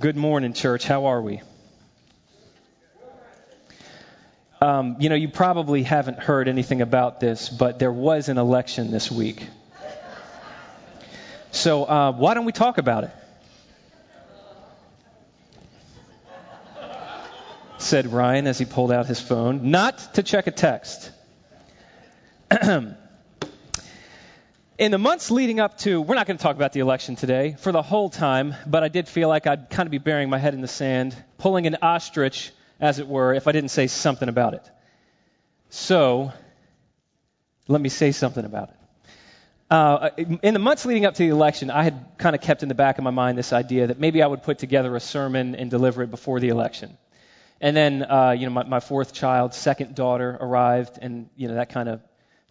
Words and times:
good 0.00 0.16
morning, 0.16 0.54
church. 0.54 0.86
How 0.86 1.06
are 1.06 1.20
we? 1.20 1.42
Um, 4.62 4.96
you 4.98 5.10
know, 5.10 5.14
you 5.14 5.28
probably 5.28 5.82
haven't 5.82 6.18
heard 6.18 6.48
anything 6.48 6.80
about 6.80 7.20
this, 7.20 7.50
but 7.50 7.78
there 7.78 7.92
was 7.92 8.30
an 8.30 8.38
election 8.38 8.90
this 8.90 9.10
week. 9.10 9.46
So 11.50 11.84
uh, 11.84 12.12
why 12.12 12.32
don't 12.32 12.46
we 12.46 12.52
talk 12.52 12.78
about 12.78 13.04
it? 13.04 13.10
Said 17.76 18.06
Ryan 18.06 18.46
as 18.46 18.58
he 18.58 18.64
pulled 18.64 18.92
out 18.92 19.04
his 19.04 19.20
phone, 19.20 19.70
not 19.70 19.98
to 20.14 20.22
check 20.22 20.46
a 20.46 20.50
text. 20.50 21.10
In 24.80 24.92
the 24.92 24.96
months 24.96 25.30
leading 25.30 25.60
up 25.60 25.76
to, 25.80 26.00
we're 26.00 26.14
not 26.14 26.26
going 26.26 26.38
to 26.38 26.42
talk 26.42 26.56
about 26.56 26.72
the 26.72 26.80
election 26.80 27.14
today 27.14 27.54
for 27.58 27.70
the 27.70 27.82
whole 27.82 28.08
time, 28.08 28.54
but 28.66 28.82
I 28.82 28.88
did 28.88 29.08
feel 29.08 29.28
like 29.28 29.46
I'd 29.46 29.68
kind 29.68 29.86
of 29.86 29.90
be 29.90 29.98
burying 29.98 30.30
my 30.30 30.38
head 30.38 30.54
in 30.54 30.62
the 30.62 30.68
sand, 30.68 31.14
pulling 31.36 31.66
an 31.66 31.76
ostrich, 31.82 32.50
as 32.80 32.98
it 32.98 33.06
were, 33.06 33.34
if 33.34 33.46
I 33.46 33.52
didn't 33.52 33.72
say 33.72 33.88
something 33.88 34.26
about 34.26 34.54
it. 34.54 34.66
So, 35.68 36.32
let 37.68 37.78
me 37.82 37.90
say 37.90 38.12
something 38.12 38.42
about 38.42 38.70
it. 38.70 38.76
Uh, 39.70 40.08
in 40.42 40.54
the 40.54 40.58
months 40.58 40.86
leading 40.86 41.04
up 41.04 41.12
to 41.12 41.24
the 41.24 41.28
election, 41.28 41.70
I 41.70 41.82
had 41.82 42.02
kind 42.16 42.34
of 42.34 42.40
kept 42.40 42.62
in 42.62 42.70
the 42.70 42.74
back 42.74 42.96
of 42.96 43.04
my 43.04 43.10
mind 43.10 43.36
this 43.36 43.52
idea 43.52 43.88
that 43.88 44.00
maybe 44.00 44.22
I 44.22 44.26
would 44.26 44.44
put 44.44 44.60
together 44.60 44.96
a 44.96 45.00
sermon 45.00 45.56
and 45.56 45.70
deliver 45.70 46.04
it 46.04 46.10
before 46.10 46.40
the 46.40 46.48
election. 46.48 46.96
And 47.60 47.76
then, 47.76 48.02
uh, 48.02 48.30
you 48.30 48.46
know, 48.46 48.52
my, 48.52 48.64
my 48.64 48.80
fourth 48.80 49.12
child, 49.12 49.52
second 49.52 49.94
daughter 49.94 50.38
arrived, 50.40 50.98
and, 51.02 51.28
you 51.36 51.48
know, 51.48 51.56
that 51.56 51.68
kind 51.68 51.90
of 51.90 52.00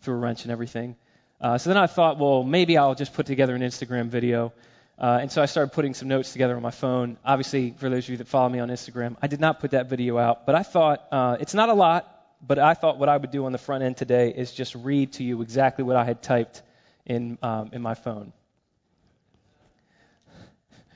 threw 0.01 0.13
a 0.13 0.17
wrench 0.17 0.45
in 0.45 0.51
everything. 0.51 0.95
Uh, 1.41 1.57
so 1.57 1.69
then 1.69 1.77
I 1.77 1.87
thought, 1.87 2.17
well, 2.17 2.43
maybe 2.43 2.77
I'll 2.77 2.95
just 2.95 3.13
put 3.13 3.25
together 3.25 3.55
an 3.55 3.61
Instagram 3.61 4.07
video. 4.07 4.51
Uh, 4.97 5.19
and 5.21 5.31
so 5.31 5.41
I 5.41 5.45
started 5.45 5.71
putting 5.71 5.93
some 5.93 6.09
notes 6.09 6.33
together 6.33 6.55
on 6.55 6.61
my 6.61 6.71
phone. 6.71 7.15
Obviously, 7.23 7.73
for 7.77 7.89
those 7.89 8.03
of 8.03 8.09
you 8.09 8.17
that 8.17 8.27
follow 8.27 8.49
me 8.49 8.59
on 8.59 8.67
Instagram, 8.67 9.15
I 9.21 9.27
did 9.27 9.39
not 9.39 9.61
put 9.61 9.71
that 9.71 9.87
video 9.87 10.17
out, 10.17 10.45
but 10.45 10.55
I 10.55 10.63
thought 10.63 11.07
uh, 11.11 11.37
it's 11.39 11.53
not 11.53 11.69
a 11.69 11.73
lot, 11.73 12.13
but 12.45 12.59
I 12.59 12.73
thought 12.73 12.97
what 12.97 13.07
I 13.07 13.15
would 13.15 13.31
do 13.31 13.45
on 13.45 13.53
the 13.53 13.57
front 13.57 13.83
end 13.83 13.95
today 13.95 14.33
is 14.35 14.51
just 14.51 14.75
read 14.75 15.13
to 15.13 15.23
you 15.23 15.41
exactly 15.41 15.85
what 15.85 15.95
I 15.95 16.03
had 16.03 16.21
typed 16.21 16.61
in 17.05 17.37
um, 17.41 17.69
in 17.71 17.81
my 17.81 17.93
phone. 17.93 18.33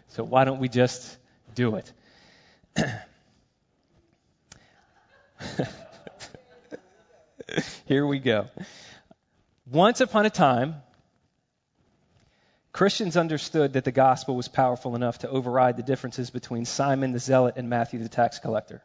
So 0.10 0.26
why 0.26 0.44
don't 0.44 0.60
we 0.60 0.68
just 0.68 1.18
do 1.56 1.78
it? 1.78 1.92
Here 7.86 8.06
we 8.06 8.20
go. 8.20 8.48
Once 9.70 10.02
upon 10.02 10.26
a 10.26 10.30
time, 10.30 10.76
Christians 12.74 13.16
understood 13.16 13.74
that 13.74 13.86
the 13.86 13.92
gospel 13.92 14.36
was 14.36 14.48
powerful 14.48 14.96
enough 14.96 15.20
to 15.20 15.30
override 15.30 15.78
the 15.78 15.84
differences 15.84 16.32
between 16.32 16.66
Simon 16.66 17.12
the 17.12 17.20
zealot 17.20 17.54
and 17.56 17.70
Matthew 17.70 18.00
the 18.00 18.10
tax 18.10 18.40
collector. 18.40 18.82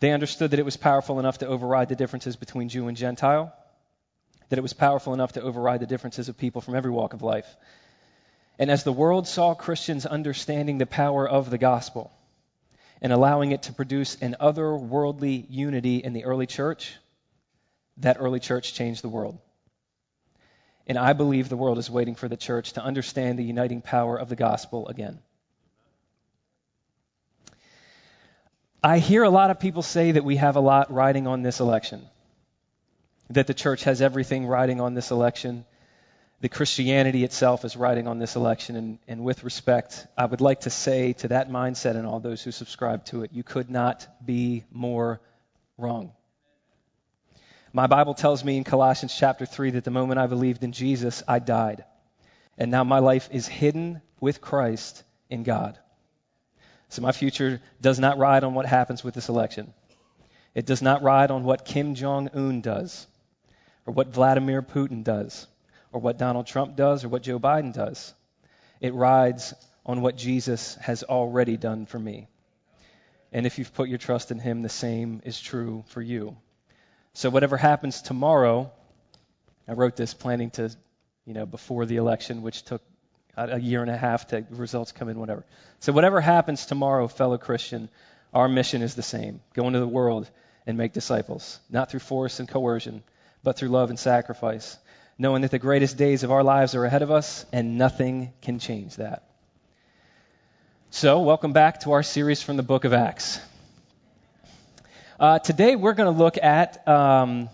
They 0.00 0.12
understood 0.12 0.52
that 0.52 0.58
it 0.58 0.64
was 0.64 0.76
powerful 0.76 1.18
enough 1.18 1.38
to 1.38 1.46
override 1.46 1.88
the 1.88 1.96
differences 1.96 2.36
between 2.36 2.68
Jew 2.68 2.88
and 2.88 2.96
Gentile, 2.96 3.52
that 4.48 4.58
it 4.58 4.62
was 4.62 4.72
powerful 4.72 5.12
enough 5.14 5.32
to 5.32 5.42
override 5.42 5.80
the 5.80 5.86
differences 5.86 6.28
of 6.28 6.38
people 6.38 6.60
from 6.60 6.74
every 6.74 6.90
walk 6.90 7.12
of 7.12 7.22
life. 7.22 7.56
And 8.58 8.70
as 8.70 8.82
the 8.82 8.92
world 8.92 9.28
saw 9.28 9.54
Christians 9.54 10.06
understanding 10.06 10.78
the 10.78 10.86
power 10.86 11.28
of 11.28 11.50
the 11.50 11.58
gospel 11.58 12.10
and 13.00 13.12
allowing 13.12 13.52
it 13.52 13.64
to 13.64 13.72
produce 13.72 14.16
an 14.20 14.36
otherworldly 14.40 15.46
unity 15.48 15.98
in 15.98 16.12
the 16.12 16.24
early 16.24 16.46
church, 16.46 16.96
that 17.98 18.16
early 18.20 18.40
church 18.40 18.74
changed 18.74 19.02
the 19.02 19.08
world. 19.08 19.38
And 20.86 20.96
I 20.96 21.12
believe 21.12 21.48
the 21.48 21.56
world 21.56 21.78
is 21.78 21.90
waiting 21.90 22.14
for 22.14 22.28
the 22.28 22.36
church 22.36 22.72
to 22.72 22.82
understand 22.82 23.38
the 23.38 23.44
uniting 23.44 23.82
power 23.82 24.16
of 24.16 24.28
the 24.28 24.36
gospel 24.36 24.88
again. 24.88 25.18
I 28.82 28.98
hear 28.98 29.22
a 29.22 29.30
lot 29.30 29.50
of 29.50 29.60
people 29.60 29.82
say 29.82 30.12
that 30.12 30.24
we 30.24 30.36
have 30.36 30.56
a 30.56 30.60
lot 30.60 30.92
riding 30.92 31.26
on 31.26 31.42
this 31.42 31.60
election, 31.60 32.06
that 33.30 33.46
the 33.46 33.54
church 33.54 33.84
has 33.84 34.00
everything 34.00 34.46
riding 34.46 34.80
on 34.80 34.94
this 34.94 35.10
election, 35.10 35.66
that 36.40 36.50
Christianity 36.50 37.24
itself 37.24 37.64
is 37.64 37.76
riding 37.76 38.06
on 38.06 38.18
this 38.20 38.36
election. 38.36 38.76
And, 38.76 38.98
and 39.08 39.24
with 39.24 39.42
respect, 39.42 40.06
I 40.16 40.24
would 40.24 40.40
like 40.40 40.60
to 40.60 40.70
say 40.70 41.12
to 41.14 41.28
that 41.28 41.50
mindset 41.50 41.96
and 41.96 42.06
all 42.06 42.20
those 42.20 42.42
who 42.42 42.52
subscribe 42.52 43.04
to 43.06 43.24
it, 43.24 43.32
you 43.32 43.42
could 43.42 43.68
not 43.68 44.06
be 44.24 44.64
more 44.70 45.20
wrong. 45.76 46.12
My 47.72 47.86
Bible 47.86 48.14
tells 48.14 48.44
me 48.44 48.56
in 48.56 48.64
Colossians 48.64 49.14
chapter 49.16 49.44
3 49.44 49.72
that 49.72 49.84
the 49.84 49.90
moment 49.90 50.18
I 50.18 50.26
believed 50.26 50.64
in 50.64 50.72
Jesus, 50.72 51.22
I 51.28 51.38
died. 51.38 51.84
And 52.56 52.70
now 52.70 52.82
my 52.82 52.98
life 53.00 53.28
is 53.30 53.46
hidden 53.46 54.00
with 54.20 54.40
Christ 54.40 55.02
in 55.28 55.42
God. 55.42 55.78
So 56.88 57.02
my 57.02 57.12
future 57.12 57.60
does 57.80 57.98
not 57.98 58.18
ride 58.18 58.44
on 58.44 58.54
what 58.54 58.66
happens 58.66 59.04
with 59.04 59.14
this 59.14 59.28
election. 59.28 59.74
It 60.54 60.64
does 60.64 60.80
not 60.80 61.02
ride 61.02 61.30
on 61.30 61.44
what 61.44 61.66
Kim 61.66 61.94
Jong 61.94 62.30
un 62.34 62.62
does, 62.62 63.06
or 63.86 63.92
what 63.92 64.08
Vladimir 64.08 64.62
Putin 64.62 65.04
does, 65.04 65.46
or 65.92 66.00
what 66.00 66.18
Donald 66.18 66.46
Trump 66.46 66.74
does, 66.74 67.04
or 67.04 67.08
what 67.10 67.22
Joe 67.22 67.38
Biden 67.38 67.74
does. 67.74 68.14
It 68.80 68.94
rides 68.94 69.52
on 69.84 70.00
what 70.00 70.16
Jesus 70.16 70.76
has 70.76 71.02
already 71.02 71.56
done 71.56 71.84
for 71.84 71.98
me. 71.98 72.28
And 73.30 73.44
if 73.44 73.58
you've 73.58 73.74
put 73.74 73.90
your 73.90 73.98
trust 73.98 74.30
in 74.30 74.38
him, 74.38 74.62
the 74.62 74.68
same 74.70 75.20
is 75.24 75.38
true 75.38 75.84
for 75.88 76.00
you. 76.00 76.36
So 77.18 77.30
whatever 77.30 77.56
happens 77.56 78.00
tomorrow, 78.00 78.70
I 79.66 79.72
wrote 79.72 79.96
this 79.96 80.14
planning 80.14 80.50
to, 80.50 80.70
you 81.26 81.34
know, 81.34 81.46
before 81.46 81.84
the 81.84 81.96
election, 81.96 82.42
which 82.42 82.62
took 82.62 82.80
a 83.36 83.58
year 83.58 83.82
and 83.82 83.90
a 83.90 83.96
half 83.96 84.28
to 84.28 84.46
results 84.50 84.92
come 84.92 85.08
in, 85.08 85.18
whatever. 85.18 85.44
So 85.80 85.92
whatever 85.92 86.20
happens 86.20 86.64
tomorrow, 86.64 87.08
fellow 87.08 87.36
Christian, 87.36 87.88
our 88.32 88.48
mission 88.48 88.82
is 88.82 88.94
the 88.94 89.02
same: 89.02 89.40
go 89.52 89.66
into 89.66 89.80
the 89.80 89.88
world 89.88 90.30
and 90.64 90.78
make 90.78 90.92
disciples, 90.92 91.58
not 91.68 91.90
through 91.90 92.06
force 92.06 92.38
and 92.38 92.48
coercion, 92.48 93.02
but 93.42 93.56
through 93.56 93.70
love 93.70 93.90
and 93.90 93.98
sacrifice, 93.98 94.78
knowing 95.18 95.42
that 95.42 95.50
the 95.50 95.58
greatest 95.58 95.96
days 95.96 96.22
of 96.22 96.30
our 96.30 96.44
lives 96.44 96.76
are 96.76 96.84
ahead 96.84 97.02
of 97.02 97.10
us, 97.10 97.44
and 97.52 97.78
nothing 97.78 98.32
can 98.42 98.60
change 98.60 98.94
that. 98.94 99.24
So, 100.90 101.22
welcome 101.22 101.52
back 101.52 101.80
to 101.80 101.90
our 101.90 102.04
series 102.04 102.44
from 102.44 102.56
the 102.56 102.62
book 102.62 102.84
of 102.84 102.92
Acts. 102.92 103.40
Uh, 105.18 105.40
today 105.40 105.74
we're 105.74 105.94
going 105.94 106.12
to 106.12 106.16
look 106.16 106.38
at, 106.40 106.86
um, 106.86 107.48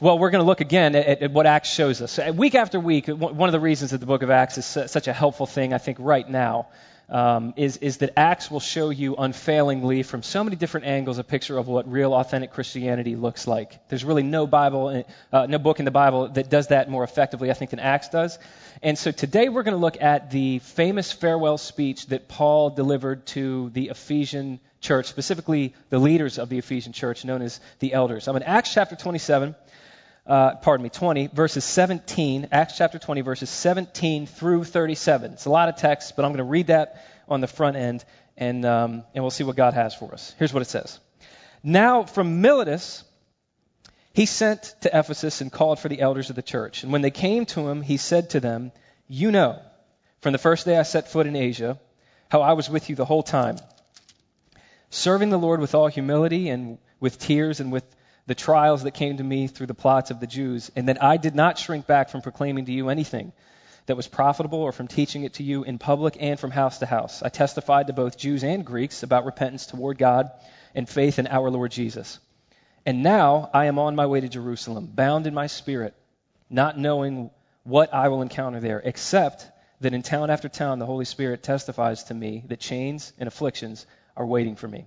well, 0.00 0.20
we're 0.20 0.30
going 0.30 0.40
to 0.40 0.46
look 0.46 0.60
again 0.60 0.94
at, 0.94 1.22
at, 1.22 1.32
what 1.32 1.46
Acts 1.46 1.68
shows 1.68 2.00
us. 2.00 2.16
Week 2.32 2.54
after 2.54 2.78
week, 2.78 3.08
one 3.08 3.48
of 3.48 3.52
the 3.52 3.58
reasons 3.58 3.90
that 3.90 3.98
the 3.98 4.06
book 4.06 4.22
of 4.22 4.30
Acts 4.30 4.56
is 4.56 4.66
such 4.66 5.08
a 5.08 5.12
helpful 5.12 5.46
thing, 5.46 5.72
I 5.74 5.78
think, 5.78 5.96
right 6.00 6.28
now, 6.28 6.68
um, 7.08 7.54
is, 7.56 7.78
is 7.78 7.96
that 7.96 8.12
Acts 8.16 8.52
will 8.52 8.60
show 8.60 8.90
you 8.90 9.16
unfailingly 9.16 10.04
from 10.04 10.22
so 10.22 10.44
many 10.44 10.54
different 10.54 10.86
angles 10.86 11.18
a 11.18 11.24
picture 11.24 11.58
of 11.58 11.66
what 11.66 11.90
real 11.90 12.14
authentic 12.14 12.52
Christianity 12.52 13.16
looks 13.16 13.48
like. 13.48 13.88
There's 13.88 14.04
really 14.04 14.22
no 14.22 14.46
Bible, 14.46 15.04
uh, 15.32 15.46
no 15.46 15.58
book 15.58 15.80
in 15.80 15.86
the 15.86 15.90
Bible 15.90 16.28
that 16.28 16.48
does 16.48 16.68
that 16.68 16.88
more 16.88 17.02
effectively, 17.02 17.50
I 17.50 17.54
think, 17.54 17.72
than 17.72 17.80
Acts 17.80 18.10
does. 18.10 18.38
And 18.80 18.96
so 18.96 19.10
today 19.10 19.48
we're 19.48 19.64
going 19.64 19.76
to 19.76 19.80
look 19.80 20.00
at 20.00 20.30
the 20.30 20.60
famous 20.60 21.10
farewell 21.10 21.58
speech 21.58 22.06
that 22.06 22.28
Paul 22.28 22.70
delivered 22.70 23.26
to 23.26 23.70
the 23.70 23.88
Ephesian 23.88 24.60
church, 24.80 25.06
specifically 25.06 25.74
the 25.90 25.98
leaders 25.98 26.38
of 26.38 26.48
the 26.48 26.58
Ephesian 26.58 26.92
church, 26.92 27.24
known 27.24 27.42
as 27.42 27.60
the 27.78 27.92
elders. 27.92 28.28
I'm 28.28 28.36
in 28.36 28.42
Acts 28.42 28.72
chapter 28.72 28.96
27. 28.96 29.54
Uh, 30.26 30.54
pardon 30.56 30.84
me, 30.84 30.90
20, 30.90 31.28
verses 31.28 31.64
17, 31.64 32.48
Acts 32.52 32.76
chapter 32.76 32.98
20, 32.98 33.22
verses 33.22 33.50
17 33.50 34.26
through 34.26 34.64
37. 34.64 35.32
It's 35.32 35.46
a 35.46 35.50
lot 35.50 35.68
of 35.68 35.76
text, 35.76 36.14
but 36.14 36.24
I'm 36.24 36.30
going 36.30 36.38
to 36.38 36.44
read 36.44 36.68
that 36.68 37.04
on 37.28 37.40
the 37.40 37.46
front 37.46 37.76
end, 37.76 38.04
and, 38.36 38.64
um, 38.64 39.04
and 39.14 39.24
we'll 39.24 39.30
see 39.30 39.44
what 39.44 39.56
God 39.56 39.74
has 39.74 39.94
for 39.94 40.12
us. 40.12 40.34
Here's 40.38 40.52
what 40.52 40.62
it 40.62 40.68
says. 40.68 41.00
Now, 41.62 42.04
from 42.04 42.40
Miletus, 42.40 43.02
he 44.12 44.26
sent 44.26 44.74
to 44.82 44.88
Ephesus 44.96 45.40
and 45.40 45.50
called 45.50 45.78
for 45.78 45.88
the 45.88 46.00
elders 46.00 46.30
of 46.30 46.36
the 46.36 46.42
church. 46.42 46.82
And 46.82 46.92
when 46.92 47.02
they 47.02 47.10
came 47.10 47.46
to 47.46 47.68
him, 47.68 47.82
he 47.82 47.96
said 47.96 48.30
to 48.30 48.40
them, 48.40 48.72
You 49.08 49.30
know, 49.30 49.60
from 50.20 50.32
the 50.32 50.38
first 50.38 50.64
day 50.64 50.78
I 50.78 50.82
set 50.82 51.10
foot 51.10 51.26
in 51.26 51.36
Asia, 51.36 51.78
how 52.28 52.42
I 52.42 52.52
was 52.52 52.70
with 52.70 52.88
you 52.88 52.96
the 52.96 53.04
whole 53.04 53.22
time 53.22 53.56
serving 54.90 55.30
the 55.30 55.38
Lord 55.38 55.60
with 55.60 55.74
all 55.74 55.88
humility 55.88 56.48
and 56.48 56.78
with 56.98 57.18
tears 57.18 57.60
and 57.60 57.72
with 57.72 57.84
the 58.26 58.34
trials 58.34 58.82
that 58.82 58.92
came 58.92 59.16
to 59.16 59.24
me 59.24 59.46
through 59.46 59.66
the 59.66 59.74
plots 59.74 60.10
of 60.10 60.20
the 60.20 60.26
Jews, 60.26 60.70
and 60.76 60.88
that 60.88 61.02
I 61.02 61.16
did 61.16 61.34
not 61.34 61.58
shrink 61.58 61.86
back 61.86 62.10
from 62.10 62.22
proclaiming 62.22 62.66
to 62.66 62.72
you 62.72 62.88
anything 62.88 63.32
that 63.86 63.96
was 63.96 64.06
profitable 64.06 64.60
or 64.60 64.72
from 64.72 64.86
teaching 64.86 65.24
it 65.24 65.34
to 65.34 65.42
you 65.42 65.64
in 65.64 65.78
public 65.78 66.16
and 66.20 66.38
from 66.38 66.50
house 66.50 66.78
to 66.78 66.86
house. 66.86 67.22
I 67.22 67.28
testified 67.28 67.86
to 67.86 67.92
both 67.92 68.18
Jews 68.18 68.44
and 68.44 68.64
Greeks 68.64 69.02
about 69.02 69.24
repentance 69.24 69.66
toward 69.66 69.98
God 69.98 70.30
and 70.74 70.88
faith 70.88 71.18
in 71.18 71.26
our 71.26 71.50
Lord 71.50 71.72
Jesus. 71.72 72.20
And 72.86 73.02
now 73.02 73.50
I 73.52 73.66
am 73.66 73.78
on 73.78 73.96
my 73.96 74.06
way 74.06 74.20
to 74.20 74.28
Jerusalem, 74.28 74.86
bound 74.86 75.26
in 75.26 75.34
my 75.34 75.48
spirit, 75.48 75.94
not 76.48 76.78
knowing 76.78 77.30
what 77.64 77.92
I 77.92 78.08
will 78.08 78.22
encounter 78.22 78.60
there, 78.60 78.80
except 78.84 79.46
that 79.80 79.94
in 79.94 80.02
town 80.02 80.30
after 80.30 80.48
town 80.48 80.78
the 80.78 80.86
Holy 80.86 81.04
Spirit 81.04 81.42
testifies 81.42 82.04
to 82.04 82.14
me 82.14 82.44
that 82.48 82.60
chains 82.60 83.12
and 83.18 83.26
afflictions 83.26 83.86
are 84.16 84.26
waiting 84.26 84.56
for 84.56 84.68
me. 84.68 84.86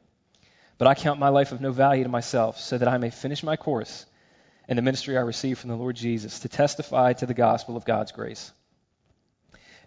But 0.78 0.88
I 0.88 0.96
count 0.96 1.20
my 1.20 1.30
life 1.30 1.52
of 1.52 1.62
no 1.62 1.72
value 1.72 2.04
to 2.04 2.10
myself, 2.10 2.60
so 2.60 2.78
that 2.78 2.88
I 2.88 2.98
may 2.98 3.10
finish 3.10 3.44
my 3.44 3.56
course 3.56 4.06
in 4.68 4.76
the 4.76 4.82
ministry 4.82 5.18
I 5.18 5.22
received 5.22 5.60
from 5.60 5.70
the 5.70 5.76
Lord 5.76 5.96
Jesus 5.96 6.40
to 6.40 6.50
testify 6.50 7.14
to 7.14 7.26
the 7.26 7.34
gospel 7.34 7.78
of 7.78 7.86
God's 7.86 8.12
grace. 8.12 8.52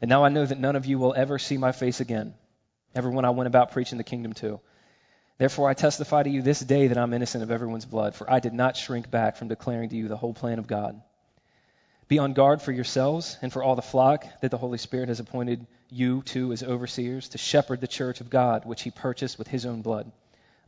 And 0.00 0.08
now 0.08 0.24
I 0.24 0.28
know 0.28 0.44
that 0.44 0.60
none 0.60 0.76
of 0.76 0.86
you 0.86 0.98
will 0.98 1.14
ever 1.16 1.38
see 1.38 1.56
my 1.56 1.72
face 1.72 2.00
again, 2.00 2.34
everyone 2.94 3.24
I 3.24 3.30
went 3.30 3.46
about 3.48 3.72
preaching 3.72 3.98
the 3.98 4.04
kingdom 4.04 4.34
to. 4.34 4.60
Therefore, 5.38 5.68
I 5.68 5.74
testify 5.74 6.22
to 6.22 6.30
you 6.30 6.40
this 6.40 6.60
day 6.60 6.88
that 6.88 6.98
I'm 6.98 7.12
innocent 7.12 7.42
of 7.42 7.50
everyone's 7.50 7.84
blood, 7.84 8.14
for 8.14 8.30
I 8.30 8.40
did 8.40 8.54
not 8.54 8.76
shrink 8.76 9.10
back 9.10 9.36
from 9.36 9.48
declaring 9.48 9.90
to 9.90 9.96
you 9.96 10.08
the 10.08 10.16
whole 10.16 10.32
plan 10.32 10.58
of 10.58 10.66
God. 10.66 11.00
Be 12.08 12.18
on 12.18 12.32
guard 12.32 12.62
for 12.62 12.72
yourselves 12.72 13.36
and 13.42 13.52
for 13.52 13.62
all 13.62 13.76
the 13.76 13.82
flock 13.82 14.26
that 14.40 14.50
the 14.50 14.56
Holy 14.56 14.78
Spirit 14.78 15.08
has 15.08 15.20
appointed 15.20 15.66
you 15.90 16.22
too 16.22 16.52
as 16.52 16.62
overseers 16.62 17.28
to 17.30 17.38
shepherd 17.38 17.80
the 17.80 17.86
church 17.86 18.20
of 18.20 18.30
God, 18.30 18.64
which 18.64 18.82
he 18.82 18.90
purchased 18.90 19.38
with 19.38 19.48
his 19.48 19.66
own 19.66 19.82
blood. 19.82 20.10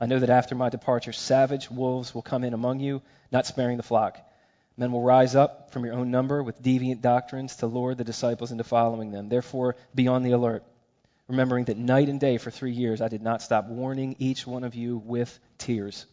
I 0.01 0.07
know 0.07 0.19
that 0.19 0.31
after 0.31 0.55
my 0.55 0.69
departure, 0.69 1.13
savage 1.13 1.71
wolves 1.71 2.15
will 2.15 2.23
come 2.23 2.45
in 2.45 2.55
among 2.55 2.81
you, 2.81 3.03
not 3.33 3.47
sparing 3.47 3.77
the 3.77 3.83
flock. 3.83 4.19
Men 4.77 4.93
will 4.93 5.03
rise 5.03 5.35
up 5.35 5.73
from 5.73 5.85
your 5.85 5.95
own 5.95 6.13
number 6.13 6.41
with 6.41 6.63
deviant 6.63 7.01
doctrines 7.01 7.57
to 7.57 7.67
lure 7.67 7.97
the 7.97 8.05
disciples 8.05 8.53
into 8.53 8.63
following 8.63 9.11
them. 9.11 9.29
Therefore, 9.29 9.75
be 9.93 10.07
on 10.07 10.23
the 10.23 10.33
alert, 10.33 10.63
remembering 11.27 11.65
that 11.65 11.77
night 11.77 12.09
and 12.09 12.21
day 12.21 12.39
for 12.39 12.53
three 12.53 12.71
years 12.71 13.01
I 13.01 13.09
did 13.09 13.23
not 13.23 13.43
stop 13.43 13.67
warning 13.67 14.15
each 14.21 14.47
one 14.47 14.63
of 14.63 14.77
you 14.77 14.99
with 14.99 15.37
tears. 15.59 16.07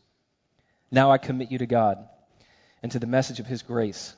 Now 0.90 1.12
I 1.12 1.20
commit 1.20 1.52
you 1.52 1.60
to 1.60 1.68
God 1.68 2.10
and 2.82 2.92
to 2.92 3.00
the 3.00 3.08
message 3.08 3.40
of 3.40 3.46
his 3.46 3.62
grace, 3.62 4.16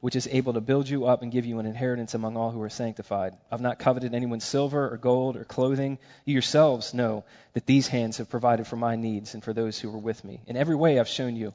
which 0.00 0.14
is 0.14 0.28
able 0.30 0.52
to 0.52 0.60
build 0.60 0.88
you 0.88 1.06
up 1.06 1.22
and 1.22 1.32
give 1.32 1.44
you 1.44 1.58
an 1.58 1.66
inheritance 1.66 2.14
among 2.14 2.36
all 2.36 2.50
who 2.50 2.62
are 2.62 2.70
sanctified. 2.70 3.36
I've 3.50 3.60
not 3.60 3.78
coveted 3.78 4.14
anyone's 4.14 4.44
silver 4.44 4.92
or 4.92 4.96
gold 4.96 5.36
or 5.36 5.44
clothing. 5.44 5.98
You 6.24 6.34
yourselves 6.34 6.94
know 6.94 7.24
that 7.54 7.66
these 7.66 7.88
hands 7.88 8.18
have 8.18 8.30
provided 8.30 8.66
for 8.66 8.76
my 8.76 8.94
needs 8.96 9.34
and 9.34 9.42
for 9.42 9.52
those 9.52 9.78
who 9.78 9.90
were 9.90 9.98
with 9.98 10.22
me. 10.24 10.40
In 10.46 10.56
every 10.56 10.76
way 10.76 10.98
I've 10.98 11.08
shown 11.08 11.34
you 11.34 11.52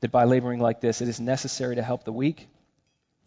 that 0.00 0.10
by 0.10 0.24
laboring 0.24 0.60
like 0.60 0.80
this, 0.80 1.02
it 1.02 1.08
is 1.08 1.20
necessary 1.20 1.76
to 1.76 1.82
help 1.82 2.04
the 2.04 2.12
weak 2.12 2.48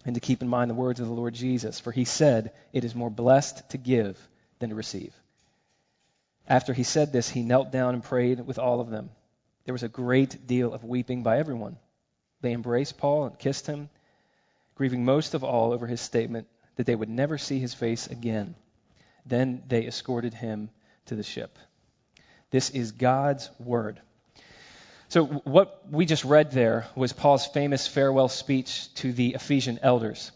and 0.04 0.16
to 0.16 0.22
keep 0.22 0.42
in 0.42 0.48
mind 0.48 0.70
the 0.70 0.76
words 0.76 1.00
of 1.00 1.08
the 1.08 1.14
Lord 1.14 1.36
Jesus. 1.36 1.80
For 1.80 1.92
he 1.92 2.06
said, 2.06 2.52
It 2.74 2.84
is 2.84 2.96
more 2.96 3.10
blessed 3.10 3.70
to 3.70 3.78
give 3.78 4.18
than 4.60 4.70
to 4.70 4.76
receive. 4.76 5.14
After 6.48 6.74
he 6.74 6.84
said 6.84 7.12
this, 7.12 7.30
he 7.30 7.42
knelt 7.44 7.72
down 7.72 7.94
and 7.94 8.04
prayed 8.04 8.40
with 8.46 8.60
all 8.60 8.80
of 8.80 8.90
them. 8.90 9.10
There 9.66 9.74
was 9.74 9.84
a 9.84 9.90
great 9.90 10.46
deal 10.46 10.74
of 10.74 10.84
weeping 10.84 11.24
by 11.24 11.40
everyone. 11.40 11.78
They 12.42 12.54
embraced 12.54 12.98
Paul 12.98 13.26
and 13.26 13.40
kissed 13.40 13.66
him, 13.66 13.90
grieving 14.76 15.06
most 15.06 15.34
of 15.34 15.44
all 15.44 15.72
over 15.74 15.88
his 15.88 16.02
statement 16.02 16.48
that 16.76 16.86
they 16.86 16.96
would 16.96 17.10
never 17.10 17.38
see 17.38 17.60
his 17.60 17.74
face 17.74 18.08
again. 18.08 18.56
Then 19.26 19.64
they 19.68 19.88
escorted 19.88 20.34
him 20.34 20.70
to 21.08 21.16
the 21.16 21.24
ship. 21.24 21.58
This 22.52 22.70
is 22.70 22.92
God's 22.92 23.50
word. 23.60 24.00
So, 25.08 25.26
what 25.26 25.84
we 25.90 26.06
just 26.06 26.26
read 26.26 26.52
there 26.52 26.88
was 26.96 27.14
Paul's 27.14 27.46
famous 27.46 27.88
farewell 27.88 28.28
speech 28.28 28.94
to 28.96 29.14
the 29.14 29.36
Ephesian 29.36 29.80
elders. 29.82 30.32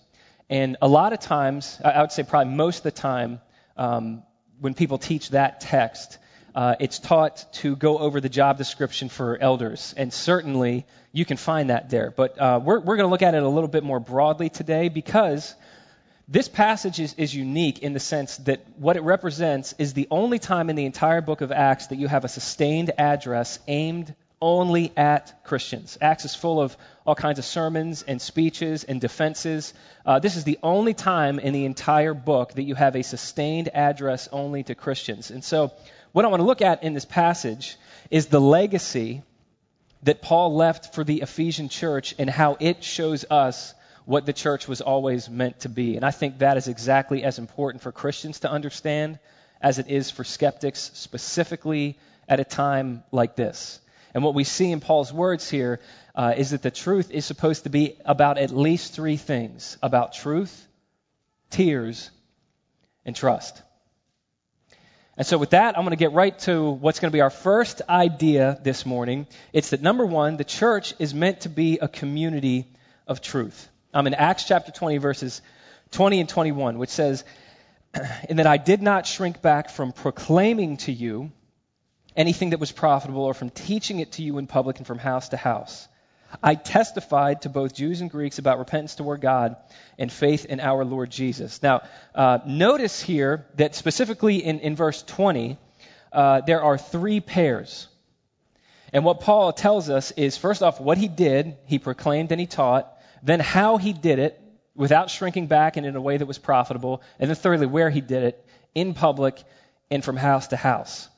And 0.50 0.78
a 0.82 0.88
lot 0.88 1.14
of 1.14 1.20
times, 1.20 1.80
I 1.84 2.02
would 2.02 2.12
say 2.12 2.24
probably 2.24 2.54
most 2.54 2.78
of 2.80 2.84
the 2.84 2.92
time, 2.92 3.42
um, 3.78 4.24
when 4.60 4.74
people 4.74 4.98
teach 4.98 5.30
that 5.30 5.62
text, 5.62 6.18
uh, 6.56 6.76
it's 6.80 7.00
taught 7.00 7.46
to 7.54 7.76
go 7.76 7.98
over 7.98 8.22
the 8.22 8.30
job 8.30 8.58
description 8.58 9.10
for 9.10 9.38
elders. 9.38 9.94
And 9.98 10.12
certainly 10.14 10.86
you 11.12 11.26
can 11.26 11.38
find 11.38 11.70
that 11.70 11.90
there. 11.90 12.12
But 12.12 12.40
uh, 12.40 12.60
we're, 12.64 12.80
we're 12.80 12.98
going 12.98 13.08
to 13.08 13.12
look 13.12 13.22
at 13.22 13.34
it 13.36 13.44
a 13.44 13.48
little 13.48 13.70
bit 13.70 13.84
more 13.84 14.00
broadly 14.00 14.50
today 14.50 14.90
because 14.90 15.56
this 16.28 16.48
passage 16.48 17.00
is, 17.00 17.16
is 17.16 17.34
unique 17.34 17.80
in 17.80 17.94
the 17.94 18.00
sense 18.00 18.38
that 18.38 18.62
what 18.78 18.98
it 18.98 19.02
represents 19.02 19.74
is 19.80 19.94
the 19.94 20.08
only 20.12 20.38
time 20.38 20.70
in 20.70 20.76
the 20.76 20.86
entire 20.86 21.22
book 21.22 21.42
of 21.42 21.52
Acts 21.52 21.88
that 21.88 21.98
you 21.98 22.08
have 22.08 22.24
a 22.24 22.30
sustained 22.30 22.92
address 22.98 23.58
aimed 23.68 24.14
only 24.42 24.94
at 24.96 25.44
Christians. 25.44 25.98
Acts 26.02 26.26
is 26.26 26.36
full 26.36 26.62
of 26.62 26.78
all 27.06 27.16
kinds 27.16 27.40
of 27.40 27.46
sermons 27.46 28.04
and 28.04 28.22
speeches 28.22 28.84
and 28.84 29.02
defenses. 29.02 29.74
Uh, 30.06 30.20
this 30.20 30.36
is 30.36 30.44
the 30.44 30.60
only 30.64 30.94
time 30.94 31.40
in 31.40 31.54
the 31.54 31.66
entire 31.66 32.14
book 32.14 32.54
that 32.54 32.64
you 32.64 32.76
have 32.76 32.96
a 32.96 33.04
sustained 33.04 33.70
address 33.74 34.30
only 34.32 34.64
to 34.64 34.76
Christians. 34.76 35.32
And 35.32 35.44
so, 35.44 35.74
what 36.12 36.26
I 36.26 36.28
want 36.28 36.42
to 36.42 36.46
look 36.46 36.62
at 36.62 36.84
in 36.84 36.94
this 36.94 37.06
passage 37.06 37.78
is 38.10 38.28
the 38.28 38.42
legacy 38.42 39.22
that 40.04 40.22
Paul 40.22 40.56
left 40.56 40.96
for 40.96 41.04
the 41.04 41.22
Ephesian 41.22 41.70
church 41.70 42.16
and 42.18 42.30
how 42.30 42.58
it 42.60 42.84
shows 42.84 43.26
us 43.30 43.74
what 44.06 44.26
the 44.26 44.34
church 44.34 44.68
was 44.68 44.82
always 44.82 45.30
meant 45.30 45.60
to 45.62 45.70
be. 45.70 45.96
And 45.96 46.06
I 46.06 46.12
think 46.12 46.40
that 46.40 46.58
is 46.58 46.68
exactly 46.68 47.24
as 47.24 47.38
important 47.38 47.84
for 47.84 47.92
Christians 47.92 48.40
to 48.40 48.52
understand 48.52 49.20
as 49.62 49.78
it 49.78 49.88
is 49.88 50.10
for 50.10 50.24
skeptics, 50.24 50.90
specifically 50.94 51.98
at 52.28 52.40
a 52.40 52.44
time 52.44 53.04
like 53.12 53.36
this. 53.36 53.80
And 54.14 54.24
what 54.24 54.34
we 54.34 54.44
see 54.44 54.72
in 54.72 54.80
Paul's 54.80 55.14
words 55.14 55.50
here 55.50 55.80
uh, 56.16 56.34
is 56.36 56.52
that 56.52 56.64
the 56.64 56.72
truth 56.72 57.12
is 57.12 57.26
supposed 57.26 57.64
to 57.66 57.70
be 57.70 57.98
about 58.06 58.38
at 58.38 58.50
least 58.50 58.94
three 58.94 59.18
things 59.18 59.78
about 59.84 60.14
truth, 60.14 60.68
tears, 61.52 62.10
and 63.06 63.16
trust. 63.16 63.62
And 65.20 65.28
so, 65.28 65.38
with 65.38 65.50
that, 65.50 65.78
I'm 65.78 65.84
going 65.84 65.90
to 65.90 65.98
get 65.98 66.14
right 66.14 66.40
to 66.40 66.72
what's 66.72 67.02
going 67.02 67.12
to 67.12 67.14
be 67.14 67.20
our 67.20 67.30
first 67.30 67.82
idea 67.90 68.58
this 68.64 68.86
morning. 68.86 69.28
It's 69.52 69.72
that 69.72 69.82
number 69.82 70.06
one, 70.06 70.38
the 70.38 70.46
church 70.46 70.94
is 70.98 71.14
meant 71.14 71.42
to 71.42 71.50
be 71.50 71.78
a 71.78 71.90
community 71.90 72.68
of 73.06 73.22
truth. 73.22 73.68
I'm 73.94 74.08
in 74.08 74.14
Acts 74.14 74.46
chapter 74.46 74.72
20, 74.72 74.98
verses 75.00 75.42
20 75.92 76.22
and 76.22 76.30
21, 76.30 76.78
which 76.78 76.90
says, 76.90 77.26
And 77.94 78.40
that 78.40 78.48
I 78.48 78.56
did 78.56 78.82
not 78.82 79.06
shrink 79.06 79.42
back 79.42 79.70
from 79.70 79.92
proclaiming 79.92 80.78
to 80.78 80.94
you 80.94 81.34
anything 82.16 82.52
that 82.52 82.62
was 82.62 82.72
profitable 82.72 83.26
or 83.26 83.34
from 83.34 83.50
teaching 83.50 84.00
it 84.00 84.14
to 84.14 84.24
you 84.24 84.38
in 84.38 84.48
public 84.48 84.78
and 84.78 84.88
from 84.88 85.00
house 85.00 85.28
to 85.30 85.38
house. 85.38 85.86
I 86.44 86.56
testified 86.56 87.42
to 87.44 87.50
both 87.50 87.74
Jews 87.74 88.02
and 88.02 88.10
Greeks 88.10 88.40
about 88.40 88.60
repentance 88.60 88.96
toward 88.96 89.22
God 89.22 89.56
and 89.98 90.12
faith 90.12 90.46
in 90.46 90.60
our 90.60 90.86
Lord 90.86 91.10
Jesus. 91.10 91.62
Now, 91.62 91.82
uh, 92.14 92.40
notice 92.46 93.02
here 93.02 93.46
that 93.56 93.76
specifically 93.76 94.38
in, 94.38 94.60
in 94.60 94.76
verse 94.76 95.02
20, 95.04 95.58
uh, 96.12 96.42
there 96.42 96.62
are 96.62 96.78
three 96.78 97.20
pairs. 97.20 97.88
And 98.94 99.04
what 99.04 99.22
Paul 99.22 99.54
tells 99.54 99.90
us 99.90 100.12
is 100.12 100.38
first 100.38 100.64
off, 100.64 100.80
what 100.80 100.98
he 100.98 101.08
did, 101.08 101.58
he 101.66 101.80
proclaimed 101.80 102.32
and 102.32 102.40
he 102.40 102.48
taught, 102.48 102.92
then 103.22 103.40
how 103.40 103.78
he 103.78 103.94
did 103.94 104.20
it 104.20 104.40
without 104.76 105.10
shrinking 105.10 105.48
back 105.48 105.78
and 105.78 105.86
in 105.86 105.96
a 105.96 106.02
way 106.02 106.18
that 106.18 106.26
was 106.26 106.38
profitable, 106.38 107.02
and 107.20 107.30
then 107.30 107.36
thirdly, 107.36 107.68
where 107.68 107.90
he 107.90 108.02
did 108.02 108.24
it 108.24 108.46
in 108.74 108.94
public 108.94 109.44
and 109.92 110.04
from 110.04 110.16
house 110.16 110.48
to 110.48 110.56
house. 110.56 111.10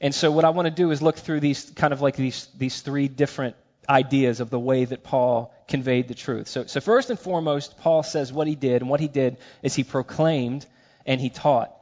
And 0.00 0.14
so 0.14 0.30
what 0.30 0.44
I 0.44 0.50
want 0.50 0.66
to 0.66 0.74
do 0.74 0.90
is 0.90 1.00
look 1.00 1.16
through 1.16 1.40
these 1.40 1.70
kind 1.70 1.92
of 1.92 2.02
like 2.02 2.16
these, 2.16 2.48
these 2.56 2.80
three 2.80 3.08
different 3.08 3.56
ideas 3.88 4.40
of 4.40 4.50
the 4.50 4.58
way 4.58 4.84
that 4.84 5.02
Paul 5.02 5.54
conveyed 5.68 6.08
the 6.08 6.14
truth. 6.14 6.48
So, 6.48 6.66
so 6.66 6.80
first 6.80 7.10
and 7.10 7.18
foremost, 7.18 7.78
Paul 7.78 8.02
says 8.02 8.32
what 8.32 8.46
he 8.46 8.54
did, 8.54 8.82
and 8.82 8.90
what 8.90 9.00
he 9.00 9.08
did 9.08 9.36
is 9.62 9.74
he 9.74 9.84
proclaimed 9.84 10.66
and 11.04 11.20
he 11.20 11.30
taught. 11.30 11.72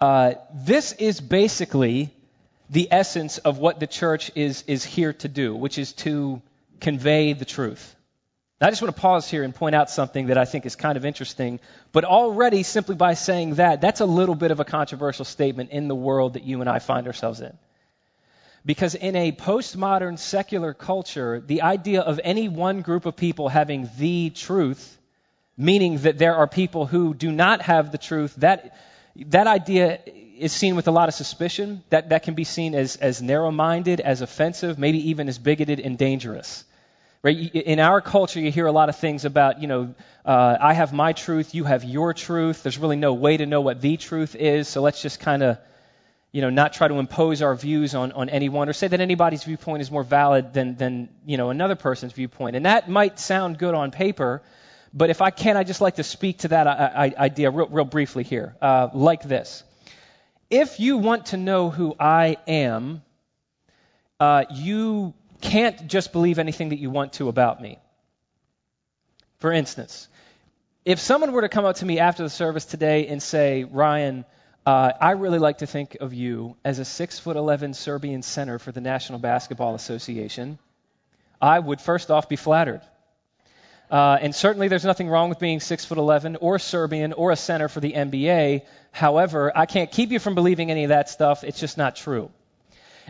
Uh, 0.00 0.34
this 0.54 0.92
is 0.92 1.20
basically 1.20 2.12
the 2.70 2.88
essence 2.90 3.38
of 3.38 3.58
what 3.58 3.80
the 3.80 3.86
church 3.86 4.30
is, 4.34 4.64
is 4.66 4.84
here 4.84 5.12
to 5.14 5.28
do, 5.28 5.54
which 5.54 5.78
is 5.78 5.92
to 5.94 6.42
convey 6.80 7.32
the 7.32 7.44
truth. 7.44 7.94
Now, 8.60 8.68
I 8.68 8.70
just 8.70 8.80
want 8.80 8.94
to 8.94 9.00
pause 9.00 9.28
here 9.28 9.42
and 9.42 9.54
point 9.54 9.74
out 9.74 9.90
something 9.90 10.28
that 10.28 10.38
I 10.38 10.46
think 10.46 10.64
is 10.64 10.76
kind 10.76 10.96
of 10.96 11.04
interesting. 11.04 11.60
But 11.92 12.04
already, 12.04 12.62
simply 12.62 12.94
by 12.94 13.14
saying 13.14 13.56
that, 13.56 13.82
that's 13.82 14.00
a 14.00 14.06
little 14.06 14.34
bit 14.34 14.50
of 14.50 14.60
a 14.60 14.64
controversial 14.64 15.26
statement 15.26 15.70
in 15.70 15.88
the 15.88 15.94
world 15.94 16.34
that 16.34 16.44
you 16.44 16.60
and 16.62 16.70
I 16.70 16.78
find 16.78 17.06
ourselves 17.06 17.40
in. 17.40 17.56
Because 18.66 18.96
in 18.96 19.14
a 19.14 19.30
postmodern 19.30 20.18
secular 20.18 20.74
culture, 20.74 21.40
the 21.40 21.62
idea 21.62 22.00
of 22.00 22.18
any 22.24 22.48
one 22.48 22.82
group 22.82 23.06
of 23.06 23.14
people 23.14 23.48
having 23.48 23.88
the 23.96 24.30
truth, 24.30 24.98
meaning 25.56 25.98
that 25.98 26.18
there 26.18 26.34
are 26.34 26.48
people 26.48 26.84
who 26.84 27.14
do 27.14 27.30
not 27.30 27.62
have 27.62 27.92
the 27.92 27.98
truth, 27.98 28.34
that, 28.38 28.76
that 29.26 29.46
idea 29.46 30.00
is 30.36 30.52
seen 30.52 30.74
with 30.74 30.88
a 30.88 30.90
lot 30.90 31.08
of 31.08 31.14
suspicion. 31.14 31.84
That, 31.90 32.08
that 32.08 32.24
can 32.24 32.34
be 32.34 32.42
seen 32.42 32.74
as, 32.74 32.96
as 32.96 33.22
narrow 33.22 33.52
minded, 33.52 34.00
as 34.00 34.20
offensive, 34.20 34.80
maybe 34.80 35.10
even 35.10 35.28
as 35.28 35.38
bigoted 35.38 35.78
and 35.78 35.96
dangerous. 35.96 36.64
Right? 37.22 37.36
In 37.54 37.78
our 37.78 38.00
culture, 38.00 38.40
you 38.40 38.50
hear 38.50 38.66
a 38.66 38.72
lot 38.72 38.88
of 38.88 38.96
things 38.96 39.24
about, 39.24 39.62
you 39.62 39.68
know, 39.68 39.94
uh, 40.24 40.56
I 40.60 40.74
have 40.74 40.92
my 40.92 41.12
truth, 41.12 41.54
you 41.54 41.62
have 41.64 41.84
your 41.84 42.14
truth. 42.14 42.64
There's 42.64 42.78
really 42.78 42.96
no 42.96 43.14
way 43.14 43.36
to 43.36 43.46
know 43.46 43.60
what 43.60 43.80
the 43.80 43.96
truth 43.96 44.34
is, 44.34 44.66
so 44.66 44.82
let's 44.82 45.00
just 45.00 45.20
kind 45.20 45.44
of, 45.44 45.58
you 46.32 46.42
know, 46.42 46.50
not 46.50 46.72
try 46.72 46.88
to 46.88 46.94
impose 46.94 47.40
our 47.40 47.54
views 47.54 47.94
on, 47.94 48.12
on 48.12 48.28
anyone 48.28 48.68
or 48.68 48.72
say 48.72 48.88
that 48.88 49.00
anybody's 49.00 49.44
viewpoint 49.44 49.80
is 49.80 49.90
more 49.90 50.02
valid 50.02 50.52
than, 50.52 50.76
than, 50.76 51.08
you 51.24 51.36
know, 51.36 51.50
another 51.50 51.76
person's 51.76 52.12
viewpoint. 52.12 52.56
And 52.56 52.66
that 52.66 52.90
might 52.90 53.18
sound 53.18 53.58
good 53.58 53.74
on 53.74 53.90
paper, 53.90 54.42
but 54.92 55.10
if 55.10 55.22
I 55.22 55.30
can, 55.30 55.56
I'd 55.56 55.66
just 55.66 55.80
like 55.80 55.96
to 55.96 56.02
speak 56.02 56.38
to 56.38 56.48
that 56.48 56.66
idea 56.66 57.50
real, 57.50 57.68
real 57.68 57.84
briefly 57.84 58.24
here, 58.24 58.54
uh, 58.60 58.88
like 58.92 59.22
this. 59.22 59.62
If 60.50 60.78
you 60.78 60.98
want 60.98 61.26
to 61.26 61.36
know 61.36 61.70
who 61.70 61.94
I 61.98 62.36
am, 62.46 63.02
uh, 64.20 64.44
you 64.50 65.14
can't 65.40 65.86
just 65.86 66.12
believe 66.12 66.38
anything 66.38 66.70
that 66.70 66.78
you 66.78 66.90
want 66.90 67.14
to 67.14 67.28
about 67.28 67.60
me. 67.60 67.78
For 69.38 69.52
instance, 69.52 70.08
if 70.84 70.98
someone 70.98 71.32
were 71.32 71.42
to 71.42 71.48
come 71.48 71.64
up 71.64 71.76
to 71.76 71.84
me 71.84 71.98
after 71.98 72.22
the 72.22 72.30
service 72.30 72.64
today 72.64 73.08
and 73.08 73.22
say, 73.22 73.64
Ryan, 73.64 74.24
uh, 74.66 74.92
I 75.00 75.12
really 75.12 75.38
like 75.38 75.58
to 75.58 75.66
think 75.66 75.96
of 76.00 76.12
you 76.12 76.56
as 76.64 76.80
a 76.80 76.84
six 76.84 77.20
foot 77.20 77.36
eleven 77.36 77.72
Serbian 77.72 78.22
center 78.22 78.58
for 78.58 78.72
the 78.72 78.80
National 78.80 79.20
Basketball 79.20 79.76
Association, 79.76 80.58
I 81.40 81.58
would 81.58 81.80
first 81.80 82.10
off 82.10 82.28
be 82.28 82.34
flattered. 82.34 82.80
Uh, 83.88 84.18
and 84.20 84.34
certainly 84.34 84.66
there's 84.66 84.84
nothing 84.84 85.08
wrong 85.08 85.28
with 85.28 85.38
being 85.38 85.60
6 85.60 85.84
foot 85.84 85.96
11 85.96 86.36
or 86.40 86.58
Serbian 86.58 87.12
or 87.12 87.30
a 87.30 87.36
center 87.36 87.68
for 87.68 87.78
the 87.78 87.92
NBA. 87.92 88.62
However, 88.90 89.52
I 89.54 89.66
can't 89.66 89.92
keep 89.92 90.10
you 90.10 90.18
from 90.18 90.34
believing 90.34 90.72
any 90.72 90.82
of 90.82 90.88
that 90.88 91.08
stuff. 91.08 91.44
It's 91.44 91.60
just 91.60 91.78
not 91.78 91.94
true. 91.94 92.32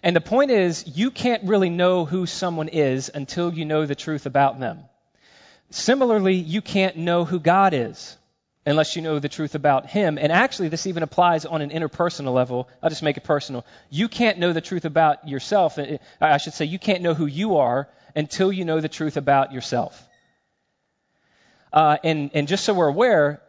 And 0.03 0.15
the 0.15 0.21
point 0.21 0.51
is, 0.51 0.87
you 0.87 1.11
can't 1.11 1.45
really 1.45 1.71
know 1.71 2.05
who 2.05 2.27
someone 2.27 2.69
is 2.69 3.11
until 3.15 3.55
you 3.55 3.65
know 3.65 3.87
the 3.87 3.95
truth 3.95 4.27
about 4.27 4.61
them. 4.61 4.81
Similarly, 5.71 6.35
you 6.35 6.61
can't 6.61 6.99
know 6.99 7.25
who 7.25 7.41
God 7.41 7.73
is 7.73 8.19
unless 8.67 8.97
you 8.97 9.03
know 9.03 9.19
the 9.21 9.29
truth 9.29 9.55
about 9.55 9.87
Him. 9.87 10.19
And 10.19 10.33
actually, 10.33 10.69
this 10.69 10.87
even 10.87 11.03
applies 11.03 11.47
on 11.47 11.63
an 11.63 11.71
interpersonal 11.71 12.35
level. 12.35 12.69
I'll 12.83 12.91
just 12.91 13.03
make 13.03 13.17
it 13.17 13.25
personal. 13.25 13.65
You 13.89 14.09
can't 14.09 14.39
know 14.39 14.53
the 14.53 14.61
truth 14.61 14.85
about 14.85 15.29
yourself. 15.29 15.79
I 16.21 16.37
should 16.39 16.55
say, 16.55 16.65
you 16.65 16.79
can't 16.79 17.03
know 17.03 17.15
who 17.15 17.27
you 17.27 17.59
are 17.59 17.89
until 18.15 18.53
you 18.53 18.65
know 18.65 18.81
the 18.81 18.89
truth 18.89 19.17
about 19.17 19.53
yourself. 19.53 20.03
Uh, 21.73 21.99
and, 22.03 22.31
and 22.35 22.49
just 22.49 22.65
so 22.65 22.75
we're 22.75 22.89
aware, 22.89 23.41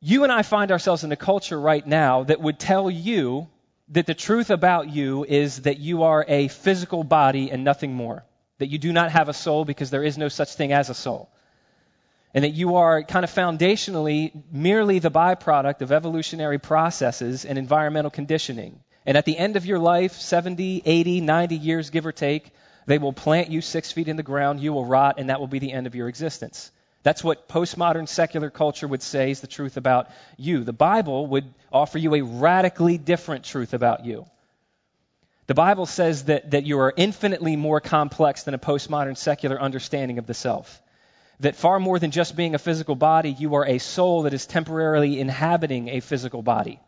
you 0.00 0.22
and 0.22 0.32
I 0.32 0.42
find 0.42 0.70
ourselves 0.70 1.02
in 1.02 1.12
a 1.12 1.16
culture 1.16 1.58
right 1.58 1.84
now 1.86 2.24
that 2.24 2.40
would 2.40 2.58
tell 2.58 2.90
you 2.90 3.48
that 3.88 4.06
the 4.06 4.14
truth 4.14 4.50
about 4.50 4.90
you 4.90 5.24
is 5.24 5.62
that 5.62 5.78
you 5.78 6.04
are 6.04 6.24
a 6.28 6.48
physical 6.48 7.02
body 7.04 7.50
and 7.50 7.64
nothing 7.64 7.94
more. 7.94 8.24
That 8.58 8.68
you 8.68 8.78
do 8.78 8.92
not 8.92 9.10
have 9.10 9.28
a 9.28 9.32
soul 9.32 9.64
because 9.64 9.90
there 9.90 10.04
is 10.04 10.16
no 10.16 10.28
such 10.28 10.54
thing 10.54 10.72
as 10.72 10.90
a 10.90 10.94
soul. 10.94 11.30
And 12.34 12.44
that 12.44 12.50
you 12.50 12.76
are 12.76 13.04
kind 13.04 13.24
of 13.24 13.32
foundationally 13.32 14.32
merely 14.50 14.98
the 14.98 15.10
byproduct 15.10 15.80
of 15.82 15.92
evolutionary 15.92 16.58
processes 16.58 17.44
and 17.44 17.56
environmental 17.56 18.10
conditioning. 18.10 18.80
And 19.06 19.16
at 19.16 19.24
the 19.24 19.38
end 19.38 19.56
of 19.56 19.66
your 19.66 19.78
life, 19.78 20.12
70, 20.12 20.82
80, 20.84 21.20
90 21.20 21.56
years, 21.56 21.90
give 21.90 22.06
or 22.06 22.12
take, 22.12 22.50
they 22.86 22.98
will 22.98 23.12
plant 23.12 23.50
you 23.50 23.60
six 23.60 23.92
feet 23.92 24.08
in 24.08 24.16
the 24.16 24.22
ground, 24.22 24.60
you 24.60 24.72
will 24.72 24.84
rot, 24.84 25.16
and 25.18 25.30
that 25.30 25.40
will 25.40 25.46
be 25.46 25.58
the 25.58 25.72
end 25.72 25.86
of 25.86 25.94
your 25.94 26.08
existence. 26.08 26.70
That's 27.02 27.22
what 27.22 27.48
postmodern 27.48 28.08
secular 28.08 28.50
culture 28.50 28.88
would 28.88 29.02
say 29.02 29.30
is 29.30 29.40
the 29.40 29.46
truth 29.46 29.76
about 29.76 30.10
you. 30.38 30.64
The 30.64 30.72
Bible 30.72 31.26
would 31.26 31.52
offer 31.70 31.98
you 31.98 32.14
a 32.14 32.22
radically 32.22 32.98
different 32.98 33.44
truth 33.44 33.74
about 33.74 34.06
you. 34.06 34.26
The 35.46 35.54
Bible 35.54 35.84
says 35.84 36.24
that, 36.24 36.52
that 36.52 36.64
you 36.64 36.80
are 36.80 36.94
infinitely 36.96 37.56
more 37.56 37.80
complex 37.80 38.44
than 38.44 38.54
a 38.54 38.58
postmodern 38.58 39.18
secular 39.18 39.60
understanding 39.60 40.18
of 40.18 40.26
the 40.26 40.32
self. 40.32 40.80
That 41.44 41.56
far 41.56 41.78
more 41.78 41.98
than 41.98 42.10
just 42.10 42.36
being 42.36 42.54
a 42.54 42.58
physical 42.58 42.94
body, 42.94 43.30
you 43.30 43.56
are 43.56 43.66
a 43.66 43.76
soul 43.76 44.22
that 44.22 44.32
is 44.32 44.46
temporarily 44.46 45.20
inhabiting 45.20 45.88
a 45.88 46.00
physical 46.00 46.40
body 46.40 46.80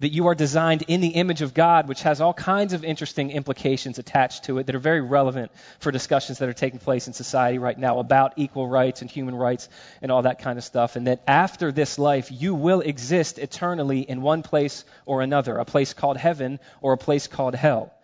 that 0.00 0.12
you 0.12 0.26
are 0.26 0.34
designed 0.34 0.82
in 0.88 1.00
the 1.00 1.10
image 1.10 1.40
of 1.40 1.54
God, 1.54 1.86
which 1.86 2.02
has 2.02 2.20
all 2.20 2.34
kinds 2.34 2.72
of 2.72 2.82
interesting 2.82 3.30
implications 3.30 4.00
attached 4.00 4.42
to 4.46 4.58
it 4.58 4.66
that 4.66 4.74
are 4.74 4.80
very 4.80 5.00
relevant 5.00 5.52
for 5.78 5.92
discussions 5.92 6.38
that 6.38 6.48
are 6.48 6.52
taking 6.52 6.80
place 6.80 7.06
in 7.06 7.12
society 7.12 7.58
right 7.58 7.78
now 7.78 8.00
about 8.00 8.32
equal 8.34 8.66
rights 8.66 9.02
and 9.02 9.08
human 9.08 9.36
rights 9.36 9.68
and 10.02 10.10
all 10.10 10.22
that 10.22 10.40
kind 10.40 10.58
of 10.58 10.64
stuff. 10.64 10.96
And 10.96 11.06
that 11.06 11.22
after 11.28 11.70
this 11.70 11.96
life, 11.96 12.32
you 12.32 12.56
will 12.56 12.80
exist 12.80 13.38
eternally 13.38 14.00
in 14.00 14.20
one 14.20 14.42
place 14.42 14.84
or 15.06 15.22
another, 15.22 15.58
a 15.58 15.64
place 15.64 15.94
called 15.94 16.16
heaven 16.16 16.58
or 16.80 16.94
a 16.94 16.98
place 16.98 17.28
called 17.28 17.54
hell. 17.54 17.94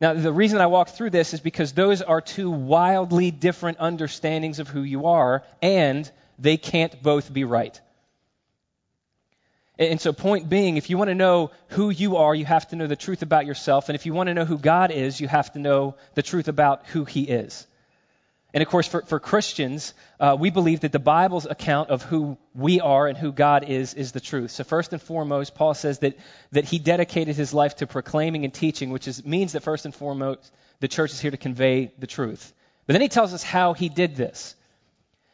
Now, 0.00 0.12
the 0.12 0.32
reason 0.32 0.60
I 0.60 0.66
walk 0.66 0.90
through 0.90 1.10
this 1.10 1.32
is 1.32 1.40
because 1.40 1.72
those 1.72 2.02
are 2.02 2.20
two 2.20 2.50
wildly 2.50 3.30
different 3.30 3.78
understandings 3.80 4.58
of 4.58 4.68
who 4.68 4.82
you 4.82 5.06
are, 5.06 5.42
and 5.62 6.10
they 6.38 6.58
can't 6.58 7.02
both 7.02 7.32
be 7.32 7.44
right. 7.44 7.80
And 9.78 10.00
so, 10.00 10.12
point 10.12 10.48
being, 10.48 10.76
if 10.76 10.88
you 10.88 10.96
want 10.96 11.08
to 11.08 11.14
know 11.14 11.50
who 11.68 11.90
you 11.90 12.16
are, 12.16 12.34
you 12.34 12.46
have 12.46 12.68
to 12.68 12.76
know 12.76 12.86
the 12.86 12.96
truth 12.96 13.22
about 13.22 13.46
yourself. 13.46 13.88
And 13.88 13.96
if 13.96 14.06
you 14.06 14.14
want 14.14 14.28
to 14.28 14.34
know 14.34 14.46
who 14.46 14.58
God 14.58 14.90
is, 14.90 15.20
you 15.20 15.28
have 15.28 15.52
to 15.52 15.58
know 15.58 15.96
the 16.14 16.22
truth 16.22 16.48
about 16.48 16.86
who 16.86 17.04
He 17.04 17.22
is. 17.22 17.66
And 18.56 18.62
of 18.62 18.68
course, 18.70 18.88
for, 18.88 19.02
for 19.02 19.20
Christians, 19.20 19.92
uh, 20.18 20.34
we 20.40 20.48
believe 20.48 20.80
that 20.80 20.90
the 20.90 20.98
Bible's 20.98 21.44
account 21.44 21.90
of 21.90 22.00
who 22.00 22.38
we 22.54 22.80
are 22.80 23.06
and 23.06 23.14
who 23.14 23.30
God 23.30 23.68
is 23.68 23.92
is 23.92 24.12
the 24.12 24.20
truth. 24.20 24.50
So, 24.50 24.64
first 24.64 24.94
and 24.94 25.02
foremost, 25.02 25.54
Paul 25.54 25.74
says 25.74 25.98
that, 25.98 26.16
that 26.52 26.64
he 26.64 26.78
dedicated 26.78 27.36
his 27.36 27.52
life 27.52 27.76
to 27.76 27.86
proclaiming 27.86 28.44
and 28.46 28.54
teaching, 28.54 28.88
which 28.88 29.08
is, 29.08 29.22
means 29.26 29.52
that 29.52 29.62
first 29.62 29.84
and 29.84 29.94
foremost, 29.94 30.50
the 30.80 30.88
church 30.88 31.12
is 31.12 31.20
here 31.20 31.32
to 31.32 31.36
convey 31.36 31.92
the 31.98 32.06
truth. 32.06 32.54
But 32.86 32.94
then 32.94 33.02
he 33.02 33.08
tells 33.08 33.34
us 33.34 33.42
how 33.42 33.74
he 33.74 33.90
did 33.90 34.16
this. 34.16 34.56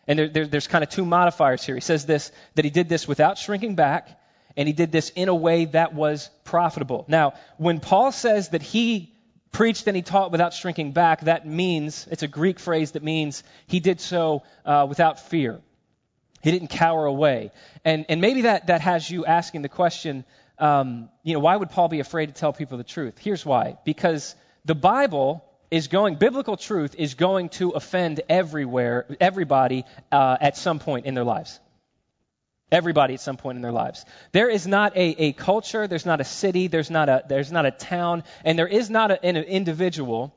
And 0.08 0.18
there, 0.18 0.28
there, 0.28 0.46
there's 0.48 0.66
kind 0.66 0.82
of 0.82 0.90
two 0.90 1.04
modifiers 1.04 1.62
here. 1.62 1.76
He 1.76 1.80
says 1.80 2.04
this 2.04 2.32
that 2.56 2.64
he 2.64 2.72
did 2.72 2.88
this 2.88 3.06
without 3.06 3.38
shrinking 3.38 3.76
back 3.76 4.18
and 4.56 4.66
he 4.66 4.72
did 4.72 4.90
this 4.90 5.10
in 5.10 5.28
a 5.28 5.34
way 5.34 5.66
that 5.66 5.94
was 5.94 6.28
profitable. 6.42 7.04
Now, 7.06 7.34
when 7.56 7.78
Paul 7.78 8.10
says 8.10 8.48
that 8.48 8.62
he 8.62 9.11
preached 9.52 9.86
and 9.86 9.94
he 9.94 10.02
taught 10.02 10.32
without 10.32 10.54
shrinking 10.54 10.92
back, 10.92 11.22
that 11.22 11.46
means, 11.46 12.08
it's 12.10 12.22
a 12.22 12.28
Greek 12.28 12.58
phrase 12.58 12.92
that 12.92 13.02
means 13.02 13.44
he 13.66 13.80
did 13.80 14.00
so 14.00 14.42
uh, 14.64 14.86
without 14.88 15.20
fear. 15.20 15.60
He 16.42 16.50
didn't 16.50 16.68
cower 16.68 17.06
away. 17.06 17.52
And, 17.84 18.06
and 18.08 18.20
maybe 18.20 18.42
that, 18.42 18.66
that 18.66 18.80
has 18.80 19.08
you 19.08 19.24
asking 19.24 19.62
the 19.62 19.68
question, 19.68 20.24
um, 20.58 21.08
you 21.22 21.34
know, 21.34 21.40
why 21.40 21.54
would 21.54 21.70
Paul 21.70 21.88
be 21.88 22.00
afraid 22.00 22.26
to 22.26 22.32
tell 22.32 22.52
people 22.52 22.78
the 22.78 22.84
truth? 22.84 23.18
Here's 23.18 23.46
why. 23.46 23.78
Because 23.84 24.34
the 24.64 24.74
Bible 24.74 25.44
is 25.70 25.88
going, 25.88 26.16
biblical 26.16 26.56
truth 26.56 26.94
is 26.98 27.14
going 27.14 27.48
to 27.50 27.70
offend 27.70 28.20
everywhere, 28.28 29.06
everybody 29.20 29.84
uh, 30.10 30.36
at 30.40 30.56
some 30.56 30.78
point 30.78 31.06
in 31.06 31.14
their 31.14 31.24
lives. 31.24 31.60
Everybody 32.72 33.14
at 33.14 33.20
some 33.20 33.36
point 33.36 33.56
in 33.56 33.62
their 33.62 33.70
lives. 33.70 34.04
There 34.32 34.48
is 34.48 34.66
not 34.66 34.96
a, 34.96 35.26
a 35.26 35.32
culture, 35.34 35.86
there's 35.86 36.06
not 36.06 36.20
a 36.22 36.24
city, 36.24 36.68
there's 36.68 36.90
not 36.90 37.08
a, 37.08 37.22
there's 37.28 37.52
not 37.52 37.66
a 37.66 37.70
town, 37.70 38.24
and 38.44 38.58
there 38.58 38.66
is 38.66 38.88
not 38.88 39.10
a, 39.10 39.24
an 39.24 39.36
individual 39.36 40.34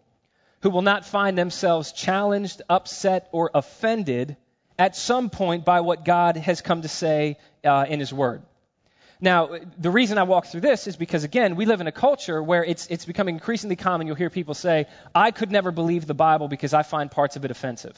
who 0.61 0.69
will 0.69 0.81
not 0.81 1.05
find 1.05 1.37
themselves 1.37 1.93
challenged, 1.93 2.61
upset, 2.69 3.29
or 3.31 3.51
offended 3.53 4.35
at 4.77 4.95
some 4.95 5.29
point 5.29 5.63
by 5.63 5.79
what 5.79 6.03
God 6.03 6.35
has 6.35 6.61
come 6.61 6.81
to 6.81 6.89
say 6.89 7.37
uh, 7.63 7.85
in 7.87 7.99
His 8.01 8.11
Word. 8.11 8.41
Now, 9.21 9.57
the 9.77 9.89
reason 9.89 10.17
I 10.17 10.23
walk 10.23 10.47
through 10.47 10.61
this 10.61 10.87
is 10.87 10.97
because, 10.97 11.23
again, 11.23 11.55
we 11.55 11.65
live 11.65 11.79
in 11.79 11.87
a 11.87 11.91
culture 11.91 12.43
where 12.43 12.65
it's, 12.65 12.87
it's 12.87 13.05
becoming 13.05 13.35
increasingly 13.35 13.77
common. 13.77 14.07
You'll 14.07 14.17
hear 14.17 14.29
people 14.29 14.53
say, 14.53 14.87
I 15.13 15.31
could 15.31 15.51
never 15.51 15.71
believe 15.71 16.05
the 16.05 16.13
Bible 16.13 16.49
because 16.49 16.73
I 16.73 16.83
find 16.83 17.09
parts 17.09 17.37
of 17.37 17.45
it 17.45 17.51
offensive. 17.51 17.95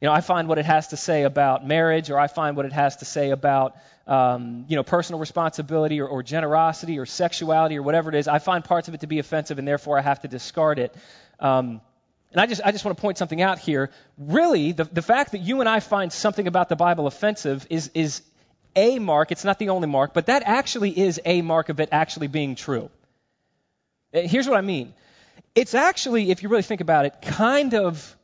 You 0.00 0.06
know, 0.06 0.12
I 0.12 0.20
find 0.20 0.46
what 0.46 0.58
it 0.58 0.64
has 0.64 0.88
to 0.88 0.96
say 0.96 1.24
about 1.24 1.66
marriage, 1.66 2.08
or 2.08 2.18
I 2.18 2.28
find 2.28 2.56
what 2.56 2.66
it 2.66 2.72
has 2.72 2.96
to 2.96 3.04
say 3.04 3.30
about, 3.30 3.76
um, 4.06 4.64
you 4.68 4.76
know, 4.76 4.84
personal 4.84 5.18
responsibility 5.18 6.00
or, 6.00 6.06
or, 6.06 6.22
generosity 6.22 7.00
or 7.00 7.06
sexuality 7.06 7.76
or 7.76 7.82
whatever 7.82 8.08
it 8.08 8.14
is. 8.14 8.28
I 8.28 8.38
find 8.38 8.64
parts 8.64 8.86
of 8.86 8.94
it 8.94 9.00
to 9.00 9.08
be 9.08 9.18
offensive, 9.18 9.58
and 9.58 9.66
therefore 9.66 9.98
I 9.98 10.02
have 10.02 10.20
to 10.20 10.28
discard 10.28 10.78
it. 10.78 10.94
Um, 11.40 11.80
and 12.30 12.40
I 12.40 12.46
just, 12.46 12.60
I 12.64 12.70
just 12.70 12.84
want 12.84 12.96
to 12.96 13.00
point 13.00 13.18
something 13.18 13.42
out 13.42 13.58
here. 13.58 13.90
Really, 14.18 14.70
the, 14.70 14.84
the 14.84 15.02
fact 15.02 15.32
that 15.32 15.38
you 15.38 15.60
and 15.60 15.68
I 15.68 15.80
find 15.80 16.12
something 16.12 16.46
about 16.46 16.68
the 16.68 16.76
Bible 16.76 17.08
offensive 17.08 17.66
is, 17.68 17.90
is 17.94 18.22
a 18.76 19.00
mark. 19.00 19.32
It's 19.32 19.44
not 19.44 19.58
the 19.58 19.70
only 19.70 19.88
mark, 19.88 20.14
but 20.14 20.26
that 20.26 20.44
actually 20.44 20.96
is 20.96 21.20
a 21.24 21.42
mark 21.42 21.70
of 21.70 21.80
it 21.80 21.88
actually 21.90 22.28
being 22.28 22.54
true. 22.54 22.90
Uh, 24.14 24.20
here's 24.20 24.46
what 24.46 24.58
I 24.58 24.60
mean. 24.60 24.94
It's 25.56 25.74
actually, 25.74 26.30
if 26.30 26.44
you 26.44 26.50
really 26.50 26.62
think 26.62 26.82
about 26.82 27.06
it, 27.06 27.14
kind 27.22 27.74
of 27.74 28.16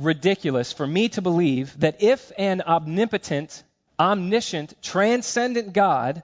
ridiculous 0.00 0.72
for 0.72 0.86
me 0.86 1.08
to 1.10 1.22
believe 1.22 1.78
that 1.80 2.02
if 2.02 2.32
an 2.38 2.62
omnipotent, 2.62 3.62
omniscient, 3.98 4.74
transcendent 4.82 5.72
God 5.72 6.22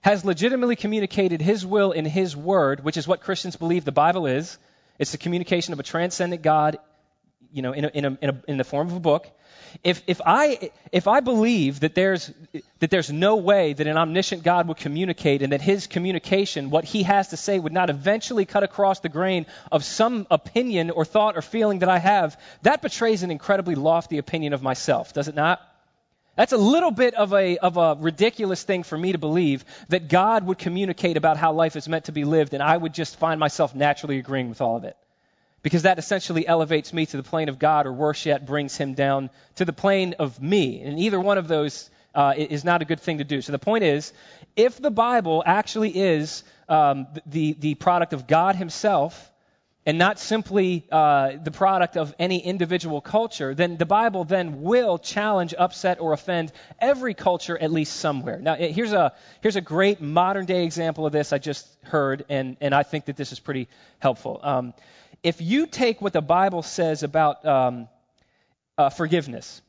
has 0.00 0.24
legitimately 0.24 0.76
communicated 0.76 1.40
his 1.40 1.64
will 1.64 1.92
in 1.92 2.04
his 2.04 2.36
word, 2.36 2.84
which 2.84 2.96
is 2.96 3.08
what 3.08 3.20
Christians 3.20 3.56
believe 3.56 3.84
the 3.84 3.92
Bible 3.92 4.26
is, 4.26 4.58
it's 4.98 5.12
the 5.12 5.18
communication 5.18 5.72
of 5.72 5.80
a 5.80 5.82
transcendent 5.82 6.42
God, 6.42 6.78
you 7.52 7.62
know, 7.62 7.72
in, 7.72 7.84
a, 7.84 7.88
in, 7.88 8.04
a, 8.04 8.18
in, 8.20 8.30
a, 8.30 8.42
in 8.48 8.56
the 8.56 8.64
form 8.64 8.88
of 8.88 8.94
a 8.94 9.00
book. 9.00 9.28
If, 9.82 10.02
if, 10.06 10.20
I, 10.24 10.70
if 10.92 11.08
I 11.08 11.20
believe 11.20 11.80
that 11.80 11.94
there's, 11.94 12.30
that 12.80 12.90
there's 12.90 13.10
no 13.10 13.36
way 13.36 13.72
that 13.72 13.86
an 13.86 13.96
omniscient 13.96 14.42
God 14.42 14.68
would 14.68 14.76
communicate 14.76 15.42
and 15.42 15.52
that 15.52 15.60
his 15.60 15.86
communication, 15.86 16.70
what 16.70 16.84
he 16.84 17.02
has 17.04 17.28
to 17.28 17.36
say, 17.36 17.58
would 17.58 17.72
not 17.72 17.90
eventually 17.90 18.44
cut 18.44 18.62
across 18.62 19.00
the 19.00 19.08
grain 19.08 19.46
of 19.72 19.84
some 19.84 20.26
opinion 20.30 20.90
or 20.90 21.04
thought 21.04 21.36
or 21.36 21.42
feeling 21.42 21.80
that 21.80 21.88
I 21.88 21.98
have, 21.98 22.40
that 22.62 22.82
betrays 22.82 23.22
an 23.22 23.30
incredibly 23.30 23.74
lofty 23.74 24.18
opinion 24.18 24.52
of 24.52 24.62
myself, 24.62 25.12
does 25.12 25.28
it 25.28 25.34
not? 25.34 25.60
That's 26.36 26.52
a 26.52 26.58
little 26.58 26.90
bit 26.90 27.14
of 27.14 27.32
a, 27.32 27.56
of 27.56 27.78
a 27.78 27.96
ridiculous 27.98 28.62
thing 28.62 28.82
for 28.82 28.98
me 28.98 29.12
to 29.12 29.18
believe 29.18 29.64
that 29.88 30.08
God 30.08 30.44
would 30.46 30.58
communicate 30.58 31.16
about 31.16 31.38
how 31.38 31.54
life 31.54 31.76
is 31.76 31.88
meant 31.88 32.06
to 32.06 32.12
be 32.12 32.24
lived, 32.24 32.52
and 32.52 32.62
I 32.62 32.76
would 32.76 32.92
just 32.92 33.16
find 33.16 33.40
myself 33.40 33.74
naturally 33.74 34.18
agreeing 34.18 34.50
with 34.50 34.60
all 34.60 34.76
of 34.76 34.84
it 34.84 34.96
because 35.66 35.82
that 35.82 35.98
essentially 35.98 36.46
elevates 36.46 36.92
me 36.92 37.06
to 37.06 37.16
the 37.16 37.24
plane 37.24 37.48
of 37.48 37.58
God, 37.58 37.88
or 37.88 37.92
worse 37.92 38.24
yet, 38.24 38.46
brings 38.46 38.76
him 38.76 38.94
down 38.94 39.30
to 39.56 39.64
the 39.64 39.72
plane 39.72 40.14
of 40.20 40.40
me. 40.40 40.80
And 40.80 41.00
either 41.00 41.18
one 41.18 41.38
of 41.38 41.48
those 41.48 41.90
uh, 42.14 42.34
is 42.36 42.64
not 42.64 42.82
a 42.82 42.84
good 42.84 43.00
thing 43.00 43.18
to 43.18 43.24
do. 43.24 43.42
So 43.42 43.50
the 43.50 43.58
point 43.58 43.82
is, 43.82 44.12
if 44.54 44.80
the 44.80 44.92
Bible 44.92 45.42
actually 45.44 45.90
is 45.90 46.44
um, 46.68 47.08
the, 47.26 47.54
the 47.54 47.74
product 47.74 48.12
of 48.12 48.28
God 48.28 48.54
himself, 48.54 49.32
and 49.84 49.98
not 49.98 50.20
simply 50.20 50.86
uh, 50.92 51.32
the 51.42 51.50
product 51.50 51.96
of 51.96 52.14
any 52.16 52.38
individual 52.38 53.00
culture, 53.00 53.52
then 53.52 53.76
the 53.76 53.86
Bible 53.86 54.22
then 54.22 54.62
will 54.62 54.98
challenge, 54.98 55.52
upset, 55.58 56.00
or 56.00 56.12
offend 56.12 56.52
every 56.78 57.14
culture 57.14 57.58
at 57.58 57.72
least 57.72 57.96
somewhere. 57.96 58.38
Now, 58.38 58.54
here's 58.54 58.92
a, 58.92 59.14
here's 59.40 59.56
a 59.56 59.60
great 59.60 60.00
modern 60.00 60.46
day 60.46 60.62
example 60.62 61.06
of 61.06 61.12
this 61.12 61.32
I 61.32 61.38
just 61.38 61.66
heard, 61.82 62.24
and, 62.28 62.56
and 62.60 62.72
I 62.72 62.84
think 62.84 63.06
that 63.06 63.16
this 63.16 63.32
is 63.32 63.40
pretty 63.40 63.68
helpful. 63.98 64.38
Um, 64.44 64.74
if 65.22 65.40
you 65.40 65.66
take 65.66 66.00
what 66.00 66.12
the 66.12 66.22
Bible 66.22 66.62
says 66.62 67.02
about 67.02 67.44
um, 67.44 67.88
uh, 68.78 68.90
forgiveness, 68.90 69.62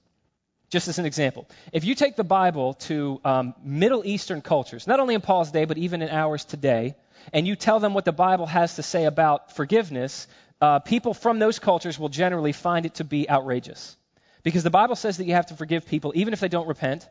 just 0.70 0.88
as 0.88 1.00
an 1.00 1.06
example. 1.06 1.48
If 1.72 1.86
you 1.86 1.96
take 1.96 2.16
the 2.16 2.24
Bible 2.24 2.74
to 2.74 3.22
um, 3.24 3.56
Middle 3.64 4.06
Eastern 4.06 4.42
cultures, 4.42 4.86
not 4.86 5.00
only 5.00 5.16
in 5.16 5.22
Paul's 5.22 5.52
day, 5.52 5.66
but 5.66 5.78
even 5.78 6.02
in 6.02 6.10
ours 6.10 6.44
today, 6.44 6.96
and 7.34 7.48
you 7.48 7.56
tell 7.56 7.80
them 7.80 7.94
what 7.94 8.06
the 8.06 8.12
Bible 8.12 8.46
has 8.46 8.76
to 8.76 8.84
say 8.84 9.06
about 9.06 9.56
forgiveness, 9.56 10.28
uh, 10.62 10.80
people 10.80 11.14
from 11.14 11.40
those 11.40 11.60
cultures 11.60 11.98
will 11.98 12.10
generally 12.10 12.52
find 12.52 12.86
it 12.86 12.96
to 12.96 13.04
be 13.04 13.30
outrageous. 13.30 13.96
Because 14.44 14.64
the 14.64 14.70
Bible 14.70 14.96
says 14.96 15.18
that 15.18 15.26
you 15.26 15.34
have 15.34 15.48
to 15.48 15.56
forgive 15.56 15.88
people 15.88 16.12
even 16.16 16.34
if 16.34 16.40
they 16.40 16.48
don't 16.48 16.68
repent. 16.68 17.08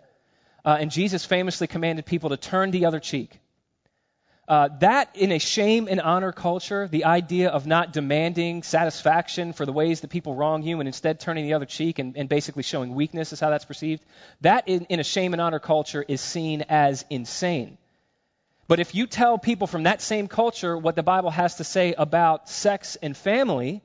Uh, 0.65 0.77
and 0.81 0.91
Jesus 0.91 1.25
famously 1.25 1.67
commanded 1.67 2.07
people 2.07 2.31
to 2.31 2.37
turn 2.37 2.71
the 2.71 2.87
other 2.87 2.99
cheek. 2.99 3.39
Uh, 4.49 4.69
that, 4.79 5.11
in 5.17 5.33
a 5.33 5.39
shame 5.41 5.89
and 5.91 6.01
honor 6.01 6.31
culture, 6.31 6.87
the 6.87 7.05
idea 7.05 7.49
of 7.49 7.67
not 7.67 7.93
demanding 7.93 8.63
satisfaction 8.63 9.53
for 9.53 9.67
the 9.67 9.73
ways 9.73 10.03
that 10.03 10.09
people 10.09 10.37
wrong 10.37 10.63
you 10.63 10.79
and 10.79 10.89
instead 10.89 11.19
turning 11.19 11.47
the 11.47 11.55
other 11.55 11.67
cheek 11.67 11.99
and, 11.99 12.17
and 12.17 12.29
basically 12.29 12.63
showing 12.63 12.95
weakness 12.95 13.33
is 13.33 13.41
how 13.41 13.51
that's 13.51 13.65
perceived, 13.65 14.05
that 14.43 14.69
in, 14.69 14.85
in 14.85 15.01
a 15.01 15.05
shame 15.05 15.33
and 15.33 15.43
honor 15.43 15.59
culture 15.59 16.05
is 16.07 16.21
seen 16.21 16.63
as 16.69 17.05
insane. 17.11 17.77
But 18.69 18.79
if 18.79 18.95
you 18.95 19.09
tell 19.09 19.37
people 19.37 19.67
from 19.67 19.83
that 19.83 20.01
same 20.01 20.29
culture 20.29 20.79
what 20.79 20.95
the 20.95 21.03
Bible 21.03 21.31
has 21.31 21.57
to 21.57 21.65
say 21.65 21.95
about 21.95 22.49
sex 22.49 22.97
and 23.03 23.17
family, 23.17 23.83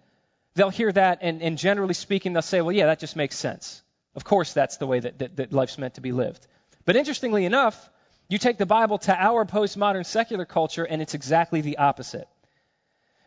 they'll 0.53 0.70
hear 0.70 0.91
that, 0.91 1.20
and, 1.22 1.41
and 1.41 1.58
generally 1.58 1.96
speaking, 1.96 2.34
they'll 2.34 2.41
say, 2.44 2.62
well, 2.62 2.75
yeah, 2.75 2.86
that 2.86 3.00
just 3.00 3.15
makes 3.15 3.36
sense. 3.36 3.82
Of 4.15 4.25
course, 4.25 4.53
that's 4.53 4.77
the 4.77 4.86
way 4.86 5.00
that, 5.00 5.20
that, 5.20 5.36
that 5.38 5.53
life's 5.53 5.80
meant 5.80 5.96
to 5.96 6.01
be 6.01 6.12
lived. 6.12 6.46
But 6.86 6.96
interestingly 6.96 7.46
enough, 7.46 7.89
you 8.31 8.38
take 8.38 8.57
the 8.57 8.65
Bible 8.65 8.97
to 9.00 9.13
our 9.13 9.45
postmodern 9.45 10.05
secular 10.05 10.45
culture, 10.45 10.85
and 10.85 11.01
it's 11.01 11.13
exactly 11.13 11.59
the 11.59 11.77
opposite. 11.79 12.29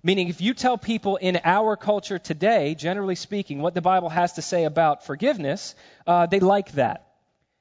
Meaning, 0.02 0.28
if 0.28 0.40
you 0.40 0.54
tell 0.54 0.78
people 0.78 1.16
in 1.16 1.40
our 1.44 1.76
culture 1.76 2.18
today, 2.18 2.74
generally 2.74 3.14
speaking, 3.14 3.60
what 3.60 3.74
the 3.74 3.82
Bible 3.82 4.08
has 4.08 4.34
to 4.34 4.42
say 4.42 4.64
about 4.64 5.04
forgiveness, 5.04 5.74
uh, 6.06 6.26
they 6.26 6.40
like 6.40 6.72
that. 6.72 7.06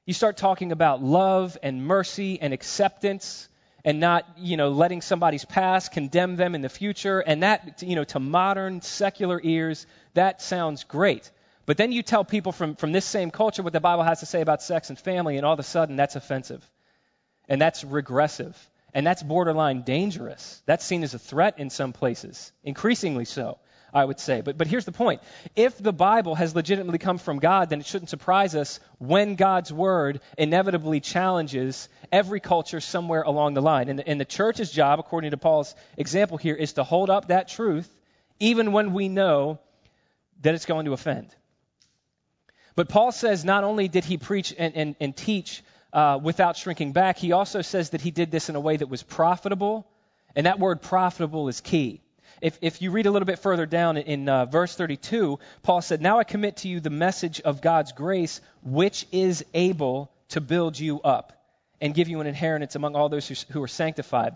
You 0.05 0.13
start 0.13 0.37
talking 0.37 0.71
about 0.71 1.03
love 1.03 1.57
and 1.61 1.85
mercy 1.85 2.41
and 2.41 2.53
acceptance 2.53 3.47
and 3.85 3.99
not, 3.99 4.25
you 4.37 4.55
know, 4.55 4.69
letting 4.69 5.01
somebody's 5.01 5.43
past 5.43 5.91
condemn 5.91 6.37
them 6.37 6.55
in 6.55 6.61
the 6.61 6.69
future. 6.69 7.19
And 7.19 7.43
that, 7.43 7.83
you 7.83 7.95
know, 7.95 8.03
to 8.05 8.19
modern 8.19 8.81
secular 8.81 9.39
ears, 9.43 9.85
that 10.13 10.41
sounds 10.41 10.85
great. 10.85 11.29
But 11.65 11.75
then 11.75 11.91
you 11.91 12.03
tell 12.03 12.23
people 12.23 12.51
from, 12.51 12.75
from 12.75 12.91
this 12.91 13.05
same 13.05 13.31
culture 13.31 13.63
what 13.63 13.73
the 13.73 13.79
Bible 13.79 14.03
has 14.03 14.21
to 14.21 14.25
say 14.25 14.41
about 14.41 14.61
sex 14.61 14.89
and 14.89 14.99
family, 14.99 15.37
and 15.37 15.45
all 15.45 15.53
of 15.53 15.59
a 15.59 15.63
sudden 15.63 15.97
that's 15.97 16.15
offensive. 16.15 16.65
And 17.47 17.61
that's 17.61 17.83
regressive. 17.83 18.57
And 18.93 19.05
that's 19.05 19.23
borderline 19.23 19.81
dangerous. 19.81 20.61
That's 20.65 20.85
seen 20.85 21.03
as 21.03 21.13
a 21.13 21.19
threat 21.19 21.57
in 21.57 21.69
some 21.69 21.93
places, 21.93 22.51
increasingly 22.63 23.25
so, 23.25 23.57
I 23.91 24.05
would 24.05 24.19
say. 24.19 24.41
But, 24.41 24.57
but 24.57 24.67
here's 24.67 24.85
the 24.85 24.91
point 24.91 25.21
if 25.55 25.77
the 25.77 25.91
Bible 25.91 26.35
has 26.35 26.55
legitimately 26.55 26.99
come 26.99 27.17
from 27.17 27.39
God, 27.39 27.69
then 27.69 27.79
it 27.79 27.87
shouldn't 27.87 28.09
surprise 28.09 28.53
us 28.55 28.79
when 28.99 29.33
God's 29.35 29.73
word 29.73 30.21
inevitably 30.37 30.99
challenges 30.99 31.89
every 32.11 32.39
culture 32.39 32.79
somewhere 32.79 33.23
along 33.23 33.55
the 33.55 33.61
line. 33.61 33.89
And 33.89 33.97
the, 33.97 34.07
and 34.07 34.21
the 34.21 34.25
church's 34.25 34.71
job, 34.71 34.99
according 34.99 35.31
to 35.31 35.37
Paul's 35.37 35.73
example 35.97 36.37
here, 36.37 36.55
is 36.55 36.73
to 36.73 36.83
hold 36.83 37.09
up 37.09 37.29
that 37.29 37.47
truth 37.47 37.89
even 38.39 38.73
when 38.73 38.93
we 38.93 39.09
know 39.09 39.59
that 40.41 40.53
it's 40.53 40.65
going 40.65 40.85
to 40.85 40.93
offend. 40.93 41.35
But 42.75 42.89
Paul 42.89 43.11
says 43.11 43.45
not 43.45 43.63
only 43.63 43.87
did 43.87 44.03
he 44.05 44.17
preach 44.17 44.53
and, 44.57 44.75
and, 44.75 44.95
and 44.99 45.15
teach 45.15 45.63
uh, 45.93 46.19
without 46.21 46.57
shrinking 46.57 46.91
back. 46.91 47.17
He 47.17 47.31
also 47.31 47.61
says 47.61 47.91
that 47.91 48.01
he 48.01 48.11
did 48.11 48.31
this 48.31 48.49
in 48.49 48.55
a 48.55 48.59
way 48.59 48.75
that 48.75 48.89
was 48.89 49.03
profitable, 49.03 49.87
and 50.35 50.47
that 50.47 50.59
word 50.59 50.81
profitable 50.81 51.47
is 51.47 51.61
key. 51.61 52.01
If, 52.41 52.57
if 52.61 52.81
you 52.81 52.91
read 52.91 53.05
a 53.05 53.11
little 53.11 53.25
bit 53.25 53.39
further 53.39 53.65
down 53.65 53.97
in 53.97 54.27
uh, 54.27 54.45
verse 54.45 54.75
32, 54.75 55.39
Paul 55.61 55.81
said, 55.81 56.01
Now 56.01 56.19
I 56.19 56.25
commit 56.25 56.57
to 56.57 56.67
you 56.67 56.79
the 56.79 56.89
message 56.89 57.39
of 57.39 57.61
God's 57.61 57.93
grace, 57.93 58.41
which 58.63 59.05
is 59.11 59.45
able 59.53 60.11
to 60.29 60.41
build 60.41 60.77
you 60.77 60.99
up 61.01 61.31
and 61.79 61.93
give 61.93 62.09
you 62.09 62.19
an 62.19 62.27
inheritance 62.27 62.75
among 62.75 62.95
all 62.95 63.07
those 63.07 63.27
who, 63.27 63.35
who 63.53 63.63
are 63.63 63.67
sanctified. 63.67 64.35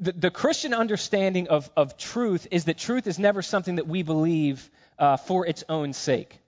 The, 0.00 0.12
the, 0.12 0.30
Christian 0.30 0.74
understanding 0.74 1.48
of, 1.48 1.70
of 1.76 1.96
truth 1.96 2.48
is 2.50 2.64
that 2.64 2.76
truth 2.76 3.06
is 3.06 3.18
never 3.18 3.40
something 3.40 3.76
that 3.76 3.86
we 3.86 4.02
believe 4.02 4.68
uh, 4.98 5.16
for 5.16 5.46
its 5.46 5.64
own 5.68 5.92
sake. 5.92 6.38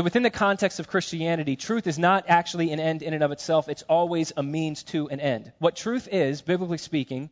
That 0.00 0.04
within 0.04 0.22
the 0.22 0.30
context 0.30 0.80
of 0.80 0.88
Christianity, 0.88 1.56
truth 1.56 1.86
is 1.86 1.98
not 1.98 2.24
actually 2.26 2.72
an 2.72 2.80
end 2.80 3.02
in 3.02 3.12
and 3.12 3.22
of 3.22 3.32
itself, 3.32 3.68
it's 3.68 3.82
always 3.82 4.32
a 4.34 4.42
means 4.42 4.82
to 4.84 5.10
an 5.10 5.20
end. 5.20 5.52
What 5.58 5.76
truth 5.76 6.08
is, 6.10 6.40
biblically 6.40 6.78
speaking, 6.78 7.28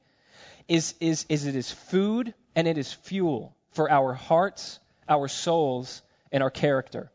is, 0.69 0.95
is, 1.01 1.25
is 1.31 1.47
it 1.47 1.57
is 1.57 1.73
food 1.73 2.35
and 2.55 2.69
it 2.69 2.77
is 2.77 2.93
fuel 2.93 3.57
for 3.71 3.91
our 3.91 4.13
hearts, 4.13 4.81
our 5.09 5.29
souls, 5.29 6.03
and 6.31 6.43
our 6.43 6.51
character. 6.51 7.11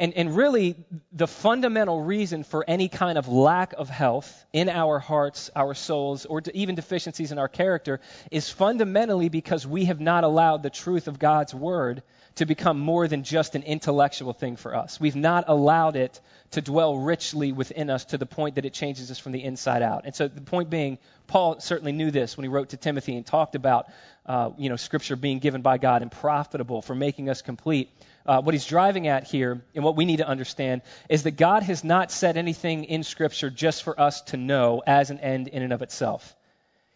And, 0.00 0.14
and 0.14 0.34
really, 0.34 0.76
the 1.12 1.26
fundamental 1.26 2.00
reason 2.00 2.42
for 2.42 2.64
any 2.66 2.88
kind 2.88 3.18
of 3.18 3.28
lack 3.28 3.74
of 3.74 3.90
health 3.90 4.46
in 4.50 4.70
our 4.70 4.98
hearts, 4.98 5.50
our 5.54 5.74
souls, 5.74 6.24
or 6.24 6.40
even 6.54 6.74
deficiencies 6.74 7.32
in 7.32 7.38
our 7.38 7.48
character 7.48 8.00
is 8.30 8.48
fundamentally 8.48 9.28
because 9.28 9.66
we 9.66 9.84
have 9.84 10.00
not 10.00 10.24
allowed 10.24 10.62
the 10.62 10.70
truth 10.70 11.06
of 11.06 11.18
God's 11.18 11.54
Word 11.54 12.02
to 12.36 12.46
become 12.46 12.80
more 12.80 13.08
than 13.08 13.24
just 13.24 13.54
an 13.56 13.62
intellectual 13.62 14.32
thing 14.32 14.56
for 14.56 14.74
us. 14.74 14.98
We've 14.98 15.16
not 15.16 15.44
allowed 15.48 15.96
it 15.96 16.18
to 16.52 16.62
dwell 16.62 16.96
richly 16.96 17.52
within 17.52 17.90
us 17.90 18.06
to 18.06 18.16
the 18.16 18.24
point 18.24 18.54
that 18.54 18.64
it 18.64 18.72
changes 18.72 19.10
us 19.10 19.18
from 19.18 19.32
the 19.32 19.44
inside 19.44 19.82
out. 19.82 20.06
And 20.06 20.14
so 20.14 20.28
the 20.28 20.40
point 20.40 20.70
being, 20.70 20.96
Paul 21.26 21.60
certainly 21.60 21.92
knew 21.92 22.10
this 22.10 22.38
when 22.38 22.44
he 22.44 22.48
wrote 22.48 22.70
to 22.70 22.78
Timothy 22.78 23.16
and 23.16 23.26
talked 23.26 23.54
about, 23.54 23.88
uh, 24.24 24.50
you 24.56 24.70
know, 24.70 24.76
Scripture 24.76 25.16
being 25.16 25.40
given 25.40 25.60
by 25.60 25.76
God 25.76 26.00
and 26.00 26.10
profitable 26.10 26.80
for 26.80 26.94
making 26.94 27.28
us 27.28 27.42
complete. 27.42 27.90
Uh, 28.30 28.40
what 28.40 28.54
he's 28.54 28.64
driving 28.64 29.08
at 29.08 29.24
here, 29.24 29.60
and 29.74 29.82
what 29.82 29.96
we 29.96 30.04
need 30.04 30.18
to 30.18 30.28
understand, 30.28 30.82
is 31.08 31.24
that 31.24 31.32
God 31.32 31.64
has 31.64 31.82
not 31.82 32.12
said 32.12 32.36
anything 32.36 32.84
in 32.84 33.02
Scripture 33.02 33.50
just 33.50 33.82
for 33.82 34.00
us 34.00 34.20
to 34.20 34.36
know 34.36 34.84
as 34.86 35.10
an 35.10 35.18
end 35.18 35.48
in 35.48 35.64
and 35.64 35.72
of 35.72 35.82
itself. 35.82 36.36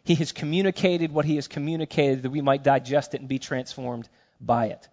He 0.05 0.14
has 0.14 0.31
communicated 0.31 1.11
what 1.11 1.25
he 1.25 1.35
has 1.35 1.49
communicated 1.49 2.23
that 2.23 2.31
we 2.31 2.40
might 2.40 2.62
digest 2.62 3.14
it 3.14 3.20
and 3.20 3.29
be 3.29 3.40
transformed 3.40 4.09
by 4.40 4.66
it. 4.66 4.88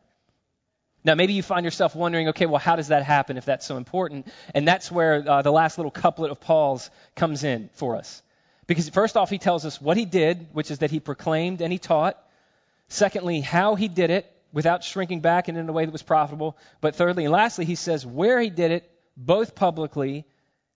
Now, 1.03 1.13
maybe 1.13 1.33
you 1.33 1.43
find 1.43 1.63
yourself 1.63 1.95
wondering, 1.95 2.29
okay, 2.29 2.47
well, 2.47 2.57
how 2.57 2.75
does 2.75 2.87
that 2.87 3.03
happen 3.03 3.37
if 3.37 3.45
that's 3.45 3.67
so 3.67 3.77
important? 3.77 4.25
And 4.55 4.67
that's 4.67 4.91
where 4.91 5.23
uh, 5.29 5.43
the 5.43 5.51
last 5.51 5.77
little 5.77 5.91
couplet 5.91 6.31
of 6.31 6.41
Paul's 6.41 6.89
comes 7.15 7.43
in 7.43 7.69
for 7.73 7.97
us. 7.97 8.23
Because 8.65 8.89
first 8.89 9.15
off, 9.15 9.29
he 9.29 9.37
tells 9.37 9.63
us 9.63 9.79
what 9.79 9.95
he 9.95 10.05
did, 10.05 10.47
which 10.53 10.71
is 10.71 10.79
that 10.79 10.89
he 10.89 10.99
proclaimed 10.99 11.61
and 11.61 11.71
he 11.71 11.77
taught. 11.77 12.17
Secondly, 12.87 13.41
how 13.41 13.75
he 13.75 13.87
did 13.87 14.09
it 14.09 14.25
without 14.53 14.83
shrinking 14.83 15.21
back 15.21 15.47
and 15.47 15.57
in 15.57 15.67
a 15.69 15.71
way 15.71 15.85
that 15.85 15.91
was 15.91 16.03
profitable. 16.03 16.57
But 16.81 16.95
thirdly 16.95 17.25
and 17.25 17.31
lastly, 17.31 17.65
he 17.65 17.75
says 17.75 18.05
where 18.05 18.39
he 18.39 18.49
did 18.49 18.71
it, 18.71 18.91
both 19.15 19.55
publicly 19.55 20.25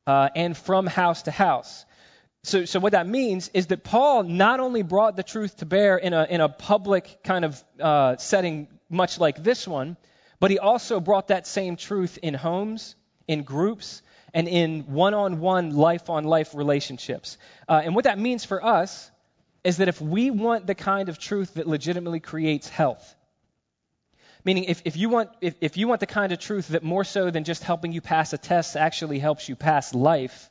uh, 0.07 0.29
and 0.35 0.55
from 0.55 0.87
house 0.87 1.23
to 1.23 1.31
house. 1.31 1.85
So, 2.43 2.65
so 2.65 2.79
what 2.79 2.91
that 2.91 3.07
means 3.07 3.49
is 3.53 3.67
that 3.67 3.83
Paul 3.83 4.23
not 4.23 4.59
only 4.59 4.83
brought 4.83 5.15
the 5.15 5.23
truth 5.23 5.57
to 5.57 5.65
bear 5.65 5.97
in 5.97 6.13
a, 6.13 6.25
in 6.29 6.41
a 6.41 6.49
public 6.49 7.23
kind 7.23 7.43
of 7.43 7.63
uh, 7.79 8.17
setting, 8.17 8.67
much 8.87 9.19
like 9.19 9.43
this 9.43 9.67
one, 9.67 9.97
but 10.39 10.51
he 10.51 10.59
also 10.59 10.99
brought 10.99 11.29
that 11.29 11.47
same 11.47 11.75
truth 11.75 12.19
in 12.21 12.35
homes, 12.35 12.95
in 13.27 13.43
groups, 13.43 14.03
and 14.31 14.47
in 14.47 14.81
one 14.81 15.13
on 15.15 15.39
one, 15.39 15.75
life 15.75 16.09
on 16.09 16.23
life 16.25 16.53
relationships. 16.53 17.37
Uh, 17.67 17.81
and 17.83 17.95
what 17.95 18.03
that 18.03 18.19
means 18.19 18.45
for 18.45 18.63
us 18.63 19.09
is 19.63 19.77
that 19.77 19.87
if 19.87 19.99
we 19.99 20.29
want 20.29 20.67
the 20.67 20.75
kind 20.75 21.09
of 21.09 21.17
truth 21.17 21.55
that 21.55 21.67
legitimately 21.67 22.19
creates 22.19 22.69
health, 22.69 23.15
meaning 24.45 24.65
if, 24.65 24.83
if, 24.85 24.95
you 24.95 25.09
want, 25.09 25.29
if, 25.41 25.55
if 25.59 25.75
you 25.75 25.87
want 25.87 25.99
the 25.99 26.07
kind 26.07 26.31
of 26.31 26.39
truth 26.39 26.69
that 26.69 26.83
more 26.83 27.03
so 27.03 27.31
than 27.31 27.43
just 27.43 27.63
helping 27.63 27.91
you 27.91 27.99
pass 27.99 28.31
a 28.31 28.37
test 28.37 28.77
actually 28.77 29.19
helps 29.19 29.49
you 29.49 29.55
pass 29.55 29.93
life, 29.93 30.49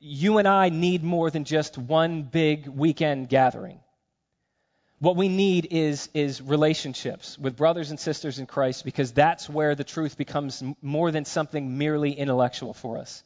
you 0.00 0.38
and 0.38 0.48
I 0.48 0.70
need 0.70 1.04
more 1.04 1.30
than 1.30 1.44
just 1.44 1.78
one 1.78 2.22
big 2.22 2.66
weekend 2.66 3.28
gathering. 3.28 3.78
What 4.98 5.16
we 5.16 5.28
need 5.28 5.68
is, 5.70 6.08
is 6.14 6.40
relationships 6.40 7.38
with 7.38 7.56
brothers 7.56 7.90
and 7.90 8.00
sisters 8.00 8.38
in 8.38 8.46
Christ 8.46 8.84
because 8.84 9.12
that's 9.12 9.48
where 9.48 9.74
the 9.74 9.84
truth 9.84 10.16
becomes 10.16 10.62
more 10.80 11.10
than 11.10 11.26
something 11.26 11.76
merely 11.76 12.12
intellectual 12.12 12.72
for 12.72 12.98
us. 12.98 13.22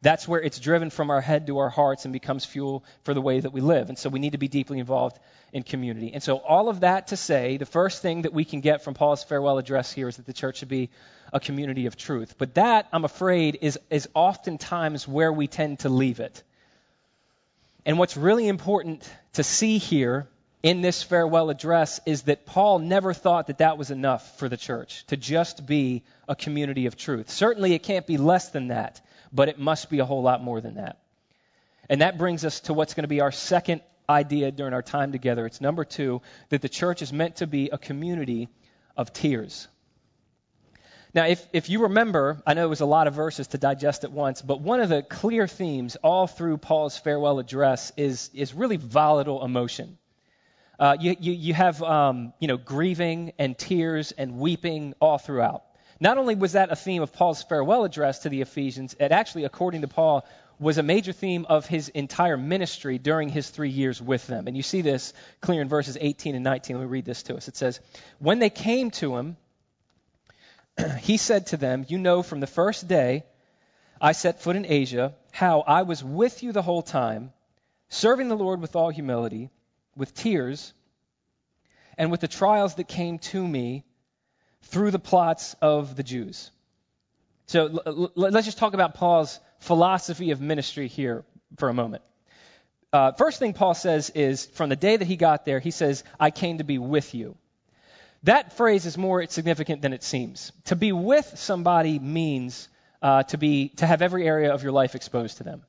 That's 0.00 0.28
where 0.28 0.40
it's 0.40 0.60
driven 0.60 0.90
from 0.90 1.10
our 1.10 1.20
head 1.20 1.48
to 1.48 1.58
our 1.58 1.68
hearts 1.68 2.04
and 2.04 2.12
becomes 2.12 2.44
fuel 2.44 2.84
for 3.02 3.14
the 3.14 3.20
way 3.20 3.40
that 3.40 3.52
we 3.52 3.60
live. 3.60 3.88
And 3.88 3.98
so 3.98 4.08
we 4.08 4.20
need 4.20 4.32
to 4.32 4.38
be 4.38 4.46
deeply 4.46 4.78
involved 4.78 5.18
in 5.52 5.64
community. 5.64 6.12
And 6.14 6.22
so, 6.22 6.36
all 6.36 6.68
of 6.68 6.80
that 6.80 7.08
to 7.08 7.16
say, 7.16 7.56
the 7.56 7.66
first 7.66 8.00
thing 8.00 8.22
that 8.22 8.32
we 8.32 8.44
can 8.44 8.60
get 8.60 8.84
from 8.84 8.94
Paul's 8.94 9.24
farewell 9.24 9.58
address 9.58 9.92
here 9.92 10.08
is 10.08 10.16
that 10.16 10.26
the 10.26 10.32
church 10.32 10.58
should 10.58 10.68
be 10.68 10.90
a 11.32 11.40
community 11.40 11.86
of 11.86 11.96
truth. 11.96 12.36
But 12.38 12.54
that, 12.54 12.86
I'm 12.92 13.04
afraid, 13.04 13.58
is, 13.60 13.78
is 13.90 14.08
oftentimes 14.14 15.08
where 15.08 15.32
we 15.32 15.48
tend 15.48 15.80
to 15.80 15.88
leave 15.88 16.20
it. 16.20 16.42
And 17.84 17.98
what's 17.98 18.16
really 18.16 18.46
important 18.46 19.10
to 19.32 19.42
see 19.42 19.78
here 19.78 20.28
in 20.62 20.80
this 20.80 21.02
farewell 21.02 21.50
address 21.50 22.00
is 22.06 22.22
that 22.22 22.44
Paul 22.46 22.80
never 22.80 23.14
thought 23.14 23.46
that 23.46 23.58
that 23.58 23.78
was 23.78 23.90
enough 23.90 24.38
for 24.38 24.48
the 24.48 24.56
church 24.56 25.06
to 25.06 25.16
just 25.16 25.66
be 25.66 26.02
a 26.28 26.34
community 26.36 26.86
of 26.86 26.96
truth. 26.96 27.30
Certainly, 27.30 27.74
it 27.74 27.82
can't 27.82 28.06
be 28.06 28.16
less 28.16 28.50
than 28.50 28.68
that, 28.68 29.00
but 29.32 29.48
it 29.48 29.58
must 29.58 29.90
be 29.90 29.98
a 29.98 30.04
whole 30.04 30.22
lot 30.22 30.42
more 30.42 30.60
than 30.60 30.74
that. 30.74 30.98
And 31.88 32.02
that 32.02 32.18
brings 32.18 32.44
us 32.44 32.60
to 32.60 32.74
what's 32.74 32.94
going 32.94 33.04
to 33.04 33.08
be 33.08 33.20
our 33.20 33.32
second 33.32 33.80
idea 34.08 34.50
during 34.50 34.72
our 34.72 34.82
time 34.82 35.12
together. 35.12 35.46
It's 35.46 35.60
number 35.60 35.84
two 35.84 36.22
that 36.48 36.62
the 36.62 36.68
church 36.68 37.02
is 37.02 37.12
meant 37.12 37.36
to 37.36 37.46
be 37.46 37.70
a 37.70 37.78
community 37.78 38.48
of 38.96 39.12
tears. 39.12 39.68
Now, 41.14 41.26
if, 41.26 41.46
if 41.52 41.70
you 41.70 41.82
remember, 41.82 42.42
I 42.46 42.54
know 42.54 42.64
it 42.64 42.68
was 42.68 42.82
a 42.82 42.86
lot 42.86 43.06
of 43.06 43.14
verses 43.14 43.48
to 43.48 43.58
digest 43.58 44.04
at 44.04 44.12
once, 44.12 44.42
but 44.42 44.60
one 44.60 44.80
of 44.80 44.90
the 44.90 45.02
clear 45.02 45.46
themes 45.46 45.96
all 45.96 46.26
through 46.26 46.58
Paul's 46.58 46.98
farewell 46.98 47.38
address 47.38 47.92
is, 47.96 48.30
is 48.34 48.52
really 48.52 48.76
volatile 48.76 49.44
emotion. 49.44 49.96
Uh, 50.78 50.96
you, 51.00 51.16
you, 51.18 51.32
you, 51.32 51.54
have 51.54 51.82
um, 51.82 52.32
you 52.38 52.46
know, 52.46 52.56
grieving 52.56 53.32
and 53.38 53.58
tears 53.58 54.12
and 54.12 54.38
weeping 54.38 54.94
all 55.00 55.18
throughout. 55.18 55.64
Not 56.00 56.18
only 56.18 56.34
was 56.34 56.52
that 56.52 56.70
a 56.70 56.76
theme 56.76 57.02
of 57.02 57.12
Paul's 57.12 57.42
farewell 57.42 57.84
address 57.84 58.20
to 58.20 58.28
the 58.28 58.40
Ephesians, 58.40 58.94
it 59.00 59.10
actually, 59.10 59.44
according 59.44 59.80
to 59.80 59.88
Paul, 59.88 60.26
was 60.60 60.78
a 60.78 60.82
major 60.82 61.12
theme 61.12 61.46
of 61.48 61.66
his 61.66 61.88
entire 61.88 62.36
ministry 62.36 62.98
during 62.98 63.28
his 63.28 63.48
three 63.48 63.70
years 63.70 64.00
with 64.02 64.26
them. 64.26 64.46
And 64.46 64.56
you 64.56 64.62
see 64.62 64.80
this 64.80 65.12
clear 65.40 65.62
in 65.62 65.68
verses 65.68 65.96
18 66.00 66.34
and 66.34 66.44
19. 66.44 66.76
Let 66.76 66.82
me 66.82 66.88
read 66.88 67.04
this 67.04 67.22
to 67.24 67.36
us. 67.36 67.48
It 67.48 67.56
says, 67.56 67.80
When 68.18 68.38
they 68.38 68.50
came 68.50 68.90
to 68.92 69.16
him, 69.16 69.36
he 71.00 71.16
said 71.16 71.48
to 71.48 71.56
them, 71.56 71.84
You 71.88 71.98
know 71.98 72.22
from 72.22 72.40
the 72.40 72.46
first 72.46 72.88
day 72.88 73.24
I 74.00 74.12
set 74.12 74.40
foot 74.40 74.56
in 74.56 74.66
Asia 74.66 75.14
how 75.32 75.60
I 75.60 75.82
was 75.82 76.02
with 76.02 76.42
you 76.42 76.52
the 76.52 76.62
whole 76.62 76.82
time, 76.82 77.32
serving 77.88 78.28
the 78.28 78.36
Lord 78.36 78.60
with 78.60 78.76
all 78.76 78.90
humility, 78.90 79.50
with 79.96 80.14
tears, 80.14 80.72
and 81.96 82.10
with 82.10 82.20
the 82.20 82.28
trials 82.28 82.76
that 82.76 82.88
came 82.88 83.18
to 83.18 83.46
me 83.46 83.84
through 84.62 84.90
the 84.90 84.98
plots 84.98 85.54
of 85.62 85.96
the 85.96 86.02
Jews. 86.02 86.50
So 87.46 87.66
l- 87.66 87.82
l- 87.86 88.12
let's 88.14 88.46
just 88.46 88.58
talk 88.58 88.74
about 88.74 88.94
Paul's 88.94 89.40
philosophy 89.60 90.30
of 90.30 90.40
ministry 90.40 90.88
here 90.88 91.24
for 91.56 91.68
a 91.68 91.74
moment. 91.74 92.02
Uh, 92.92 93.12
first 93.12 93.38
thing 93.38 93.52
Paul 93.52 93.74
says 93.74 94.10
is 94.10 94.46
from 94.46 94.68
the 94.68 94.76
day 94.76 94.96
that 94.96 95.04
he 95.06 95.16
got 95.16 95.44
there, 95.44 95.60
he 95.60 95.70
says, 95.70 96.04
I 96.18 96.30
came 96.30 96.58
to 96.58 96.64
be 96.64 96.78
with 96.78 97.14
you. 97.14 97.36
That 98.24 98.56
phrase 98.56 98.86
is 98.86 98.98
more 98.98 99.26
significant 99.26 99.82
than 99.82 99.92
it 99.92 100.02
seems. 100.02 100.52
To 100.66 100.76
be 100.76 100.92
with 100.92 101.34
somebody 101.36 101.98
means 101.98 102.68
uh, 103.00 103.22
to, 103.24 103.38
be, 103.38 103.68
to 103.76 103.86
have 103.86 104.02
every 104.02 104.26
area 104.26 104.52
of 104.52 104.62
your 104.62 104.72
life 104.72 104.94
exposed 104.94 105.36
to 105.38 105.44
them. 105.44 105.62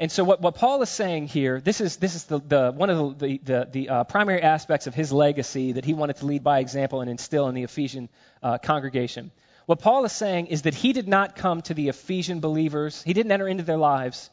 And 0.00 0.12
so, 0.12 0.22
what, 0.22 0.40
what 0.40 0.54
Paul 0.54 0.80
is 0.82 0.90
saying 0.90 1.26
here, 1.26 1.60
this 1.60 1.80
is, 1.80 1.96
this 1.96 2.14
is 2.14 2.24
the, 2.24 2.38
the, 2.38 2.72
one 2.72 2.88
of 2.88 3.18
the, 3.18 3.40
the, 3.42 3.68
the 3.70 3.88
uh, 3.88 4.04
primary 4.04 4.40
aspects 4.42 4.86
of 4.86 4.94
his 4.94 5.12
legacy 5.12 5.72
that 5.72 5.84
he 5.84 5.92
wanted 5.92 6.16
to 6.16 6.26
lead 6.26 6.44
by 6.44 6.60
example 6.60 7.00
and 7.00 7.10
instill 7.10 7.48
in 7.48 7.56
the 7.56 7.64
Ephesian 7.64 8.08
uh, 8.40 8.58
congregation. 8.58 9.32
What 9.66 9.80
Paul 9.80 10.04
is 10.04 10.12
saying 10.12 10.46
is 10.46 10.62
that 10.62 10.74
he 10.74 10.92
did 10.92 11.08
not 11.08 11.34
come 11.34 11.62
to 11.62 11.74
the 11.74 11.88
Ephesian 11.88 12.38
believers, 12.38 13.02
he 13.02 13.12
didn't 13.12 13.32
enter 13.32 13.48
into 13.48 13.64
their 13.64 13.76
lives 13.76 14.30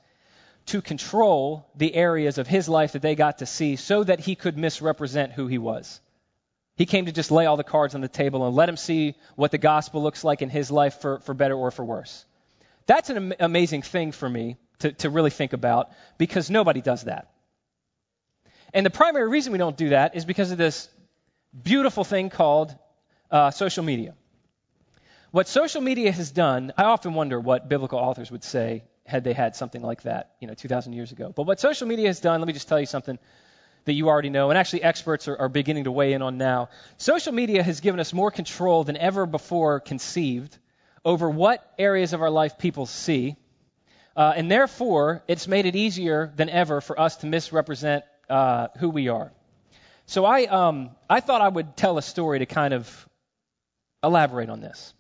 to 0.68 0.82
control 0.82 1.68
the 1.76 1.94
areas 1.96 2.38
of 2.38 2.48
his 2.48 2.70
life 2.70 2.94
that 2.94 3.02
they 3.02 3.16
got 3.16 3.40
to 3.40 3.46
see 3.46 3.76
so 3.76 4.04
that 4.04 4.20
he 4.20 4.36
could 4.36 4.58
misrepresent 4.58 5.32
who 5.32 5.48
he 5.48 5.58
was. 5.58 6.00
He 6.76 6.86
came 6.86 7.06
to 7.06 7.12
just 7.12 7.32
lay 7.32 7.46
all 7.48 7.58
the 7.58 7.64
cards 7.64 7.96
on 7.96 8.02
the 8.02 8.08
table 8.08 8.46
and 8.46 8.56
let 8.56 8.70
him 8.70 8.78
see 8.78 9.16
what 9.36 9.52
the 9.52 9.58
gospel 9.58 10.04
looks 10.04 10.24
like 10.24 10.42
in 10.42 10.50
his 10.50 10.70
life 10.70 11.02
for, 11.02 11.20
for 11.20 11.34
better 11.34 11.56
or 11.56 11.72
for 11.72 11.86
worse. 11.86 12.26
That's 12.86 13.10
an 13.10 13.18
am- 13.18 13.34
amazing 13.40 13.82
thing 13.82 14.12
for 14.12 14.30
me 14.30 14.58
to, 14.80 14.92
to 14.94 15.10
really 15.10 15.30
think 15.30 15.54
about 15.54 15.90
because 16.18 16.50
nobody 16.50 16.82
does 16.82 17.04
that. 17.04 17.32
And 18.74 18.86
the 18.86 18.90
primary 18.90 19.30
reason 19.30 19.52
we 19.52 19.58
don't 19.58 19.78
do 19.78 19.90
that 19.90 20.16
is 20.16 20.26
because 20.26 20.52
of 20.52 20.58
this 20.58 20.90
beautiful 21.64 22.04
thing 22.04 22.30
called 22.30 22.76
uh, 23.32 23.52
social 23.52 23.84
media. 23.84 24.16
What 25.32 25.48
social 25.48 25.82
media 25.82 26.12
has 26.12 26.32
done, 26.32 26.74
I 26.78 26.84
often 26.84 27.14
wonder 27.14 27.40
what 27.40 27.68
biblical 27.68 28.00
authors 28.00 28.32
would 28.32 28.44
say 28.44 28.84
had 29.06 29.24
they 29.24 29.34
had 29.34 29.56
something 29.56 29.82
like 29.82 30.04
that, 30.04 30.32
you 30.40 30.48
know, 30.48 30.54
2,000 30.54 30.94
years 30.94 31.12
ago. 31.12 31.32
But 31.36 31.44
what 31.44 31.60
social 31.60 31.88
media 31.88 32.08
has 32.08 32.20
done, 32.20 32.40
let 32.42 32.48
me 32.48 32.54
just 32.54 32.68
tell 32.68 32.80
you 32.80 32.86
something 32.86 33.20
that 33.86 33.94
you 33.94 34.08
already 34.08 34.30
know, 34.30 34.50
and 34.50 34.58
actually 34.58 34.84
experts 34.84 35.28
are, 35.28 35.38
are 35.38 35.50
beginning 35.50 35.84
to 35.84 35.92
weigh 35.92 36.14
in 36.14 36.22
on 36.22 36.38
now. 36.38 36.70
Social 36.98 37.32
media 37.32 37.62
has 37.62 37.82
given 37.82 38.00
us 38.00 38.14
more 38.14 38.32
control 38.32 38.84
than 38.84 38.98
ever 38.98 39.26
before 39.26 39.80
conceived 39.80 40.58
over 41.04 41.30
what 41.30 41.74
areas 41.78 42.14
of 42.14 42.22
our 42.22 42.32
life 42.32 42.58
people 42.58 42.88
see, 42.88 43.36
uh, 44.16 44.34
and 44.36 44.50
therefore 44.50 45.24
it's 45.28 45.48
made 45.48 45.66
it 45.66 45.76
easier 45.76 46.32
than 46.36 46.50
ever 46.50 46.82
for 46.82 47.00
us 47.00 47.18
to 47.18 47.28
misrepresent 47.28 48.04
uh, 48.30 48.68
who 48.80 48.90
we 48.90 49.10
are. 49.10 49.32
So 50.08 50.26
I, 50.26 50.46
um, 50.46 50.92
I 51.10 51.20
thought 51.20 51.42
I 51.42 51.48
would 51.48 51.76
tell 51.76 51.98
a 51.98 52.02
story 52.02 52.40
to 52.40 52.46
kind 52.46 52.74
of 52.74 53.10
elaborate 54.04 54.50
on 54.50 54.62
this. 54.62 54.94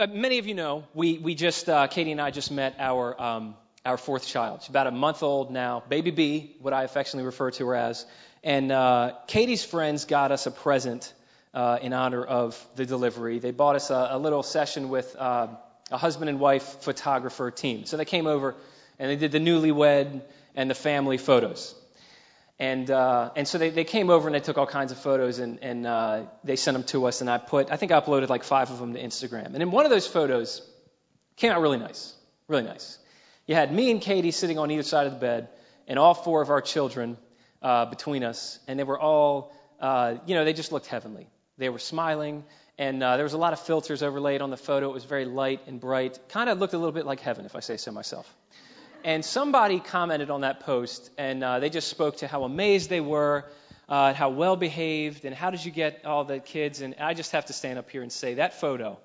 Uh, 0.00 0.06
many 0.06 0.38
of 0.38 0.46
you 0.46 0.54
know 0.54 0.84
we, 0.94 1.18
we 1.18 1.34
just 1.34 1.68
uh, 1.68 1.86
Katie 1.86 2.12
and 2.12 2.20
I 2.20 2.30
just 2.30 2.50
met 2.50 2.76
our 2.78 3.20
um, 3.20 3.56
our 3.84 3.96
fourth 3.96 4.26
child. 4.26 4.62
She's 4.62 4.70
about 4.70 4.88
a 4.88 4.90
month 4.90 5.22
old 5.22 5.52
now, 5.52 5.82
baby 5.88 6.10
B, 6.10 6.56
what 6.60 6.74
I 6.74 6.82
affectionately 6.82 7.24
refer 7.24 7.52
to 7.52 7.66
her 7.68 7.74
as. 7.76 8.04
And 8.42 8.72
uh, 8.72 9.12
Katie's 9.28 9.64
friends 9.64 10.04
got 10.04 10.32
us 10.32 10.46
a 10.46 10.50
present 10.50 11.12
uh, 11.54 11.78
in 11.80 11.92
honor 11.92 12.24
of 12.24 12.60
the 12.74 12.84
delivery. 12.84 13.38
They 13.38 13.52
bought 13.52 13.76
us 13.76 13.90
a, 13.90 14.08
a 14.12 14.18
little 14.18 14.42
session 14.42 14.88
with 14.88 15.14
uh, 15.16 15.48
a 15.90 15.96
husband 15.96 16.28
and 16.28 16.40
wife 16.40 16.82
photographer 16.82 17.50
team. 17.50 17.84
So 17.84 17.96
they 17.96 18.04
came 18.04 18.26
over 18.26 18.54
and 18.98 19.10
they 19.10 19.16
did 19.16 19.32
the 19.32 19.38
newlywed 19.38 20.22
and 20.54 20.70
the 20.70 20.74
family 20.74 21.18
photos. 21.18 21.74
And 22.58 22.90
uh, 22.90 23.30
and 23.36 23.46
so 23.46 23.58
they, 23.58 23.70
they 23.70 23.84
came 23.84 24.08
over 24.08 24.28
and 24.28 24.34
they 24.34 24.40
took 24.40 24.56
all 24.56 24.66
kinds 24.66 24.90
of 24.90 24.98
photos 24.98 25.38
and, 25.38 25.58
and 25.62 25.86
uh, 25.86 26.22
they 26.42 26.56
sent 26.56 26.74
them 26.74 26.84
to 26.84 27.06
us. 27.06 27.20
And 27.20 27.28
I 27.28 27.38
put, 27.38 27.70
I 27.70 27.76
think 27.76 27.92
I 27.92 28.00
uploaded 28.00 28.28
like 28.28 28.44
five 28.44 28.70
of 28.70 28.78
them 28.78 28.94
to 28.94 29.02
Instagram. 29.02 29.52
And 29.52 29.62
in 29.62 29.70
one 29.70 29.84
of 29.84 29.90
those 29.90 30.06
photos, 30.06 30.62
came 31.36 31.52
out 31.52 31.60
really 31.60 31.78
nice, 31.78 32.14
really 32.48 32.62
nice. 32.62 32.98
You 33.46 33.54
had 33.54 33.72
me 33.72 33.90
and 33.90 34.00
Katie 34.00 34.30
sitting 34.30 34.58
on 34.58 34.70
either 34.70 34.82
side 34.82 35.06
of 35.06 35.12
the 35.12 35.18
bed, 35.18 35.48
and 35.86 35.98
all 35.98 36.14
four 36.14 36.42
of 36.42 36.50
our 36.50 36.60
children 36.60 37.16
uh, 37.62 37.84
between 37.86 38.24
us, 38.24 38.58
and 38.66 38.78
they 38.78 38.84
were 38.84 38.98
all, 38.98 39.54
uh, 39.80 40.16
you 40.26 40.34
know, 40.34 40.44
they 40.44 40.52
just 40.52 40.72
looked 40.72 40.86
heavenly. 40.86 41.28
They 41.58 41.68
were 41.68 41.78
smiling, 41.78 42.44
and 42.78 43.02
uh, 43.02 43.16
there 43.16 43.24
was 43.24 43.32
a 43.32 43.38
lot 43.38 43.52
of 43.52 43.60
filters 43.60 44.02
overlaid 44.02 44.42
on 44.42 44.50
the 44.50 44.56
photo. 44.56 44.90
It 44.90 44.92
was 44.92 45.04
very 45.04 45.24
light 45.24 45.60
and 45.66 45.80
bright. 45.80 46.18
Kind 46.28 46.50
of 46.50 46.58
looked 46.58 46.74
a 46.74 46.78
little 46.78 46.92
bit 46.92 47.06
like 47.06 47.20
heaven, 47.20 47.46
if 47.46 47.56
I 47.56 47.60
say 47.60 47.76
so 47.76 47.90
myself. 47.90 48.32
And 49.02 49.24
somebody 49.24 49.80
commented 49.80 50.30
on 50.30 50.42
that 50.42 50.60
post, 50.60 51.10
and 51.16 51.42
uh, 51.42 51.60
they 51.60 51.70
just 51.70 51.88
spoke 51.88 52.18
to 52.18 52.26
how 52.26 52.44
amazed 52.44 52.90
they 52.90 53.00
were, 53.00 53.44
uh, 53.88 54.12
how 54.12 54.30
well 54.30 54.56
behaved, 54.56 55.24
and 55.24 55.34
how 55.34 55.50
did 55.50 55.64
you 55.64 55.70
get 55.70 56.04
all 56.04 56.24
the 56.24 56.38
kids. 56.38 56.80
And 56.80 56.96
I 57.00 57.14
just 57.14 57.32
have 57.32 57.46
to 57.46 57.52
stand 57.52 57.78
up 57.78 57.88
here 57.88 58.02
and 58.02 58.12
say 58.12 58.34
that 58.34 58.60
photo 58.60 58.98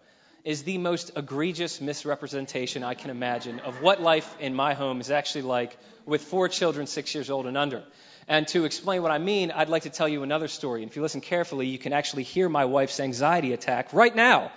is 0.43 0.63
the 0.63 0.77
most 0.77 1.11
egregious 1.15 1.79
misrepresentation 1.79 2.83
I 2.83 2.95
can 2.95 3.11
imagine 3.11 3.59
of 3.59 3.81
what 3.81 4.01
life 4.01 4.35
in 4.39 4.55
my 4.55 4.73
home 4.73 4.99
is 4.99 5.11
actually 5.11 5.43
like 5.43 5.77
with 6.05 6.23
four 6.23 6.49
children 6.49 6.87
six 6.87 7.13
years 7.13 7.29
old 7.29 7.45
and 7.45 7.57
under. 7.57 7.83
And 8.31 8.47
to 8.49 8.63
explain 8.63 9.01
what 9.01 9.11
I 9.11 9.17
mean, 9.17 9.51
I'd 9.51 9.67
like 9.67 9.83
to 9.83 9.89
tell 9.89 10.07
you 10.07 10.23
another 10.23 10.47
story. 10.47 10.83
And 10.83 10.89
if 10.89 10.95
you 10.95 11.01
listen 11.01 11.19
carefully, 11.19 11.67
you 11.67 11.77
can 11.77 11.91
actually 11.91 12.23
hear 12.23 12.47
my 12.47 12.63
wife's 12.63 13.01
anxiety 13.01 13.51
attack 13.51 13.91
right 13.91 14.15
now. 14.15 14.53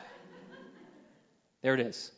There 1.62 1.74
it 1.74 1.80
is. 1.80 2.12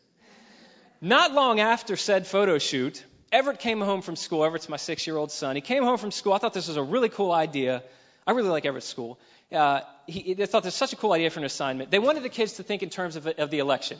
Not 1.01 1.31
long 1.33 1.59
after 1.59 1.95
said 1.95 2.27
photo 2.27 2.59
shoot, 2.59 3.03
Everett 3.31 3.57
came 3.57 3.81
home 3.81 4.03
from 4.03 4.15
school. 4.15 4.45
Everett's 4.45 4.69
my 4.69 4.77
six 4.77 5.07
year 5.07 5.17
old 5.17 5.31
son. 5.31 5.55
He 5.55 5.61
came 5.61 5.81
home 5.81 5.97
from 5.97 6.11
school. 6.11 6.33
I 6.33 6.37
thought 6.37 6.53
this 6.53 6.67
was 6.67 6.77
a 6.77 6.83
really 6.83 7.09
cool 7.09 7.31
idea. 7.31 7.81
I 8.27 8.33
really 8.33 8.49
like 8.49 8.67
Everett's 8.67 8.87
school 8.87 9.19
uh, 9.51 9.81
he, 10.05 10.33
they 10.33 10.45
thought 10.45 10.63
this 10.63 10.73
was 10.73 10.75
such 10.75 10.93
a 10.93 10.95
cool 10.95 11.13
idea 11.13 11.29
for 11.29 11.39
an 11.39 11.45
assignment. 11.45 11.91
They 11.91 11.99
wanted 11.99 12.23
the 12.23 12.29
kids 12.29 12.53
to 12.53 12.63
think 12.63 12.83
in 12.83 12.89
terms 12.89 13.15
of, 13.15 13.27
of 13.27 13.49
the 13.49 13.59
election. 13.59 13.97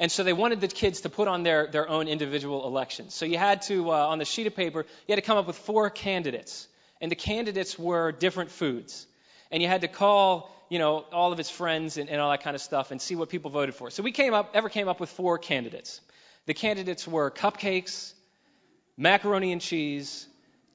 And 0.00 0.12
so 0.12 0.22
they 0.22 0.32
wanted 0.32 0.60
the 0.60 0.68
kids 0.68 1.00
to 1.00 1.08
put 1.08 1.26
on 1.26 1.42
their, 1.42 1.66
their 1.66 1.88
own 1.88 2.06
individual 2.06 2.66
elections. 2.66 3.14
So 3.14 3.26
you 3.26 3.36
had 3.36 3.62
to, 3.62 3.90
uh, 3.90 3.94
on 3.94 4.18
the 4.18 4.24
sheet 4.24 4.46
of 4.46 4.54
paper, 4.54 4.86
you 5.06 5.12
had 5.12 5.16
to 5.16 5.26
come 5.26 5.38
up 5.38 5.46
with 5.46 5.56
four 5.56 5.90
candidates. 5.90 6.68
And 7.00 7.10
the 7.10 7.16
candidates 7.16 7.78
were 7.78 8.12
different 8.12 8.50
foods. 8.50 9.06
And 9.50 9.62
you 9.62 9.68
had 9.68 9.80
to 9.80 9.88
call, 9.88 10.50
you 10.68 10.78
know, 10.78 11.04
all 11.12 11.32
of 11.32 11.38
his 11.38 11.50
friends 11.50 11.96
and, 11.96 12.08
and 12.08 12.20
all 12.20 12.30
that 12.30 12.42
kind 12.42 12.54
of 12.54 12.62
stuff 12.62 12.90
and 12.92 13.00
see 13.00 13.16
what 13.16 13.28
people 13.28 13.50
voted 13.50 13.74
for. 13.74 13.90
So 13.90 14.02
we 14.02 14.12
came 14.12 14.34
up, 14.34 14.50
Everett 14.54 14.72
came 14.72 14.88
up 14.88 15.00
with 15.00 15.10
four 15.10 15.38
candidates. 15.38 16.00
The 16.46 16.54
candidates 16.54 17.06
were 17.06 17.30
cupcakes, 17.30 18.12
macaroni 18.96 19.52
and 19.52 19.60
cheese, 19.60 20.26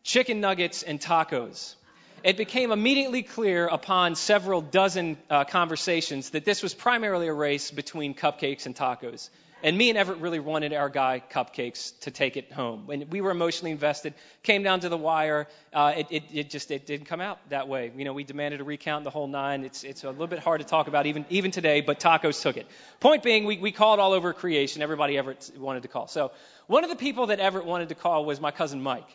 chicken 0.03 0.41
nuggets, 0.41 0.83
and 0.83 0.99
tacos 0.99 1.75
it 2.23 2.37
became 2.37 2.71
immediately 2.71 3.21
clear 3.21 3.67
upon 3.67 4.15
several 4.15 4.61
dozen 4.61 5.17
uh, 5.29 5.43
conversations 5.43 6.31
that 6.31 6.45
this 6.45 6.63
was 6.63 6.73
primarily 6.73 7.27
a 7.27 7.33
race 7.33 7.69
between 7.69 8.13
cupcakes 8.13 8.65
and 8.65 8.75
tacos. 8.75 9.29
And 9.61 9.77
me 9.77 9.89
and 9.89 9.97
Everett 9.97 10.19
really 10.19 10.41
wanted 10.41 10.73
our 10.73 10.89
guy 10.89 11.23
cupcakes 11.31 11.97
to 12.01 12.11
take 12.11 12.35
it 12.35 12.51
home. 12.51 12.89
And 12.91 13.09
we 13.09 13.21
were 13.21 13.31
emotionally 13.31 13.71
invested. 13.71 14.13
Came 14.43 14.61
down 14.61 14.81
to 14.81 14.89
the 14.89 14.97
wire. 14.97 15.47
Uh, 15.71 15.93
it, 15.97 16.07
it, 16.09 16.23
it, 16.33 16.49
just 16.49 16.69
it 16.69 16.85
didn't 16.85 17.05
come 17.07 17.21
out 17.21 17.39
that 17.49 17.69
way. 17.69 17.89
You 17.95 18.03
know, 18.03 18.11
we 18.11 18.25
demanded 18.25 18.59
a 18.59 18.65
recount 18.65 19.05
the 19.05 19.09
whole 19.09 19.27
nine. 19.27 19.63
It's, 19.63 19.85
it's 19.85 20.03
a 20.03 20.09
little 20.09 20.27
bit 20.27 20.39
hard 20.39 20.59
to 20.59 20.67
talk 20.67 20.89
about 20.89 21.05
even, 21.05 21.25
even 21.29 21.51
today, 21.51 21.79
but 21.79 22.01
tacos 22.01 22.41
took 22.41 22.57
it. 22.57 22.67
Point 22.99 23.23
being, 23.23 23.45
we, 23.45 23.57
we 23.57 23.71
called 23.71 24.01
all 24.01 24.11
over 24.11 24.33
creation. 24.33 24.81
Everybody 24.81 25.17
Everett 25.17 25.49
wanted 25.57 25.83
to 25.83 25.87
call. 25.87 26.07
So 26.07 26.31
one 26.67 26.83
of 26.83 26.89
the 26.89 26.97
people 26.97 27.27
that 27.27 27.39
Everett 27.39 27.65
wanted 27.65 27.87
to 27.89 27.95
call 27.95 28.25
was 28.25 28.41
my 28.41 28.51
cousin 28.51 28.81
Mike 28.81 29.07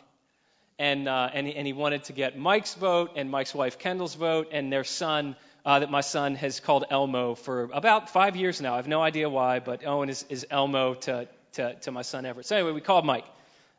and, 0.79 1.09
uh, 1.09 1.29
and, 1.33 1.45
he, 1.45 1.55
and, 1.55 1.67
he, 1.67 1.73
wanted 1.73 2.05
to 2.05 2.13
get 2.13 2.37
Mike's 2.37 2.73
vote 2.73 3.11
and 3.17 3.29
Mike's 3.29 3.53
wife 3.53 3.77
Kendall's 3.77 4.15
vote 4.15 4.47
and 4.53 4.71
their 4.71 4.85
son 4.85 5.35
uh, 5.65 5.79
that 5.79 5.91
my 5.91 6.01
son 6.01 6.35
has 6.35 6.61
called 6.61 6.85
Elmo 6.89 7.35
for 7.35 7.69
about 7.73 8.09
five 8.09 8.37
years 8.37 8.61
now. 8.61 8.73
I 8.73 8.75
have 8.77 8.87
no 8.87 9.01
idea 9.01 9.29
why, 9.29 9.59
but 9.59 9.85
Owen 9.85 10.09
is, 10.09 10.25
is 10.29 10.47
Elmo 10.49 10.93
to, 10.95 11.27
to, 11.53 11.75
to 11.75 11.91
my 11.91 12.01
son 12.01 12.25
Everett. 12.25 12.45
So 12.45 12.55
anyway, 12.55 12.71
we 12.71 12.81
called 12.81 13.05
Mike. 13.05 13.25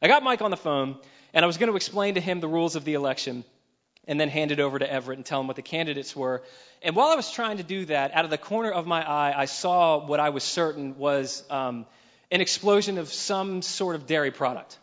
I 0.03 0.09
got 0.09 0.23
Mike 0.23 0.43
on 0.43 0.51
the 0.51 0.59
phone, 0.59 0.97
and 1.33 1.43
I 1.43 1.47
was 1.47 1.57
going 1.57 1.71
to 1.71 1.77
explain 1.77 2.15
to 2.15 2.21
him 2.21 2.41
the 2.41 2.49
rules 2.49 2.77
of 2.77 2.85
the 2.85 2.95
election. 2.95 3.45
and 4.07 4.21
then 4.21 4.29
hand 4.29 4.51
it 4.51 4.61
over 4.61 4.79
to 4.79 4.91
Everett 4.91 5.19
and 5.19 5.25
tell 5.25 5.41
him 5.41 5.47
what 5.47 5.57
the 5.57 5.63
candidates 5.63 6.15
were. 6.15 6.43
And 6.83 6.95
while 6.97 7.09
I 7.09 7.17
was 7.17 7.31
trying 7.31 7.59
to 7.59 7.63
do 7.63 7.87
that, 7.87 8.13
out 8.15 8.25
of 8.25 8.31
the 8.31 8.39
corner 8.39 8.71
of 8.71 8.87
my 8.87 9.03
eye, 9.09 9.35
I 9.37 9.47
saw 9.47 10.05
what 10.05 10.21
I 10.21 10.31
was 10.31 10.45
certain 10.45 10.99
was 10.99 11.45
um, 11.51 11.87
an 12.31 12.41
explosion 12.41 12.99
of 12.99 13.13
some 13.13 13.63
sort 13.63 13.97
of 13.97 14.07
dairy 14.07 14.31
product. 14.31 14.79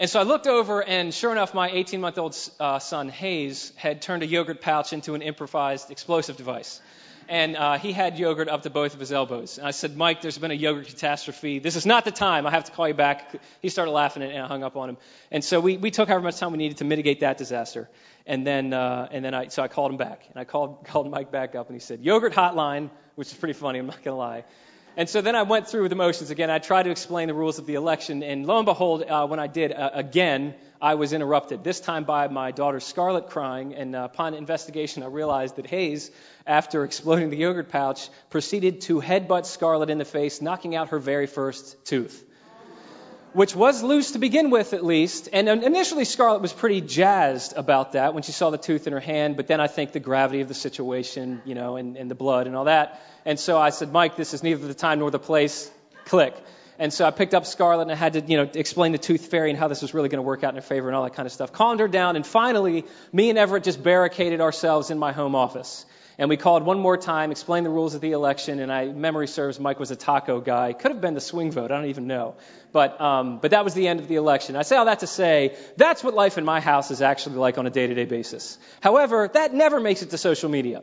And 0.00 0.10
so 0.10 0.18
I 0.18 0.24
looked 0.24 0.48
over, 0.48 0.82
and 0.82 1.14
sure 1.14 1.30
enough, 1.30 1.54
my 1.54 1.70
18 1.70 2.00
month 2.00 2.18
old 2.18 2.36
uh, 2.58 2.80
son, 2.80 3.08
Hayes, 3.08 3.72
had 3.76 4.02
turned 4.02 4.24
a 4.24 4.26
yogurt 4.26 4.60
pouch 4.60 4.92
into 4.92 5.14
an 5.14 5.22
improvised 5.22 5.90
explosive 5.90 6.36
device 6.36 6.80
and 7.28 7.56
uh, 7.56 7.78
he 7.78 7.92
had 7.92 8.18
yogurt 8.18 8.48
up 8.48 8.62
to 8.62 8.70
both 8.70 8.94
of 8.94 9.00
his 9.00 9.12
elbows. 9.12 9.58
And 9.58 9.66
I 9.66 9.70
said, 9.70 9.96
Mike, 9.96 10.20
there's 10.20 10.38
been 10.38 10.50
a 10.50 10.54
yogurt 10.54 10.86
catastrophe. 10.86 11.58
This 11.58 11.76
is 11.76 11.86
not 11.86 12.04
the 12.04 12.10
time. 12.10 12.46
I 12.46 12.50
have 12.50 12.64
to 12.64 12.72
call 12.72 12.88
you 12.88 12.94
back. 12.94 13.34
He 13.62 13.68
started 13.68 13.92
laughing 13.92 14.22
and 14.22 14.42
I 14.42 14.46
hung 14.46 14.62
up 14.62 14.76
on 14.76 14.90
him. 14.90 14.96
And 15.30 15.44
so 15.44 15.60
we, 15.60 15.76
we 15.76 15.90
took 15.90 16.08
however 16.08 16.24
much 16.24 16.38
time 16.38 16.52
we 16.52 16.58
needed 16.58 16.78
to 16.78 16.84
mitigate 16.84 17.20
that 17.20 17.38
disaster. 17.38 17.88
And 18.26 18.46
then, 18.46 18.72
uh, 18.72 19.08
and 19.10 19.24
then 19.24 19.34
I, 19.34 19.48
so 19.48 19.62
I 19.62 19.68
called 19.68 19.92
him 19.92 19.96
back. 19.96 20.26
And 20.30 20.38
I 20.38 20.44
called, 20.44 20.84
called 20.84 21.10
Mike 21.10 21.30
back 21.30 21.54
up 21.54 21.68
and 21.68 21.74
he 21.74 21.80
said, 21.80 22.00
Yogurt 22.00 22.32
hotline, 22.32 22.90
which 23.14 23.28
is 23.28 23.34
pretty 23.34 23.54
funny, 23.54 23.78
I'm 23.78 23.86
not 23.86 24.02
going 24.02 24.14
to 24.14 24.18
lie. 24.18 24.44
And 24.96 25.08
so 25.08 25.20
then 25.20 25.34
I 25.34 25.42
went 25.42 25.66
through 25.66 25.88
the 25.88 25.96
motions 25.96 26.30
again. 26.30 26.50
I 26.50 26.60
tried 26.60 26.84
to 26.84 26.90
explain 26.90 27.26
the 27.26 27.34
rules 27.34 27.58
of 27.58 27.66
the 27.66 27.74
election. 27.74 28.22
And 28.22 28.46
lo 28.46 28.58
and 28.58 28.64
behold, 28.64 29.02
uh, 29.02 29.26
when 29.26 29.40
I 29.40 29.48
did, 29.48 29.72
uh, 29.72 29.90
again, 29.92 30.54
I 30.80 30.94
was 30.94 31.12
interrupted, 31.12 31.64
this 31.64 31.80
time 31.80 32.04
by 32.04 32.28
my 32.28 32.52
daughter 32.52 32.78
Scarlett 32.78 33.26
crying. 33.26 33.74
And 33.74 33.96
uh, 33.96 34.04
upon 34.04 34.34
investigation, 34.34 35.02
I 35.02 35.06
realized 35.06 35.56
that 35.56 35.66
Hayes, 35.66 36.12
after 36.46 36.84
exploding 36.84 37.30
the 37.30 37.36
yogurt 37.36 37.70
pouch, 37.70 38.08
proceeded 38.30 38.82
to 38.82 39.00
headbutt 39.00 39.46
Scarlett 39.46 39.90
in 39.90 39.98
the 39.98 40.04
face, 40.04 40.40
knocking 40.40 40.76
out 40.76 40.90
her 40.90 41.00
very 41.00 41.26
first 41.26 41.84
tooth. 41.84 42.24
Which 43.34 43.54
was 43.54 43.82
loose 43.82 44.12
to 44.12 44.20
begin 44.20 44.50
with, 44.50 44.74
at 44.74 44.84
least. 44.84 45.28
And 45.32 45.48
initially, 45.48 46.04
Scarlett 46.04 46.40
was 46.40 46.52
pretty 46.52 46.80
jazzed 46.80 47.54
about 47.56 47.92
that 47.92 48.14
when 48.14 48.22
she 48.22 48.30
saw 48.30 48.50
the 48.50 48.58
tooth 48.58 48.86
in 48.86 48.92
her 48.92 49.00
hand. 49.00 49.36
But 49.36 49.48
then 49.48 49.60
I 49.60 49.66
think 49.66 49.90
the 49.90 49.98
gravity 50.00 50.40
of 50.40 50.46
the 50.46 50.54
situation, 50.54 51.42
you 51.44 51.56
know, 51.56 51.76
and, 51.76 51.96
and 51.96 52.08
the 52.08 52.14
blood 52.14 52.46
and 52.46 52.54
all 52.54 52.66
that. 52.66 53.02
And 53.24 53.38
so 53.38 53.58
I 53.58 53.70
said, 53.70 53.90
Mike, 53.92 54.14
this 54.16 54.34
is 54.34 54.44
neither 54.44 54.66
the 54.66 54.72
time 54.72 55.00
nor 55.00 55.10
the 55.10 55.18
place. 55.18 55.68
Click. 56.04 56.34
And 56.78 56.92
so 56.92 57.04
I 57.04 57.10
picked 57.10 57.34
up 57.34 57.44
Scarlett 57.46 57.82
and 57.82 57.92
I 57.92 57.96
had 57.96 58.12
to, 58.14 58.20
you 58.20 58.36
know, 58.36 58.50
explain 58.54 58.92
the 58.92 58.98
tooth 58.98 59.26
fairy 59.26 59.50
and 59.50 59.58
how 59.58 59.68
this 59.68 59.82
was 59.82 59.94
really 59.94 60.08
going 60.08 60.18
to 60.18 60.26
work 60.26 60.44
out 60.44 60.50
in 60.50 60.56
her 60.56 60.62
favor 60.62 60.88
and 60.88 60.96
all 60.96 61.04
that 61.04 61.14
kind 61.14 61.26
of 61.26 61.32
stuff. 61.32 61.52
Calmed 61.52 61.80
her 61.80 61.88
down, 61.88 62.16
and 62.16 62.26
finally, 62.26 62.84
me 63.12 63.30
and 63.30 63.38
Everett 63.38 63.64
just 63.64 63.82
barricaded 63.82 64.40
ourselves 64.40 64.90
in 64.90 64.98
my 64.98 65.12
home 65.12 65.34
office. 65.34 65.86
And 66.16 66.28
we 66.28 66.36
called 66.36 66.62
one 66.62 66.78
more 66.78 66.96
time, 66.96 67.32
explained 67.32 67.66
the 67.66 67.70
rules 67.70 67.94
of 67.94 68.00
the 68.00 68.12
election, 68.12 68.60
and 68.60 68.72
I 68.72 68.86
memory 68.86 69.26
serves 69.26 69.58
Mike 69.58 69.80
was 69.80 69.90
a 69.90 69.96
taco 69.96 70.40
guy. 70.40 70.72
Could 70.72 70.92
have 70.92 71.00
been 71.00 71.14
the 71.14 71.20
swing 71.20 71.50
vote, 71.50 71.72
I 71.72 71.76
don't 71.76 71.90
even 71.90 72.06
know. 72.06 72.36
But 72.72 73.00
um, 73.00 73.38
but 73.38 73.50
that 73.50 73.64
was 73.64 73.74
the 73.74 73.88
end 73.88 74.00
of 74.00 74.06
the 74.06 74.16
election. 74.16 74.54
I 74.54 74.62
say 74.62 74.76
all 74.76 74.84
that 74.84 75.00
to 75.00 75.08
say 75.08 75.56
that's 75.76 76.04
what 76.04 76.14
life 76.14 76.38
in 76.38 76.44
my 76.44 76.60
house 76.60 76.90
is 76.90 77.02
actually 77.02 77.36
like 77.36 77.58
on 77.58 77.66
a 77.66 77.70
day-to-day 77.70 78.04
basis. 78.04 78.58
However, 78.80 79.28
that 79.32 79.52
never 79.52 79.80
makes 79.80 80.02
it 80.02 80.10
to 80.10 80.18
social 80.18 80.48
media. 80.48 80.82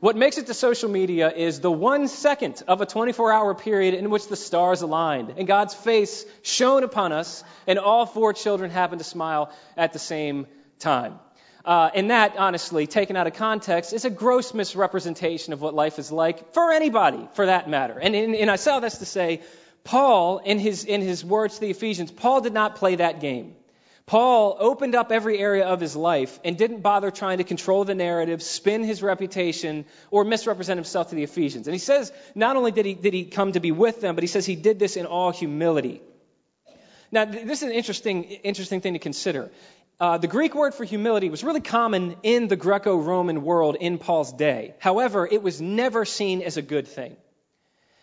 What 0.00 0.14
makes 0.14 0.36
it 0.36 0.46
to 0.48 0.54
social 0.54 0.90
media 0.90 1.32
is 1.32 1.60
the 1.60 1.70
one 1.70 2.08
second 2.08 2.62
of 2.68 2.82
a 2.82 2.86
24 2.86 3.32
hour 3.32 3.54
period 3.54 3.94
in 3.94 4.10
which 4.10 4.28
the 4.28 4.36
stars 4.36 4.82
aligned 4.82 5.34
and 5.38 5.46
God's 5.46 5.72
face 5.72 6.26
shone 6.42 6.84
upon 6.84 7.12
us, 7.12 7.42
and 7.66 7.78
all 7.78 8.04
four 8.04 8.34
children 8.34 8.70
happened 8.70 8.98
to 8.98 9.04
smile 9.04 9.50
at 9.74 9.94
the 9.94 9.98
same 9.98 10.46
time. 10.78 11.18
Uh, 11.66 11.90
and 11.94 12.10
that, 12.12 12.36
honestly, 12.36 12.86
taken 12.86 13.16
out 13.16 13.26
of 13.26 13.34
context, 13.34 13.92
is 13.92 14.04
a 14.04 14.10
gross 14.10 14.54
misrepresentation 14.54 15.52
of 15.52 15.60
what 15.60 15.74
life 15.74 15.98
is 15.98 16.12
like 16.12 16.54
for 16.54 16.70
anybody, 16.70 17.28
for 17.34 17.46
that 17.46 17.68
matter. 17.68 17.98
And, 17.98 18.14
and, 18.14 18.36
and 18.36 18.48
I 18.48 18.54
say 18.54 18.70
all 18.70 18.80
this 18.80 18.98
to 18.98 19.04
say, 19.04 19.42
Paul, 19.82 20.38
in 20.38 20.60
his, 20.60 20.84
in 20.84 21.00
his 21.00 21.24
words 21.24 21.56
to 21.56 21.60
the 21.62 21.70
Ephesians, 21.70 22.12
Paul 22.12 22.40
did 22.40 22.52
not 22.52 22.76
play 22.76 22.94
that 22.96 23.20
game. 23.20 23.56
Paul 24.06 24.56
opened 24.60 24.94
up 24.94 25.10
every 25.10 25.40
area 25.40 25.66
of 25.66 25.80
his 25.80 25.96
life 25.96 26.38
and 26.44 26.56
didn't 26.56 26.82
bother 26.82 27.10
trying 27.10 27.38
to 27.38 27.44
control 27.44 27.84
the 27.84 27.96
narrative, 27.96 28.40
spin 28.40 28.84
his 28.84 29.02
reputation, 29.02 29.84
or 30.12 30.24
misrepresent 30.24 30.78
himself 30.78 31.08
to 31.08 31.16
the 31.16 31.24
Ephesians. 31.24 31.66
And 31.66 31.74
he 31.74 31.80
says 31.80 32.12
not 32.36 32.54
only 32.54 32.70
did 32.70 32.86
he, 32.86 32.94
did 32.94 33.12
he 33.12 33.24
come 33.24 33.50
to 33.52 33.60
be 33.60 33.72
with 33.72 34.00
them, 34.00 34.14
but 34.14 34.22
he 34.22 34.28
says 34.28 34.46
he 34.46 34.54
did 34.54 34.78
this 34.78 34.96
in 34.96 35.06
all 35.06 35.32
humility. 35.32 36.00
Now, 37.10 37.24
this 37.24 37.62
is 37.62 37.64
an 37.64 37.72
interesting, 37.72 38.24
interesting 38.24 38.80
thing 38.80 38.92
to 38.92 38.98
consider. 38.98 39.50
Uh, 39.98 40.18
the 40.18 40.26
Greek 40.26 40.54
word 40.54 40.74
for 40.74 40.84
humility 40.84 41.30
was 41.30 41.42
really 41.42 41.62
common 41.62 42.16
in 42.22 42.48
the 42.48 42.56
Greco 42.56 42.98
Roman 42.98 43.42
world 43.42 43.78
in 43.80 43.96
Paul's 43.96 44.30
day. 44.30 44.74
However, 44.78 45.26
it 45.26 45.42
was 45.42 45.58
never 45.58 46.04
seen 46.04 46.42
as 46.42 46.58
a 46.58 46.62
good 46.62 46.86
thing. 46.86 47.16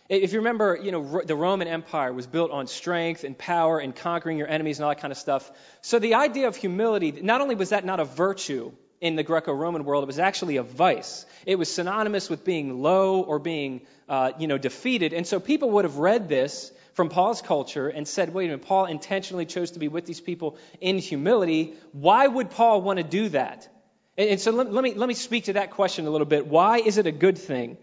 If 0.08 0.32
you 0.32 0.40
remember, 0.40 0.76
you 0.82 0.90
know, 0.90 1.22
the 1.24 1.36
Roman 1.36 1.68
Empire 1.68 2.12
was 2.12 2.26
built 2.26 2.50
on 2.50 2.66
strength 2.66 3.22
and 3.22 3.38
power 3.38 3.78
and 3.78 3.94
conquering 3.94 4.38
your 4.38 4.48
enemies 4.48 4.78
and 4.78 4.84
all 4.84 4.90
that 4.90 5.00
kind 5.00 5.12
of 5.12 5.18
stuff. 5.18 5.50
So 5.82 6.00
the 6.00 6.14
idea 6.14 6.48
of 6.48 6.56
humility, 6.56 7.12
not 7.12 7.40
only 7.40 7.54
was 7.54 7.70
that 7.70 7.84
not 7.84 8.00
a 8.00 8.04
virtue 8.04 8.72
in 9.00 9.14
the 9.14 9.22
Greco-Roman 9.22 9.84
world, 9.84 10.02
it 10.02 10.08
was 10.08 10.18
actually 10.18 10.56
a 10.56 10.64
vice. 10.64 11.24
It 11.46 11.56
was 11.56 11.72
synonymous 11.72 12.28
with 12.28 12.44
being 12.44 12.82
low 12.82 13.20
or 13.20 13.38
being, 13.38 13.82
uh, 14.08 14.32
you 14.36 14.48
know, 14.48 14.58
defeated. 14.58 15.12
And 15.12 15.26
so 15.26 15.38
people 15.38 15.70
would 15.70 15.84
have 15.84 15.98
read 15.98 16.28
this 16.28 16.72
from 16.94 17.08
Paul's 17.08 17.42
culture 17.42 17.88
and 17.88 18.08
said, 18.08 18.32
wait 18.32 18.46
a 18.46 18.48
minute, 18.48 18.66
Paul 18.66 18.86
intentionally 18.86 19.46
chose 19.46 19.72
to 19.72 19.78
be 19.78 19.88
with 19.88 20.06
these 20.06 20.20
people 20.20 20.56
in 20.80 20.98
humility. 20.98 21.74
Why 21.92 22.26
would 22.26 22.50
Paul 22.50 22.82
want 22.82 22.98
to 22.98 23.02
do 23.04 23.28
that? 23.30 23.68
And, 24.16 24.30
and 24.30 24.40
so 24.40 24.52
let, 24.52 24.72
let, 24.72 24.82
me, 24.82 24.94
let 24.94 25.08
me 25.08 25.14
speak 25.14 25.44
to 25.44 25.54
that 25.54 25.72
question 25.72 26.06
a 26.06 26.10
little 26.10 26.26
bit. 26.26 26.46
Why 26.46 26.78
is 26.78 26.98
it 26.98 27.06
a 27.06 27.12
good 27.12 27.36
thing? 27.36 27.76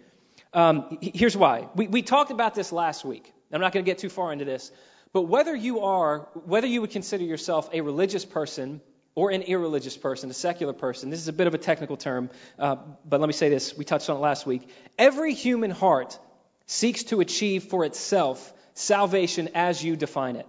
Um, 0.54 0.97
here's 1.02 1.38
why. 1.38 1.67
We, 1.76 1.88
we 1.88 2.02
talked 2.02 2.32
about 2.32 2.56
this 2.56 2.71
last 2.71 3.06
week. 3.06 3.32
I'm 3.52 3.62
not 3.62 3.74
going 3.74 3.86
to 3.86 3.89
get 3.89 4.00
too 4.00 4.10
far 4.10 4.32
into 4.32 4.45
this. 4.45 4.71
But 5.13 5.24
whether 5.24 5.54
you 5.54 5.82
are, 5.82 6.30
whether 6.45 6.67
you 6.67 6.82
would 6.82 6.91
consider 6.91 7.26
yourself 7.26 7.69
a 7.74 7.82
religious 7.82 8.24
person 8.24 8.80
or 9.13 9.30
an 9.32 9.41
irreligious 9.41 9.97
person, 9.97 10.30
a 10.30 10.34
secular 10.34 10.71
person, 10.71 11.10
this 11.10 11.19
is 11.19 11.28
a 11.28 11.34
bit 11.34 11.47
of 11.47 11.54
a 11.54 11.58
technical 11.58 11.97
term, 11.97 12.30
uh, 12.58 12.78
but 13.06 13.19
let 13.19 13.28
me 13.28 13.34
say 13.34 13.50
this. 13.50 13.78
We 13.78 13.84
touched 13.84 14.10
on 14.10 14.15
it 14.15 14.19
last 14.19 14.45
week. 14.45 14.69
Every 14.97 15.34
human 15.34 15.71
heart 15.71 16.17
seeks 16.65 17.04
to 17.06 17.19
achieve 17.19 17.65
for 17.65 17.84
itself 17.84 18.54
salvation 18.73 19.49
as 19.55 19.84
you 19.84 19.95
define 19.95 20.36
it. 20.36 20.47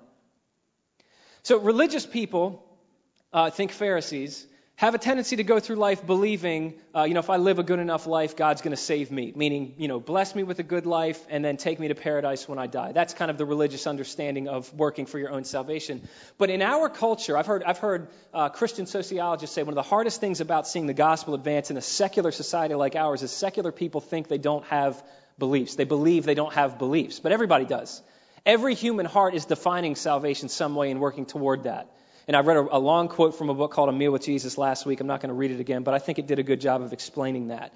So 1.43 1.59
religious 1.59 2.07
people, 2.07 2.65
uh, 3.33 3.51
think 3.51 3.73
Pharisees, 3.73 4.47
have 4.77 4.95
a 4.95 4.99
tendency 4.99 5.37
to 5.37 5.45
go 5.45 5.61
through 5.61 5.77
life 5.77 6.05
believing, 6.05 6.75
uh, 6.93 7.05
you 7.05 7.15
know, 7.15 7.21
if 7.21 7.31
I 7.31 7.37
live 7.37 7.59
a 7.59 7.63
good 7.63 7.79
enough 7.79 8.07
life, 8.07 8.37
God's 8.37 8.63
going 8.63 8.75
to 8.75 8.83
save 8.83 9.13
me. 9.13 9.33
Meaning, 9.37 9.75
you 9.79 9.87
know, 9.87 10.01
bless 10.01 10.35
me 10.35 10.43
with 10.43 10.59
a 10.59 10.65
good 10.65 10.87
life 10.87 11.25
and 11.29 11.45
then 11.45 11.57
take 11.57 11.79
me 11.79 11.89
to 11.89 11.95
paradise 11.95 12.49
when 12.49 12.59
I 12.59 12.67
die. 12.67 12.93
That's 12.93 13.15
kind 13.15 13.31
of 13.31 13.39
the 13.39 13.45
religious 13.45 13.87
understanding 13.87 14.49
of 14.49 14.73
working 14.75 15.07
for 15.07 15.19
your 15.19 15.31
own 15.31 15.45
salvation. 15.45 16.09
But 16.39 16.51
in 16.51 16.63
our 16.63 16.89
culture, 16.89 17.37
I've 17.37 17.47
heard, 17.47 17.63
I've 17.63 17.79
heard 17.79 18.09
uh, 18.35 18.49
Christian 18.49 18.87
sociologists 18.87 19.55
say 19.55 19.63
one 19.63 19.73
of 19.73 19.77
the 19.77 19.83
hardest 19.83 20.21
things 20.21 20.41
about 20.41 20.67
seeing 20.67 20.87
the 20.87 20.95
gospel 20.95 21.35
advance 21.35 21.71
in 21.71 21.77
a 21.77 21.83
secular 21.83 22.33
society 22.33 22.75
like 22.75 22.97
ours 22.97 23.23
is 23.23 23.31
secular 23.31 23.73
people 23.73 24.01
think 24.01 24.27
they 24.27 24.39
don't 24.39 24.65
have 24.65 25.01
beliefs. 25.39 25.77
They 25.77 25.85
believe 25.85 26.25
they 26.25 26.35
don't 26.35 26.55
have 26.55 26.79
beliefs, 26.79 27.21
but 27.21 27.31
everybody 27.31 27.67
does. 27.67 28.03
Every 28.45 28.75
human 28.75 29.07
heart 29.07 29.35
is 29.35 29.45
defining 29.45 29.95
salvation 29.95 30.49
some 30.49 30.75
way 30.75 30.91
and 30.91 31.01
working 31.01 31.27
toward 31.27 31.65
that. 31.65 31.89
And 32.27 32.37
I 32.37 32.41
read 32.41 32.57
a, 32.57 32.77
a, 32.77 32.79
long 32.79 33.09
quote 33.09 33.37
from 33.37 33.51
a 33.51 33.55
book 33.55 33.73
called 33.73 33.89
A 33.89 33.93
Meal 33.93 34.13
with 34.13 34.25
Jesus 34.25 34.59
last 34.59 34.87
week. 34.87 35.01
I'm 35.01 35.07
not 35.07 35.21
going 35.21 35.29
to 35.29 35.35
read 35.35 35.51
it 35.51 35.61
again, 35.61 35.83
but 35.83 35.95
I 35.95 35.99
think 35.99 36.19
it 36.19 36.27
did 36.27 36.39
a 36.39 36.43
good 36.43 36.61
job 36.61 36.83
of 36.83 36.93
explaining 36.93 37.49
that. 37.49 37.73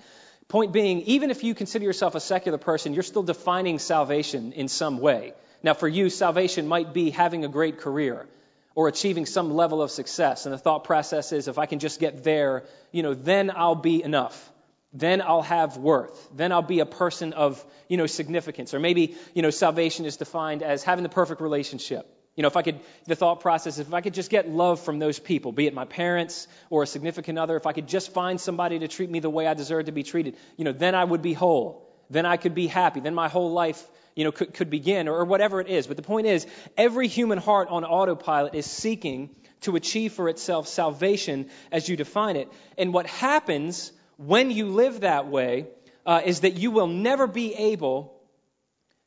Point 0.49 0.73
being, 0.73 1.03
even 1.03 1.31
if 1.31 1.43
you 1.43 1.55
consider 1.55 1.85
yourself 1.85 2.15
a 2.15 2.21
secular 2.21 2.59
person, 2.59 2.95
you're 2.95 3.03
still 3.03 3.25
defining 3.25 3.79
salvation 3.79 4.53
in 4.53 4.69
some 4.69 4.99
way. 4.99 5.35
Now, 5.63 5.75
for 5.75 5.89
you, 5.89 6.11
salvation 6.11 6.69
might 6.69 6.93
be 6.93 7.11
having 7.11 7.45
a 7.45 7.49
great 7.49 7.79
career 7.79 8.29
or 8.77 8.87
achieving 8.89 9.27
some 9.27 9.55
level 9.55 9.83
of 9.83 9.91
success. 9.91 10.47
And 10.47 10.53
the 10.53 10.59
thought 10.59 10.85
process 10.85 11.33
is 11.33 11.49
if 11.49 11.59
I 11.59 11.67
can 11.67 11.81
just 11.81 11.99
get 11.99 12.23
there, 12.23 12.65
you 12.93 13.03
know, 13.03 13.15
then 13.15 13.51
I'll 13.55 13.75
be 13.75 14.03
enough. 14.03 14.53
Then 14.99 15.21
I'll 15.21 15.43
have 15.43 15.77
worth. 15.77 16.29
Then 16.35 16.53
I'll 16.53 16.63
be 16.63 16.81
a 16.81 16.87
person 16.87 17.33
of, 17.33 17.65
you 17.89 17.97
know, 17.97 18.07
significance. 18.07 18.75
Or 18.75 18.81
maybe, 18.81 19.17
you 19.35 19.43
know, 19.43 19.51
salvation 19.51 20.05
is 20.05 20.17
defined 20.17 20.63
as 20.63 20.83
having 20.83 21.03
the 21.03 21.09
perfect 21.09 21.41
relationship 21.41 22.13
you 22.37 22.43
know, 22.43 22.49
if 22.49 22.57
I 22.57 22.63
could, 22.63 22.81
the 23.07 23.17
thought 23.17 23.41
process, 23.41 23.79
if 23.79 23.95
I 23.95 24.03
could 24.03 24.13
just 24.13 24.29
get 24.29 24.47
love 24.47 24.81
from 24.81 24.99
those 24.99 25.19
people, 25.19 25.53
be 25.53 25.67
it 25.67 25.75
my 25.75 25.87
parents 25.87 26.47
or 26.69 26.83
a 26.83 26.87
significant 26.87 27.39
other, 27.39 27.57
if 27.57 27.67
I 27.67 27.73
could 27.73 27.89
just 27.89 28.13
find 28.13 28.39
somebody 28.39 28.79
to 28.81 28.89
treat 28.89 29.11
me 29.11 29.21
the 29.21 29.31
way 29.31 29.47
I 29.47 29.55
deserve 29.55 29.87
to 29.87 29.93
be 29.93 30.03
treated, 30.03 30.37
you 30.59 30.65
know, 30.65 30.73
then 30.73 30.95
I 30.95 31.03
would 31.03 31.23
be 31.23 31.33
whole. 31.33 31.91
Then 32.11 32.27
I 32.27 32.37
could 32.37 32.55
be 32.55 32.67
happy. 32.67 33.01
Then 33.01 33.15
my 33.15 33.29
whole 33.29 33.53
life, 33.53 33.83
you 34.15 34.25
know, 34.25 34.33
could, 34.33 34.53
could 34.53 34.69
begin 34.69 35.09
or, 35.09 35.21
or 35.21 35.25
whatever 35.25 35.63
it 35.63 35.69
is. 35.69 35.87
But 35.87 35.97
the 35.97 36.03
point 36.03 36.27
is, 36.27 36.47
every 36.77 37.09
human 37.09 37.39
heart 37.39 37.69
on 37.71 37.85
autopilot 37.85 38.55
is 38.55 38.67
seeking 38.67 39.35
to 39.63 39.75
achieve 39.75 40.13
for 40.13 40.29
itself 40.29 40.69
salvation 40.69 41.49
as 41.73 41.89
you 41.89 41.97
define 41.97 42.37
it. 42.37 42.53
And 42.77 42.93
what 42.93 43.07
happens 43.07 43.93
when 44.17 44.51
you 44.51 44.67
live 44.67 45.01
that 45.01 45.29
way 45.29 45.67
uh, 46.05 46.23
is 46.25 46.41
that 46.41 46.57
you 46.57 46.71
will 46.71 46.87
never 46.87 47.27
be 47.27 47.55
able 47.55 48.15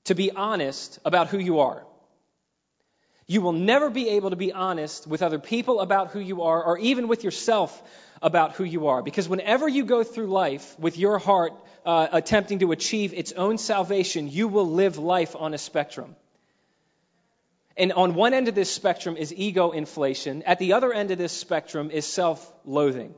to 0.05 0.15
be 0.15 0.31
honest 0.31 0.99
about 1.05 1.27
who 1.27 1.39
you 1.39 1.59
are. 1.59 1.83
You 3.27 3.41
will 3.41 3.53
never 3.53 3.91
be 3.91 4.09
able 4.09 4.31
to 4.31 4.35
be 4.35 4.51
honest 4.51 5.05
with 5.05 5.21
other 5.21 5.37
people 5.37 5.81
about 5.81 6.11
who 6.11 6.19
you 6.19 6.43
are 6.43 6.63
or 6.63 6.79
even 6.79 7.07
with 7.07 7.23
yourself 7.23 7.81
about 8.21 8.53
who 8.53 8.63
you 8.63 8.87
are. 8.87 9.03
Because 9.03 9.29
whenever 9.29 9.67
you 9.67 9.85
go 9.85 10.03
through 10.03 10.27
life 10.27 10.77
with 10.79 10.97
your 10.97 11.19
heart 11.19 11.53
uh, 11.85 12.07
attempting 12.11 12.59
to 12.59 12.71
achieve 12.71 13.13
its 13.13 13.31
own 13.31 13.59
salvation, 13.59 14.29
you 14.29 14.47
will 14.47 14.69
live 14.69 14.97
life 14.97 15.35
on 15.35 15.53
a 15.53 15.59
spectrum. 15.59 16.15
And 17.77 17.93
on 17.93 18.15
one 18.15 18.33
end 18.33 18.47
of 18.47 18.55
this 18.55 18.71
spectrum 18.71 19.15
is 19.15 19.33
ego 19.33 19.71
inflation. 19.71 20.43
At 20.43 20.59
the 20.59 20.73
other 20.73 20.91
end 20.91 21.11
of 21.11 21.17
this 21.17 21.31
spectrum 21.31 21.91
is 21.91 22.05
self 22.05 22.51
loathing. 22.65 23.13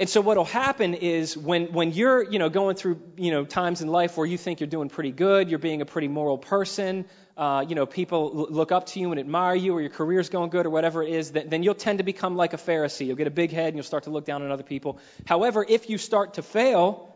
And 0.00 0.08
so 0.08 0.20
what'll 0.20 0.44
happen 0.44 0.94
is 0.94 1.36
when, 1.36 1.72
when 1.72 1.90
you're, 1.92 2.22
you 2.22 2.38
know, 2.38 2.48
going 2.48 2.76
through, 2.76 3.02
you 3.16 3.32
know, 3.32 3.44
times 3.44 3.80
in 3.82 3.88
life 3.88 4.16
where 4.16 4.26
you 4.26 4.38
think 4.38 4.60
you're 4.60 4.68
doing 4.68 4.88
pretty 4.88 5.10
good, 5.10 5.50
you're 5.50 5.58
being 5.58 5.82
a 5.82 5.86
pretty 5.86 6.06
moral 6.06 6.38
person, 6.38 7.04
uh, 7.36 7.64
you 7.68 7.74
know, 7.74 7.84
people 7.84 8.46
look 8.48 8.70
up 8.70 8.86
to 8.86 9.00
you 9.00 9.10
and 9.10 9.18
admire 9.18 9.56
you, 9.56 9.74
or 9.74 9.80
your 9.80 9.90
career's 9.90 10.28
going 10.28 10.50
good, 10.50 10.66
or 10.66 10.70
whatever 10.70 11.02
it 11.02 11.10
is, 11.10 11.32
then, 11.32 11.48
then 11.48 11.64
you'll 11.64 11.74
tend 11.74 11.98
to 11.98 12.04
become 12.04 12.36
like 12.36 12.52
a 12.52 12.56
Pharisee. 12.56 13.06
You'll 13.06 13.16
get 13.16 13.26
a 13.26 13.32
big 13.32 13.50
head 13.50 13.68
and 13.68 13.76
you'll 13.76 13.82
start 13.82 14.04
to 14.04 14.10
look 14.10 14.24
down 14.24 14.42
on 14.42 14.52
other 14.52 14.62
people. 14.62 15.00
However, 15.26 15.66
if 15.68 15.90
you 15.90 15.98
start 15.98 16.34
to 16.34 16.42
fail, 16.42 17.12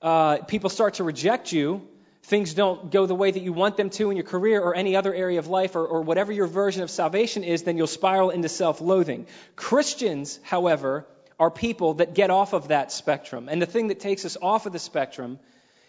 uh, 0.00 0.38
people 0.38 0.70
start 0.70 0.94
to 0.94 1.04
reject 1.04 1.52
you, 1.52 1.86
things 2.22 2.54
don't 2.54 2.90
go 2.90 3.04
the 3.04 3.14
way 3.14 3.30
that 3.30 3.42
you 3.42 3.52
want 3.52 3.76
them 3.76 3.90
to 3.90 4.10
in 4.10 4.16
your 4.16 4.26
career 4.26 4.60
or 4.60 4.74
any 4.74 4.96
other 4.96 5.14
area 5.14 5.38
of 5.38 5.46
life 5.46 5.76
or, 5.76 5.86
or 5.86 6.00
whatever 6.02 6.32
your 6.32 6.46
version 6.46 6.82
of 6.82 6.90
salvation 6.90 7.44
is, 7.44 7.64
then 7.64 7.76
you'll 7.76 7.86
spiral 7.86 8.30
into 8.30 8.48
self 8.48 8.80
loathing. 8.80 9.26
Christians, 9.56 10.40
however, 10.42 11.06
are 11.38 11.50
people 11.50 11.94
that 11.94 12.14
get 12.14 12.30
off 12.30 12.52
of 12.52 12.68
that 12.68 12.92
spectrum. 12.92 13.48
And 13.48 13.62
the 13.62 13.66
thing 13.66 13.88
that 13.88 14.00
takes 14.00 14.24
us 14.24 14.36
off 14.40 14.66
of 14.66 14.72
the 14.72 14.78
spectrum 14.78 15.38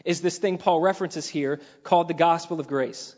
is 0.05 0.21
this 0.21 0.37
thing 0.37 0.57
Paul 0.57 0.79
references 0.79 1.27
here 1.27 1.59
called 1.83 2.07
the 2.07 2.13
gospel 2.13 2.59
of 2.59 2.67
grace. 2.67 3.15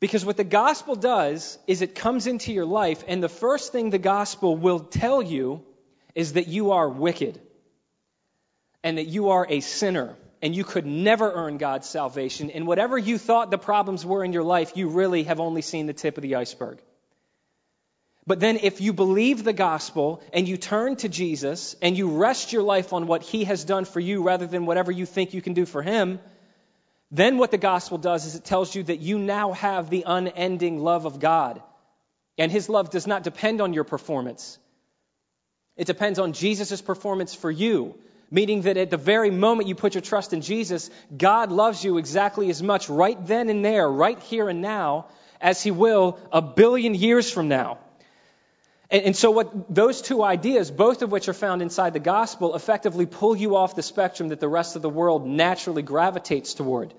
Because 0.00 0.24
what 0.24 0.36
the 0.36 0.44
gospel 0.44 0.96
does 0.96 1.58
is 1.66 1.82
it 1.82 1.94
comes 1.94 2.26
into 2.26 2.52
your 2.52 2.64
life, 2.64 3.04
and 3.06 3.22
the 3.22 3.28
first 3.28 3.70
thing 3.70 3.90
the 3.90 3.98
gospel 3.98 4.56
will 4.56 4.80
tell 4.80 5.22
you 5.22 5.62
is 6.14 6.32
that 6.32 6.48
you 6.48 6.72
are 6.72 6.88
wicked 6.88 7.40
and 8.82 8.98
that 8.98 9.06
you 9.06 9.30
are 9.30 9.46
a 9.48 9.60
sinner 9.60 10.16
and 10.42 10.54
you 10.54 10.64
could 10.64 10.86
never 10.86 11.30
earn 11.30 11.58
God's 11.58 11.86
salvation. 11.86 12.50
And 12.50 12.66
whatever 12.66 12.96
you 12.96 13.18
thought 13.18 13.50
the 13.50 13.58
problems 13.58 14.06
were 14.06 14.24
in 14.24 14.32
your 14.32 14.42
life, 14.42 14.72
you 14.74 14.88
really 14.88 15.24
have 15.24 15.38
only 15.38 15.60
seen 15.60 15.86
the 15.86 15.92
tip 15.92 16.16
of 16.16 16.22
the 16.22 16.36
iceberg. 16.36 16.80
But 18.26 18.38
then, 18.38 18.58
if 18.62 18.80
you 18.80 18.92
believe 18.92 19.42
the 19.42 19.52
gospel 19.52 20.22
and 20.32 20.46
you 20.46 20.56
turn 20.56 20.96
to 20.96 21.08
Jesus 21.08 21.74
and 21.80 21.96
you 21.96 22.10
rest 22.10 22.52
your 22.52 22.62
life 22.62 22.92
on 22.92 23.06
what 23.06 23.22
he 23.22 23.44
has 23.44 23.64
done 23.64 23.84
for 23.84 23.98
you 23.98 24.22
rather 24.22 24.46
than 24.46 24.66
whatever 24.66 24.92
you 24.92 25.06
think 25.06 25.34
you 25.34 25.42
can 25.42 25.54
do 25.54 25.64
for 25.64 25.82
him, 25.82 26.20
then 27.10 27.38
what 27.38 27.50
the 27.50 27.58
gospel 27.58 27.98
does 27.98 28.26
is 28.26 28.34
it 28.34 28.44
tells 28.44 28.74
you 28.74 28.84
that 28.84 29.00
you 29.00 29.18
now 29.18 29.52
have 29.52 29.90
the 29.90 30.04
unending 30.06 30.78
love 30.78 31.06
of 31.06 31.18
God. 31.18 31.62
And 32.38 32.52
his 32.52 32.68
love 32.68 32.90
does 32.90 33.06
not 33.06 33.22
depend 33.24 33.60
on 33.60 33.72
your 33.72 33.84
performance, 33.84 34.58
it 35.76 35.86
depends 35.86 36.18
on 36.18 36.32
Jesus' 36.32 36.82
performance 36.82 37.34
for 37.34 37.50
you. 37.50 37.94
Meaning 38.32 38.62
that 38.62 38.76
at 38.76 38.90
the 38.90 38.96
very 38.96 39.32
moment 39.32 39.68
you 39.68 39.74
put 39.74 39.94
your 39.94 40.02
trust 40.02 40.32
in 40.32 40.40
Jesus, 40.40 40.88
God 41.16 41.50
loves 41.50 41.82
you 41.82 41.98
exactly 41.98 42.48
as 42.48 42.62
much 42.62 42.88
right 42.88 43.18
then 43.26 43.48
and 43.48 43.64
there, 43.64 43.90
right 43.90 44.20
here 44.20 44.48
and 44.48 44.62
now, 44.62 45.06
as 45.40 45.60
he 45.60 45.72
will 45.72 46.16
a 46.30 46.40
billion 46.40 46.94
years 46.94 47.28
from 47.28 47.48
now. 47.48 47.78
And, 48.90 49.04
and, 49.04 49.16
so, 49.16 49.30
what 49.30 49.72
those 49.72 50.02
two 50.02 50.22
ideas, 50.22 50.70
both 50.70 51.02
of 51.02 51.12
which 51.12 51.28
are 51.28 51.34
found 51.34 51.62
inside 51.62 51.92
the 51.92 52.00
gospel, 52.00 52.56
effectively 52.56 53.06
pull 53.06 53.36
you 53.36 53.56
off 53.56 53.76
the 53.76 53.82
spectrum 53.82 54.30
that 54.30 54.40
the 54.40 54.48
rest 54.48 54.74
of 54.74 54.82
the 54.82 54.90
world 54.90 55.26
naturally 55.26 55.82
gravitates 55.82 56.54
toward. 56.54 56.92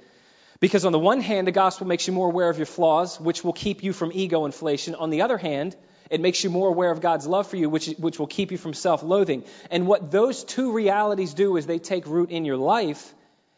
Because 0.62 0.86
on 0.86 0.92
the 0.92 1.00
one 1.00 1.22
hand, 1.22 1.48
the 1.48 1.52
gospel 1.52 1.88
makes 1.88 2.08
you 2.08 2.14
more 2.14 2.28
aware 2.28 2.50
of 2.50 2.58
your 2.58 2.68
flaws, 2.68 3.20
which 3.20 3.44
will 3.44 3.54
keep 3.54 3.84
you 3.84 3.94
from 3.94 4.12
ego 4.14 4.46
inflation. 4.46 4.96
On 4.96 5.10
the 5.10 5.24
other 5.24 5.38
hand, 5.38 5.76
it 6.10 6.22
makes 6.22 6.44
you 6.44 6.50
more 6.50 6.70
aware 6.70 6.92
of 6.92 7.02
God's 7.02 7.26
love 7.26 7.48
for 7.48 7.58
you, 7.58 7.70
which, 7.70 7.88
which 7.98 8.20
will 8.20 8.28
keep 8.28 8.52
you 8.52 8.58
from 8.58 8.74
self 8.74 9.02
loathing. 9.02 9.44
And 9.70 9.88
what 9.88 10.12
those 10.12 10.44
two 10.44 10.72
realities 10.72 11.34
do 11.34 11.58
as 11.58 11.66
they 11.66 11.80
take 11.80 12.06
root 12.06 12.30
in 12.30 12.46
your 12.46 12.58
life 12.58 13.14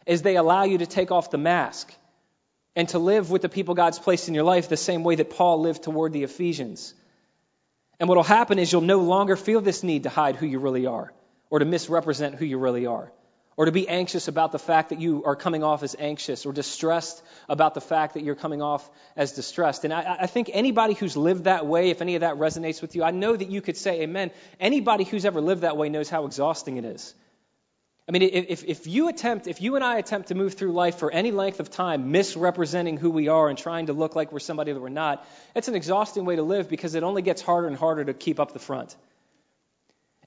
is 0.05 0.21
they 0.21 0.37
allow 0.37 0.63
you 0.63 0.79
to 0.79 0.85
take 0.85 1.11
off 1.11 1.29
the 1.29 1.37
mask 1.37 1.93
and 2.75 2.89
to 2.89 2.99
live 2.99 3.29
with 3.29 3.41
the 3.41 3.49
people 3.49 3.75
God's 3.75 3.99
placed 3.99 4.27
in 4.27 4.33
your 4.33 4.43
life 4.43 4.69
the 4.69 4.77
same 4.77 5.03
way 5.03 5.15
that 5.15 5.29
Paul 5.29 5.61
lived 5.61 5.83
toward 5.83 6.13
the 6.13 6.23
Ephesians. 6.23 6.93
And 7.99 8.09
what 8.09 8.15
will 8.15 8.23
happen 8.23 8.59
is 8.59 8.71
you'll 8.71 8.81
no 8.81 8.99
longer 8.99 9.35
feel 9.35 9.61
this 9.61 9.83
need 9.83 10.03
to 10.03 10.09
hide 10.09 10.35
who 10.35 10.45
you 10.45 10.59
really 10.59 10.85
are 10.85 11.13
or 11.49 11.59
to 11.59 11.65
misrepresent 11.65 12.35
who 12.35 12.45
you 12.45 12.57
really 12.57 12.85
are 12.85 13.11
or 13.55 13.65
to 13.65 13.71
be 13.71 13.87
anxious 13.87 14.27
about 14.27 14.51
the 14.51 14.59
fact 14.59 14.89
that 14.89 14.99
you 14.99 15.23
are 15.25 15.35
coming 15.35 15.63
off 15.63 15.83
as 15.83 15.95
anxious 15.99 16.45
or 16.45 16.53
distressed 16.53 17.21
about 17.47 17.73
the 17.73 17.81
fact 17.81 18.15
that 18.15 18.23
you're 18.23 18.35
coming 18.35 18.61
off 18.61 18.89
as 19.15 19.33
distressed. 19.33 19.83
And 19.83 19.93
I, 19.93 20.17
I, 20.21 20.27
think 20.27 20.49
anybody 20.53 20.93
who's 20.93 21.15
lived 21.15 21.43
that 21.43 21.67
way, 21.67 21.89
if 21.89 22.01
any 22.01 22.15
of 22.15 22.21
that 22.21 22.35
resonates 22.35 22.81
with 22.81 22.95
you, 22.95 23.03
I 23.03 23.11
know 23.11 23.35
that 23.35 23.49
you 23.49 23.61
could 23.61 23.77
say 23.77 24.01
amen. 24.01 24.31
Anybody 24.59 25.03
who's 25.03 25.25
ever 25.25 25.41
lived 25.41 25.61
that 25.61 25.77
way 25.77 25.89
knows 25.89 26.09
how 26.09 26.25
exhausting 26.25 26.77
it 26.77 26.85
is. 26.85 27.13
I 28.07 28.11
mean, 28.11 28.21
if, 28.21 28.65
if 28.65 28.85
you 28.85 29.07
attempt, 29.07 29.47
if 29.47 29.61
you 29.61 29.75
and 29.75 29.83
I 29.83 29.97
attempt 29.97 30.27
to 30.27 30.35
move 30.35 30.55
through 30.55 30.73
life 30.73 30.97
for 30.97 31.09
any 31.09 31.31
length 31.31 31.61
of 31.61 31.69
time 31.69 32.11
misrepresenting 32.11 32.97
who 32.97 33.09
we 33.09 33.29
are 33.29 33.47
and 33.47 33.57
trying 33.57 33.85
to 33.85 33.93
look 33.93 34.13
like 34.13 34.33
we're 34.33 34.39
somebody 34.39 34.73
that 34.73 34.79
we're 34.79 34.89
not, 34.89 35.25
it's 35.55 35.69
an 35.69 35.75
exhausting 35.75 36.25
way 36.25 36.35
to 36.35 36.43
live 36.43 36.67
because 36.67 36.95
it 36.95 37.03
only 37.03 37.21
gets 37.21 37.41
harder 37.41 37.67
and 37.67 37.77
harder 37.77 38.03
to 38.03 38.13
keep 38.13 38.41
up 38.41 38.51
the 38.51 38.59
front. 38.59 38.93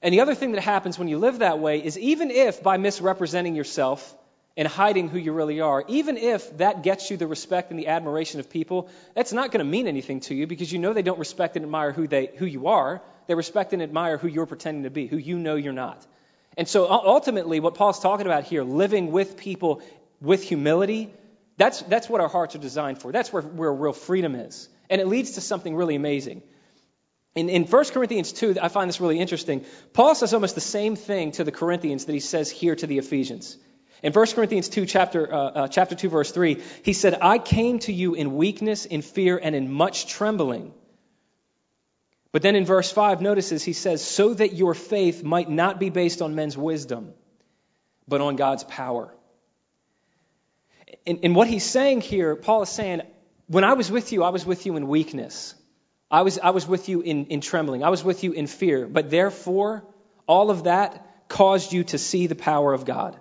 And 0.01 0.11
the 0.11 0.21
other 0.21 0.33
thing 0.33 0.53
that 0.53 0.61
happens 0.61 0.97
when 0.97 1.07
you 1.07 1.19
live 1.19 1.39
that 1.39 1.59
way 1.59 1.83
is 1.83 1.99
even 1.99 2.31
if 2.31 2.63
by 2.63 2.77
misrepresenting 2.77 3.55
yourself 3.55 4.15
and 4.55 4.67
hiding 4.67 5.07
who 5.07 5.19
you 5.19 5.31
really 5.31 5.61
are, 5.61 5.83
even 5.87 6.17
if 6.17 6.57
that 6.57 6.81
gets 6.81 7.11
you 7.11 7.17
the 7.17 7.27
respect 7.27 7.69
and 7.69 7.79
the 7.79 7.87
admiration 7.87 8.39
of 8.39 8.49
people, 8.49 8.89
that's 9.13 9.33
not 9.33 9.51
going 9.51 9.63
to 9.63 9.69
mean 9.69 9.87
anything 9.87 10.19
to 10.21 10.33
you 10.33 10.47
because 10.47 10.71
you 10.71 10.79
know 10.79 10.93
they 10.93 11.03
don't 11.03 11.19
respect 11.19 11.55
and 11.55 11.63
admire 11.63 11.91
who, 11.91 12.07
they, 12.07 12.31
who 12.37 12.47
you 12.47 12.67
are. 12.67 13.03
They 13.27 13.35
respect 13.35 13.73
and 13.73 13.83
admire 13.83 14.17
who 14.17 14.27
you're 14.27 14.47
pretending 14.47 14.83
to 14.83 14.89
be, 14.89 15.05
who 15.05 15.17
you 15.17 15.37
know 15.37 15.55
you're 15.55 15.73
not. 15.73 16.03
And 16.57 16.67
so 16.67 16.89
ultimately, 16.89 17.59
what 17.59 17.75
Paul's 17.75 17.99
talking 17.99 18.25
about 18.25 18.43
here, 18.43 18.63
living 18.63 19.11
with 19.11 19.37
people 19.37 19.81
with 20.19 20.43
humility, 20.43 21.13
that's, 21.55 21.81
that's 21.83 22.09
what 22.09 22.19
our 22.19 22.27
hearts 22.27 22.55
are 22.55 22.59
designed 22.59 22.99
for. 22.99 23.11
That's 23.11 23.31
where, 23.31 23.43
where 23.43 23.71
real 23.71 23.93
freedom 23.93 24.33
is. 24.33 24.67
And 24.89 24.99
it 24.99 25.07
leads 25.07 25.33
to 25.33 25.41
something 25.41 25.75
really 25.75 25.95
amazing. 25.95 26.41
In, 27.35 27.49
in 27.49 27.65
1 27.65 27.85
Corinthians 27.85 28.33
2, 28.33 28.55
I 28.59 28.69
find 28.69 28.89
this 28.89 28.99
really 28.99 29.19
interesting. 29.19 29.65
Paul 29.93 30.15
says 30.15 30.33
almost 30.33 30.55
the 30.55 30.61
same 30.61 30.95
thing 30.95 31.33
to 31.33 31.43
the 31.43 31.51
Corinthians 31.51 32.05
that 32.05 32.13
he 32.13 32.19
says 32.19 32.49
here 32.49 32.75
to 32.75 32.87
the 32.87 32.97
Ephesians. 32.97 33.57
In 34.01 34.11
1 34.11 34.27
Corinthians 34.27 34.69
2, 34.69 34.87
chapter, 34.87 35.31
uh, 35.31 35.37
uh, 35.37 35.67
chapter 35.67 35.93
2, 35.93 36.09
verse 36.09 36.31
3, 36.31 36.61
he 36.83 36.93
said, 36.93 37.19
I 37.21 37.37
came 37.37 37.77
to 37.79 37.93
you 37.93 38.15
in 38.15 38.35
weakness, 38.35 38.85
in 38.85 39.03
fear, 39.03 39.39
and 39.41 39.55
in 39.55 39.71
much 39.71 40.07
trembling. 40.07 40.73
But 42.37 42.43
then 42.43 42.55
in 42.55 42.65
verse 42.65 42.91
5, 42.91 43.19
notices 43.19 43.63
he 43.63 43.73
says, 43.73 44.05
so 44.05 44.31
that 44.31 44.53
your 44.53 44.75
faith 44.75 45.23
might 45.23 45.49
not 45.49 45.79
be 45.79 45.89
based 45.89 46.21
on 46.21 46.35
men's 46.35 46.55
wisdom, 46.55 47.15
but 48.07 48.21
on 48.21 48.35
God's 48.35 48.63
power. 48.63 49.11
And, 51.07 51.21
and 51.23 51.35
what 51.35 51.47
he's 51.47 51.65
saying 51.65 52.01
here, 52.01 52.35
Paul 52.35 52.61
is 52.61 52.69
saying, 52.69 53.01
when 53.47 53.63
I 53.63 53.73
was 53.73 53.89
with 53.89 54.11
you, 54.11 54.23
I 54.23 54.29
was 54.29 54.45
with 54.45 54.67
you 54.67 54.77
in 54.77 54.87
weakness. 54.87 55.55
I 56.11 56.21
was, 56.21 56.37
I 56.37 56.51
was 56.51 56.67
with 56.67 56.89
you 56.89 57.01
in, 57.01 57.25
in 57.25 57.41
trembling. 57.41 57.83
I 57.83 57.89
was 57.89 58.03
with 58.03 58.23
you 58.23 58.33
in 58.33 58.45
fear. 58.45 58.85
But 58.85 59.09
therefore, 59.09 59.83
all 60.27 60.51
of 60.51 60.65
that 60.65 61.27
caused 61.29 61.73
you 61.73 61.85
to 61.85 61.97
see 61.97 62.27
the 62.27 62.35
power 62.35 62.71
of 62.71 62.85
God. 62.85 63.19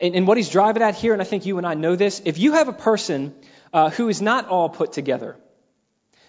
And, 0.00 0.14
and 0.14 0.26
what 0.26 0.38
he's 0.38 0.48
driving 0.48 0.82
at 0.82 0.94
here, 0.94 1.12
and 1.12 1.20
I 1.20 1.26
think 1.26 1.44
you 1.44 1.58
and 1.58 1.66
I 1.66 1.74
know 1.74 1.96
this, 1.96 2.22
if 2.24 2.38
you 2.38 2.54
have 2.54 2.68
a 2.68 2.72
person 2.72 3.34
uh, 3.74 3.90
who 3.90 4.08
is 4.08 4.22
not 4.22 4.48
all 4.48 4.70
put 4.70 4.94
together, 4.94 5.36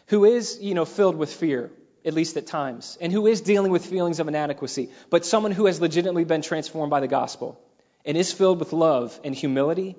who 0.08 0.26
is, 0.26 0.60
you 0.62 0.74
know, 0.74 0.86
filled 0.86 1.16
with 1.16 1.34
fear, 1.34 1.72
at 2.04 2.14
least 2.14 2.38
at 2.38 2.48
times, 2.48 2.98
and 3.02 3.12
who 3.12 3.28
is 3.28 3.42
dealing 3.42 3.72
with 3.72 3.86
feelings 3.86 4.20
of 4.20 4.28
inadequacy, 4.28 4.90
but 5.10 5.26
someone 5.26 5.52
who 5.52 5.66
has 5.66 5.82
legitimately 5.82 6.26
been 6.26 6.42
transformed 6.42 6.92
by 6.92 7.00
the 7.00 7.08
gospel 7.08 7.60
and 8.06 8.16
is 8.16 8.32
filled 8.32 8.60
with 8.60 8.74
love 8.74 9.20
and 9.24 9.34
humility, 9.34 9.96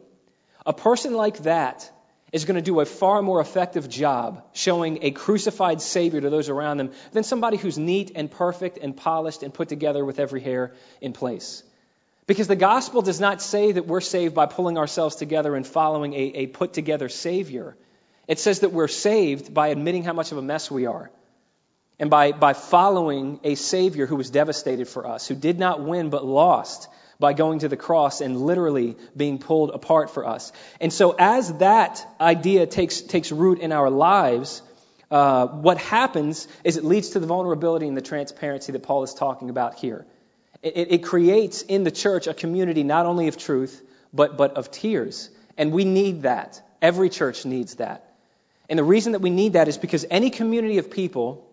a 0.64 0.72
person 0.72 1.14
like 1.14 1.38
that 1.38 1.90
is 2.32 2.44
going 2.44 2.56
to 2.56 2.62
do 2.62 2.80
a 2.80 2.84
far 2.84 3.22
more 3.22 3.40
effective 3.40 3.88
job 3.88 4.44
showing 4.52 4.98
a 5.02 5.10
crucified 5.10 5.80
Savior 5.80 6.20
to 6.20 6.30
those 6.30 6.48
around 6.48 6.76
them 6.76 6.90
than 7.12 7.24
somebody 7.24 7.56
who's 7.56 7.78
neat 7.78 8.12
and 8.14 8.30
perfect 8.30 8.78
and 8.78 8.96
polished 8.96 9.42
and 9.42 9.54
put 9.54 9.68
together 9.68 10.04
with 10.04 10.18
every 10.18 10.40
hair 10.40 10.74
in 11.00 11.12
place. 11.12 11.62
Because 12.26 12.48
the 12.48 12.56
gospel 12.56 13.02
does 13.02 13.20
not 13.20 13.40
say 13.40 13.72
that 13.72 13.86
we're 13.86 14.00
saved 14.00 14.34
by 14.34 14.46
pulling 14.46 14.78
ourselves 14.78 15.14
together 15.16 15.54
and 15.54 15.64
following 15.64 16.12
a, 16.14 16.16
a 16.16 16.46
put 16.48 16.72
together 16.72 17.08
Savior. 17.08 17.76
It 18.28 18.38
says 18.38 18.60
that 18.60 18.72
we're 18.72 18.88
saved 18.88 19.54
by 19.54 19.68
admitting 19.68 20.02
how 20.04 20.12
much 20.12 20.32
of 20.32 20.38
a 20.38 20.42
mess 20.42 20.70
we 20.70 20.86
are 20.86 21.10
and 21.98 22.10
by, 22.10 22.32
by 22.32 22.52
following 22.52 23.40
a 23.44 23.54
Savior 23.54 24.06
who 24.06 24.16
was 24.16 24.30
devastated 24.30 24.88
for 24.88 25.06
us, 25.06 25.26
who 25.26 25.34
did 25.34 25.58
not 25.58 25.82
win 25.82 26.10
but 26.10 26.24
lost 26.24 26.88
by 27.18 27.32
going 27.32 27.60
to 27.60 27.68
the 27.68 27.76
cross 27.76 28.20
and 28.20 28.40
literally 28.40 28.96
being 29.16 29.38
pulled 29.38 29.70
apart 29.70 30.10
for 30.10 30.26
us. 30.26 30.52
And 30.80 30.92
so, 30.92 31.14
as 31.18 31.52
that 31.58 32.06
idea 32.20 32.66
takes, 32.66 33.00
takes 33.00 33.32
root 33.32 33.60
in 33.60 33.72
our 33.72 33.88
lives, 33.88 34.60
uh, 35.10 35.46
what 35.46 35.78
happens 35.78 36.46
is 36.64 36.76
it 36.76 36.84
leads 36.84 37.10
to 37.10 37.20
the 37.20 37.26
vulnerability 37.26 37.88
and 37.88 37.96
the 37.96 38.02
transparency 38.02 38.72
that 38.72 38.82
Paul 38.82 39.02
is 39.02 39.14
talking 39.14 39.48
about 39.48 39.76
here. 39.76 40.04
It, 40.62 40.92
it 40.92 41.04
creates 41.04 41.62
in 41.62 41.84
the 41.84 41.90
church 41.90 42.26
a 42.26 42.34
community 42.34 42.82
not 42.82 43.06
only 43.06 43.28
of 43.28 43.38
truth, 43.38 43.82
but, 44.12 44.36
but 44.36 44.56
of 44.56 44.70
tears. 44.70 45.30
And 45.56 45.72
we 45.72 45.84
need 45.84 46.22
that. 46.22 46.60
Every 46.82 47.08
church 47.08 47.46
needs 47.46 47.76
that. 47.76 48.05
And 48.68 48.78
the 48.78 48.84
reason 48.84 49.12
that 49.12 49.20
we 49.20 49.30
need 49.30 49.54
that 49.54 49.68
is 49.68 49.78
because 49.78 50.04
any 50.10 50.30
community 50.30 50.78
of 50.78 50.90
people, 50.90 51.48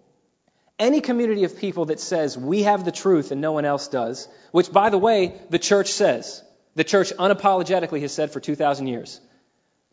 any 0.79 1.01
community 1.01 1.43
of 1.43 1.57
people 1.57 1.85
that 1.85 1.99
says 1.99 2.37
we 2.37 2.63
have 2.63 2.85
the 2.85 2.91
truth 2.91 3.31
and 3.31 3.41
no 3.41 3.51
one 3.51 3.65
else 3.65 3.87
does, 3.87 4.27
which, 4.51 4.71
by 4.71 4.89
the 4.89 4.97
way, 4.97 5.39
the 5.49 5.59
church 5.59 5.91
says, 5.91 6.43
the 6.75 6.83
church 6.83 7.13
unapologetically 7.13 8.01
has 8.01 8.11
said 8.11 8.31
for 8.31 8.39
2,000 8.39 8.87
years. 8.87 9.21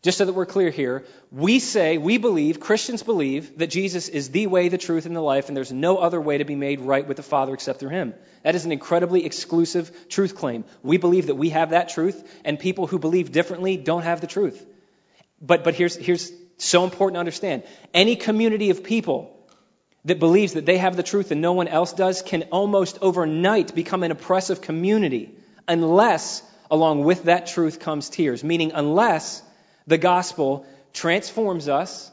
Just 0.01 0.17
so 0.17 0.25
that 0.25 0.33
we're 0.33 0.47
clear 0.47 0.71
here, 0.71 1.05
we 1.31 1.59
say, 1.59 1.99
we 1.99 2.17
believe, 2.17 2.59
Christians 2.59 3.03
believe, 3.03 3.59
that 3.59 3.67
Jesus 3.67 4.09
is 4.09 4.31
the 4.31 4.47
way, 4.47 4.67
the 4.67 4.79
truth, 4.79 5.05
and 5.05 5.15
the 5.15 5.21
life, 5.21 5.47
and 5.47 5.55
there's 5.55 5.71
no 5.71 5.97
other 5.97 6.19
way 6.19 6.39
to 6.39 6.43
be 6.43 6.55
made 6.55 6.81
right 6.81 7.07
with 7.07 7.17
the 7.17 7.23
Father 7.23 7.53
except 7.53 7.79
through 7.79 7.89
Him. 7.89 8.15
That 8.41 8.55
is 8.55 8.65
an 8.65 8.71
incredibly 8.71 9.25
exclusive 9.25 9.91
truth 10.09 10.35
claim. 10.35 10.63
We 10.81 10.97
believe 10.97 11.27
that 11.27 11.35
we 11.35 11.49
have 11.49 11.69
that 11.69 11.89
truth, 11.89 12.27
and 12.43 12.57
people 12.57 12.87
who 12.87 12.97
believe 12.97 13.31
differently 13.31 13.77
don't 13.77 14.01
have 14.01 14.21
the 14.21 14.27
truth. 14.27 14.65
But, 15.39 15.63
but 15.63 15.75
here's, 15.75 15.95
here's 15.95 16.31
so 16.63 16.83
important 16.83 17.15
to 17.15 17.19
understand 17.19 17.63
any 17.93 18.15
community 18.15 18.69
of 18.69 18.83
people 18.83 19.37
that 20.05 20.19
believes 20.19 20.53
that 20.53 20.65
they 20.65 20.77
have 20.77 20.95
the 20.95 21.03
truth 21.03 21.31
and 21.31 21.41
no 21.41 21.53
one 21.53 21.67
else 21.67 21.93
does 21.93 22.21
can 22.21 22.43
almost 22.51 22.99
overnight 23.01 23.75
become 23.75 24.03
an 24.03 24.11
oppressive 24.11 24.61
community 24.61 25.35
unless, 25.67 26.43
along 26.69 27.03
with 27.03 27.23
that 27.23 27.47
truth, 27.47 27.79
comes 27.79 28.09
tears. 28.09 28.43
Meaning, 28.43 28.71
unless 28.73 29.43
the 29.87 29.97
gospel 29.97 30.65
transforms 30.93 31.67
us, 31.69 32.11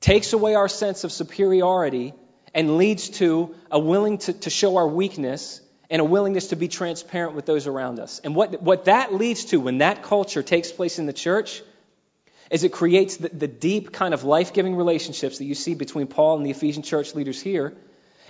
takes 0.00 0.32
away 0.32 0.54
our 0.54 0.68
sense 0.68 1.04
of 1.04 1.12
superiority, 1.12 2.12
and 2.54 2.76
leads 2.76 3.08
to 3.08 3.54
a 3.70 3.78
willing 3.78 4.18
to, 4.18 4.32
to 4.32 4.50
show 4.50 4.76
our 4.76 4.86
weakness 4.86 5.60
and 5.88 6.00
a 6.00 6.04
willingness 6.04 6.48
to 6.48 6.56
be 6.56 6.68
transparent 6.68 7.34
with 7.34 7.46
those 7.46 7.66
around 7.66 7.98
us. 7.98 8.20
And 8.24 8.34
what, 8.34 8.62
what 8.62 8.86
that 8.86 9.14
leads 9.14 9.46
to 9.46 9.60
when 9.60 9.78
that 9.78 10.02
culture 10.02 10.42
takes 10.42 10.70
place 10.70 10.98
in 10.98 11.06
the 11.06 11.12
church 11.12 11.62
is 12.52 12.62
it 12.62 12.72
creates 12.72 13.16
the, 13.16 13.28
the 13.30 13.48
deep 13.48 13.92
kind 13.92 14.14
of 14.14 14.22
life 14.22 14.52
giving 14.52 14.76
relationships 14.76 15.38
that 15.38 15.44
you 15.44 15.56
see 15.56 15.74
between 15.74 16.06
Paul 16.06 16.36
and 16.36 16.46
the 16.46 16.50
Ephesian 16.50 16.84
church 16.84 17.14
leaders 17.16 17.40
here, 17.40 17.74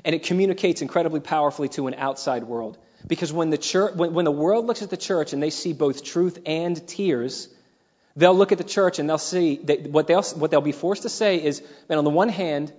and 0.05 0.15
it 0.15 0.23
communicates 0.23 0.81
incredibly 0.81 1.21
powerfully 1.21 1.69
to 1.71 1.89
an 1.89 1.95
outside 1.95 2.45
world. 2.45 2.79
Because 3.07 3.33
when 3.33 3.51
the, 3.51 3.59
church, 3.59 3.95
when, 3.95 4.15
when 4.15 4.25
the 4.25 4.31
world 4.31 4.65
looks 4.67 4.81
at 4.81 4.89
the 4.89 4.97
church 4.97 5.35
and 5.35 5.43
they 5.43 5.51
see 5.51 5.75
both 5.75 6.03
truth 6.03 6.39
and 6.47 6.87
tears, 6.89 7.49
They'll 8.17 8.35
look 8.35 8.53
at 8.53 8.59
the 8.59 8.65
church 8.65 8.99
and 8.99 9.09
they'll 9.09 9.19
see 9.19 9.57
that 9.65 9.87
what 9.89 10.07
they'll, 10.07 10.23
what 10.23 10.51
they'll 10.51 10.61
be 10.61 10.73
forced 10.73 11.03
to 11.03 11.09
say 11.09 11.43
is 11.43 11.63
that 11.89 11.97
on 11.97 12.05
the 12.05 12.11
one 12.11 12.29
hand, 12.29 12.73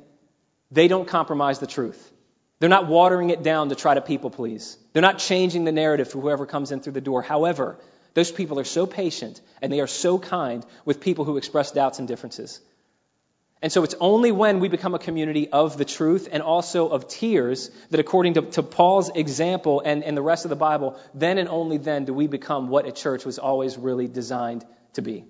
they 0.71 0.87
don't 0.87 1.07
compromise 1.07 1.59
the 1.59 1.67
truth. 1.67 2.11
They're 2.59 2.69
not 2.69 2.87
watering 2.87 3.31
it 3.31 3.43
down 3.43 3.69
to 3.69 3.75
try 3.75 3.93
to 3.93 4.01
people 4.01 4.29
please. 4.29 4.77
They're 4.93 5.01
not 5.01 5.17
changing 5.17 5.65
the 5.65 5.71
narrative 5.71 6.09
for 6.09 6.21
whoever 6.21 6.45
comes 6.45 6.71
in 6.71 6.79
through 6.79 6.93
the 6.93 7.01
door. 7.01 7.21
However, 7.21 7.79
those 8.13 8.31
people 8.31 8.59
are 8.59 8.63
so 8.63 8.85
patient 8.85 9.41
and 9.61 9.71
they 9.71 9.79
are 9.79 9.87
so 9.87 10.19
kind 10.19 10.65
with 10.85 10.99
people 10.99 11.25
who 11.25 11.37
express 11.37 11.71
doubts 11.71 11.99
and 11.99 12.07
differences. 12.07 12.59
And 13.63 13.71
so 13.71 13.85
it's 13.85 13.95
only 14.01 14.33
when 14.33 14.59
we 14.59 14.67
become 14.67 14.93
a 14.93 14.99
community 14.99 15.49
of 15.49 15.77
the 15.77 15.85
truth 15.85 16.27
and 16.29 16.43
also 16.43 16.89
of 16.89 17.07
tears 17.07 17.71
that, 17.91 17.99
according 18.01 18.33
to, 18.33 18.41
to 18.41 18.61
Paul's 18.61 19.09
example 19.09 19.81
and, 19.83 20.03
and 20.03 20.17
the 20.17 20.21
rest 20.21 20.43
of 20.43 20.49
the 20.49 20.57
Bible, 20.57 20.99
then 21.13 21.37
and 21.37 21.47
only 21.47 21.77
then 21.77 22.03
do 22.03 22.13
we 22.13 22.27
become 22.27 22.67
what 22.67 22.85
a 22.85 22.91
church 22.91 23.23
was 23.23 23.39
always 23.39 23.77
really 23.77 24.09
designed 24.09 24.65
to 24.93 25.01
be. 25.01 25.23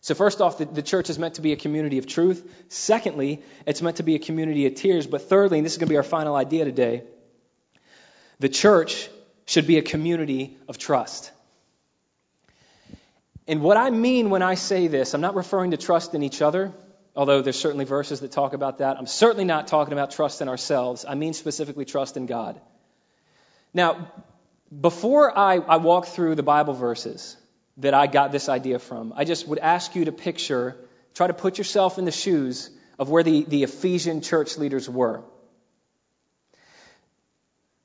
So, 0.00 0.14
first 0.14 0.40
off, 0.40 0.56
the, 0.56 0.64
the, 0.64 0.82
church 0.82 1.10
is 1.10 1.18
meant 1.18 1.34
to 1.34 1.42
be 1.42 1.52
a 1.52 1.56
community 1.56 1.98
of 1.98 2.06
truth. 2.06 2.64
Secondly, 2.68 3.42
it's 3.66 3.82
meant 3.82 3.98
to 3.98 4.02
be 4.02 4.14
a 4.14 4.18
community 4.18 4.64
of 4.64 4.74
tears. 4.74 5.06
But 5.06 5.28
thirdly, 5.28 5.58
and 5.58 5.66
this 5.66 5.72
is 5.72 5.78
going 5.78 5.88
to 5.88 5.92
be 5.92 5.98
our 5.98 6.02
final 6.02 6.34
idea 6.34 6.64
today, 6.64 7.04
the 8.40 8.48
church 8.48 9.10
should 9.44 9.66
be 9.66 9.76
a 9.76 9.82
community 9.82 10.56
of 10.66 10.78
trust. 10.78 11.30
And 13.46 13.60
what 13.60 13.76
I 13.76 13.90
mean 13.90 14.30
when 14.30 14.42
I 14.42 14.54
say 14.54 14.86
this, 14.86 15.14
I'm 15.14 15.20
not 15.20 15.34
referring 15.34 15.72
to 15.72 15.76
trust 15.76 16.14
in 16.14 16.22
each 16.22 16.42
other, 16.42 16.72
although 17.16 17.42
there's 17.42 17.58
certainly 17.58 17.84
verses 17.84 18.20
that 18.20 18.32
talk 18.32 18.52
about 18.52 18.78
that. 18.78 18.96
I'm 18.96 19.06
certainly 19.06 19.44
not 19.44 19.66
talking 19.66 19.92
about 19.92 20.12
trust 20.12 20.40
in 20.40 20.48
ourselves. 20.48 21.04
I 21.08 21.14
mean 21.14 21.32
specifically 21.32 21.84
trust 21.84 22.16
in 22.16 22.26
God. 22.26 22.60
Now, 23.74 24.12
before 24.80 25.36
I, 25.36 25.56
I 25.56 25.76
walk 25.78 26.06
through 26.06 26.34
the 26.36 26.42
Bible 26.42 26.74
verses, 26.74 27.36
that 27.78 27.94
I 27.94 28.06
got 28.06 28.32
this 28.32 28.48
idea 28.48 28.78
from. 28.78 29.12
I 29.16 29.24
just 29.24 29.48
would 29.48 29.58
ask 29.58 29.94
you 29.94 30.04
to 30.04 30.12
picture, 30.12 30.76
try 31.14 31.26
to 31.26 31.34
put 31.34 31.58
yourself 31.58 31.98
in 31.98 32.04
the 32.04 32.12
shoes 32.12 32.70
of 32.98 33.08
where 33.08 33.22
the, 33.22 33.44
the 33.44 33.62
Ephesian 33.62 34.20
church 34.20 34.58
leaders 34.58 34.88
were. 34.88 35.22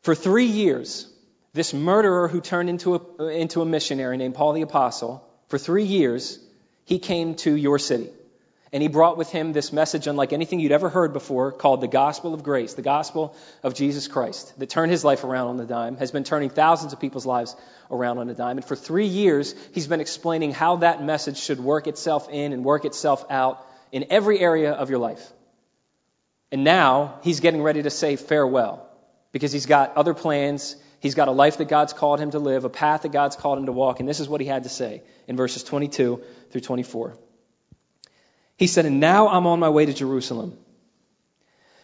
For 0.01 0.14
three 0.14 0.45
years, 0.45 1.12
this 1.53 1.74
murderer 1.74 2.28
who 2.28 2.41
turned 2.41 2.70
into 2.70 2.95
a, 2.95 3.28
into 3.28 3.62
a 3.62 3.66
missionary 3.66 4.18
named 4.18 4.36
Paul 4.36 4.53
the 4.53 4.62
Apostle, 4.62 5.26
for 5.47 5.57
three 5.57 5.85
years, 5.85 6.39
he 6.85 6.99
came 6.99 7.35
to 7.35 7.55
your 7.55 7.79
city. 7.79 8.09
And 8.73 8.83
he 8.83 8.89
brought 8.89 9.17
with 9.17 9.29
him 9.31 9.53
this 9.53 9.71
message 9.71 10.07
unlike 10.07 10.33
anything 10.33 10.59
you'd 10.59 10.73
ever 10.73 10.89
heard 10.89 11.13
before 11.13 11.53
called 11.53 11.79
the 11.79 11.87
gospel 11.87 12.33
of 12.33 12.43
grace, 12.43 12.73
the 12.73 12.81
gospel 12.81 13.33
of 13.63 13.73
Jesus 13.73 14.09
Christ, 14.09 14.59
that 14.59 14.69
turned 14.69 14.91
his 14.91 15.05
life 15.05 15.23
around 15.23 15.47
on 15.47 15.57
the 15.57 15.65
dime, 15.65 15.95
has 15.97 16.11
been 16.11 16.25
turning 16.25 16.49
thousands 16.49 16.91
of 16.91 16.99
people's 16.99 17.25
lives 17.25 17.55
around 17.89 18.17
on 18.17 18.29
a 18.29 18.33
dime. 18.33 18.57
And 18.57 18.65
for 18.65 18.75
three 18.75 19.07
years, 19.07 19.55
he's 19.71 19.87
been 19.87 20.01
explaining 20.01 20.51
how 20.51 20.77
that 20.77 21.01
message 21.01 21.37
should 21.37 21.61
work 21.61 21.87
itself 21.87 22.27
in 22.29 22.51
and 22.51 22.65
work 22.65 22.83
itself 22.83 23.25
out 23.29 23.65
in 23.93 24.07
every 24.09 24.39
area 24.39 24.73
of 24.73 24.89
your 24.89 24.99
life. 24.99 25.31
And 26.51 26.65
now 26.65 27.19
he's 27.23 27.39
getting 27.39 27.61
ready 27.61 27.83
to 27.83 27.89
say 27.89 28.17
farewell 28.17 28.85
because 29.31 29.53
he's 29.53 29.65
got 29.65 29.95
other 29.95 30.13
plans. 30.13 30.75
He's 30.99 31.15
got 31.15 31.27
a 31.27 31.31
life 31.31 31.57
that 31.57 31.67
God's 31.67 31.93
called 31.93 32.19
him 32.19 32.31
to 32.31 32.39
live, 32.39 32.65
a 32.65 32.69
path 32.69 33.03
that 33.03 33.11
God's 33.11 33.35
called 33.35 33.59
him 33.59 33.67
to 33.67 33.71
walk. 33.71 33.99
And 33.99 34.09
this 34.09 34.19
is 34.19 34.27
what 34.27 34.41
he 34.41 34.47
had 34.47 34.63
to 34.63 34.69
say 34.69 35.03
in 35.27 35.37
verses 35.37 35.63
22 35.63 36.21
through 36.49 36.61
24. 36.61 37.17
He 38.57 38.67
said, 38.67 38.85
And 38.85 38.99
now 38.99 39.27
I'm 39.29 39.45
on 39.45 39.59
my 39.59 39.69
way 39.69 39.85
to 39.85 39.93
Jerusalem, 39.93 40.57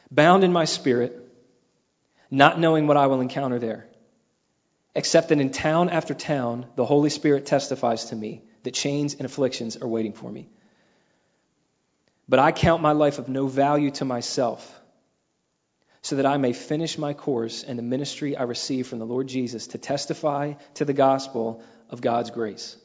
bound 0.09 0.43
in 0.43 0.51
my 0.51 0.66
spirit, 0.66 1.20
not 2.32 2.59
knowing 2.59 2.88
what 2.88 2.97
I 2.97 3.07
will 3.07 3.22
encounter 3.22 3.59
there, 3.59 3.88
except 4.95 5.30
that 5.30 5.39
in 5.39 5.51
town 5.51 5.89
after 5.89 6.16
town, 6.16 6.66
the 6.76 6.86
Holy 6.86 7.11
Spirit 7.11 7.45
testifies 7.45 8.05
to 8.05 8.16
me 8.16 8.41
that 8.64 8.74
chains 8.74 9.14
and 9.14 9.26
afflictions 9.26 9.78
are 9.78 9.88
waiting 9.88 10.14
for 10.14 10.32
me. 10.32 10.49
But 12.28 12.39
I 12.39 12.51
count 12.51 12.82
my 12.82 12.93
life 12.93 13.20
of 13.20 13.30
no 13.30 13.47
value 13.47 13.91
to 13.91 14.05
myself, 14.05 14.82
so 16.04 16.18
that 16.18 16.26
I 16.26 16.38
may 16.38 16.54
finish 16.54 16.97
my 16.97 17.14
course 17.14 17.64
and 17.64 17.80
the 17.80 17.84
ministry 17.84 18.36
I 18.36 18.43
receive 18.43 18.88
from 18.88 18.99
the 18.99 19.06
Lord 19.06 19.28
Jesus 19.28 19.68
to 19.68 19.78
testify 19.78 20.54
to 20.76 20.86
the 20.86 20.93
gospel 20.93 21.64
of 21.89 22.01
God's 22.01 22.30
grace. 22.30 22.76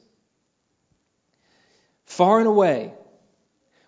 Far 2.06 2.38
and 2.38 2.46
away, 2.46 2.92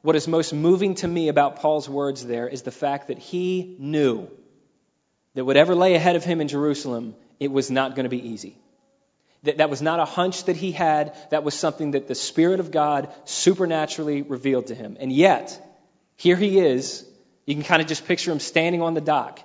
what 0.03 0.17
is 0.17 0.27
most 0.27 0.53
moving 0.53 0.97
to 0.97 1.09
me 1.09 1.29
about 1.29 1.57
Paul's 1.57 1.89
words 1.89 2.27
there 2.27 2.49
is 2.49 2.63
the 2.63 2.73
fact 2.73 3.07
that 3.09 3.19
he 3.19 3.77
knew 3.79 4.29
that 5.35 5.45
whatever 5.45 5.77
lay 5.77 5.95
ahead 5.95 6.17
of 6.17 6.25
him 6.25 6.41
in 6.41 6.49
Jerusalem, 6.49 7.15
it 7.39 7.53
was 7.53 7.71
not 7.71 7.95
going 7.95 8.05
to 8.05 8.11
be 8.11 8.31
easy. 8.31 8.57
That, 9.45 9.59
that 9.59 9.71
was 9.71 9.81
not 9.81 10.01
a 10.01 10.05
hunch 10.05 10.45
that 10.45 10.57
he 10.57 10.73
had, 10.73 11.17
that 11.31 11.45
was 11.45 11.55
something 11.55 11.93
that 11.93 12.09
the 12.09 12.17
Spirit 12.17 12.59
of 12.59 12.73
God 12.73 13.09
supernaturally 13.25 14.23
revealed 14.23 14.67
to 14.67 14.75
him. 14.75 14.97
And 14.99 15.13
yet, 15.13 15.57
here 16.17 16.37
he 16.37 16.59
is. 16.59 17.07
You 17.51 17.57
can 17.57 17.65
kind 17.65 17.83
of 17.83 17.89
just 17.89 18.07
picture 18.07 18.31
him 18.31 18.39
standing 18.39 18.81
on 18.81 18.95
the 18.95 19.01
dock 19.01 19.41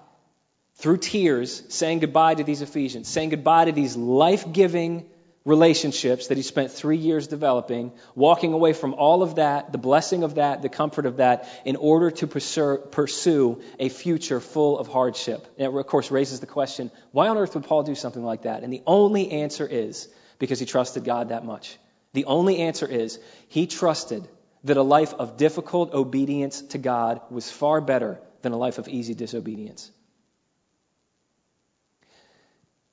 through 0.76 0.98
tears, 0.98 1.64
saying 1.70 2.02
goodbye 2.02 2.36
to 2.36 2.44
these 2.44 2.62
Ephesians, 2.62 3.08
saying 3.08 3.30
goodbye 3.30 3.66
to 3.66 3.72
these 3.72 3.98
life 3.98 4.54
giving, 4.54 5.10
relationships 5.44 6.28
that 6.28 6.38
he 6.38 6.44
spent 6.44 6.72
three 6.72 6.98
years 6.98 7.26
developing, 7.26 7.92
walking 8.14 8.54
away 8.54 8.74
from 8.74 8.94
all 8.94 9.24
of 9.24 9.38
that, 9.38 9.72
the 9.72 9.80
blessing 9.80 10.22
of 10.22 10.36
that, 10.36 10.62
the 10.62 10.70
comfort 10.70 11.08
of 11.08 11.18
that, 11.18 11.50
in 11.66 11.76
order 11.78 12.12
to 12.12 12.28
pursue 12.28 13.64
a 13.80 13.90
future 13.90 14.40
full 14.40 14.78
of 14.78 14.88
hardship. 14.88 15.44
And 15.58 15.66
it, 15.66 15.76
of 15.76 15.88
course, 15.88 16.12
raises 16.12 16.40
the 16.40 16.46
question 16.46 16.92
why 17.12 17.30
on 17.30 17.40
earth 17.40 17.56
would 17.56 17.64
Paul 17.64 17.82
do 17.82 17.96
something 17.96 18.24
like 18.24 18.44
that? 18.44 18.62
And 18.62 18.72
the 18.72 18.84
only 18.86 19.32
answer 19.32 19.66
is 19.68 20.08
because 20.38 20.60
he 20.60 20.68
trusted 20.68 21.06
God 21.06 21.30
that 21.30 21.44
much. 21.44 21.76
The 22.14 22.26
only 22.26 22.60
answer 22.60 22.86
is 22.86 23.18
he 23.48 23.66
trusted 23.66 24.28
that 24.66 24.78
a 24.78 24.82
life 24.82 25.14
of 25.14 25.38
difficult 25.38 25.94
obedience 25.94 26.62
to 26.62 26.78
God 26.78 27.22
was 27.30 27.50
far 27.50 27.82
better 27.82 28.20
than 28.42 28.52
a 28.52 28.58
life 28.58 28.78
of 28.78 28.88
easy 28.88 29.14
disobedience. 29.14 29.92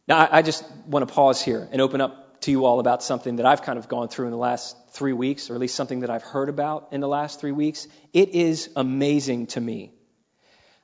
Now, 0.07 0.29
I 0.31 0.43
just 0.43 0.65
want 0.87 1.07
to 1.07 1.15
pause 1.15 1.43
here 1.43 1.69
and 1.71 1.81
open 1.81 2.01
up 2.01 2.41
to 2.43 2.51
you 2.51 2.65
all 2.65 2.81
about 2.81 3.03
something 3.03 3.37
that 3.37 3.47
I've 3.47 3.63
kind 3.63 3.79
of 3.79 3.89
gone 3.89 4.09
through 4.09 4.27
in 4.27 4.33
the 4.33 4.39
last 4.39 4.77
three 4.91 5.13
weeks, 5.13 5.49
or 5.49 5.55
at 5.55 5.61
least 5.61 5.75
something 5.75 6.01
that 6.01 6.11
I've 6.11 6.25
heard 6.25 6.49
about 6.49 6.89
in 6.93 7.01
the 7.01 7.09
last 7.09 7.41
three 7.41 7.53
weeks. 7.53 7.87
It 8.13 8.31
is 8.31 8.69
amazing 8.77 9.47
to 9.49 9.61
me 9.61 9.93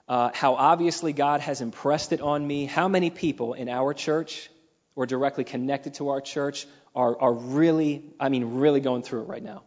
uh, 0.08 0.30
how 0.32 0.54
obviously 0.54 1.12
God 1.12 1.40
has 1.40 1.60
impressed 1.60 2.12
it 2.12 2.20
on 2.20 2.46
me. 2.46 2.64
How 2.64 2.88
many 2.88 3.10
people 3.10 3.52
in 3.52 3.68
our 3.68 3.92
church 3.92 4.50
or 4.94 5.06
directly 5.06 5.44
connected 5.44 5.94
to 5.94 6.08
our 6.08 6.20
church 6.20 6.66
are, 6.94 7.20
are 7.20 7.32
really, 7.32 8.04
I 8.18 8.30
mean, 8.30 8.58
really 8.58 8.80
going 8.80 9.02
through 9.02 9.22
it 9.22 9.28
right 9.28 9.42
now. 9.42 9.62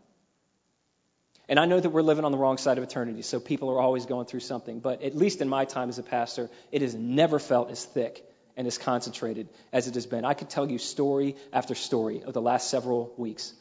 And 1.51 1.59
I 1.59 1.65
know 1.65 1.77
that 1.77 1.89
we're 1.89 2.01
living 2.01 2.23
on 2.23 2.31
the 2.31 2.37
wrong 2.37 2.57
side 2.57 2.77
of 2.77 2.83
eternity, 2.85 3.23
so 3.23 3.37
people 3.41 3.69
are 3.71 3.79
always 3.81 4.05
going 4.05 4.25
through 4.25 4.39
something. 4.39 4.79
But 4.79 5.01
at 5.01 5.17
least 5.17 5.41
in 5.41 5.49
my 5.49 5.65
time 5.65 5.89
as 5.89 5.99
a 5.99 6.03
pastor, 6.03 6.49
it 6.71 6.81
has 6.81 6.95
never 6.95 7.39
felt 7.39 7.69
as 7.69 7.83
thick 7.83 8.25
and 8.55 8.65
as 8.67 8.77
concentrated 8.77 9.49
as 9.73 9.89
it 9.89 9.95
has 9.95 10.05
been. 10.05 10.23
I 10.23 10.33
could 10.33 10.49
tell 10.49 10.71
you 10.71 10.77
story 10.77 11.35
after 11.51 11.75
story 11.75 12.23
of 12.23 12.33
the 12.33 12.41
last 12.41 12.69
several 12.69 13.13
weeks 13.17 13.53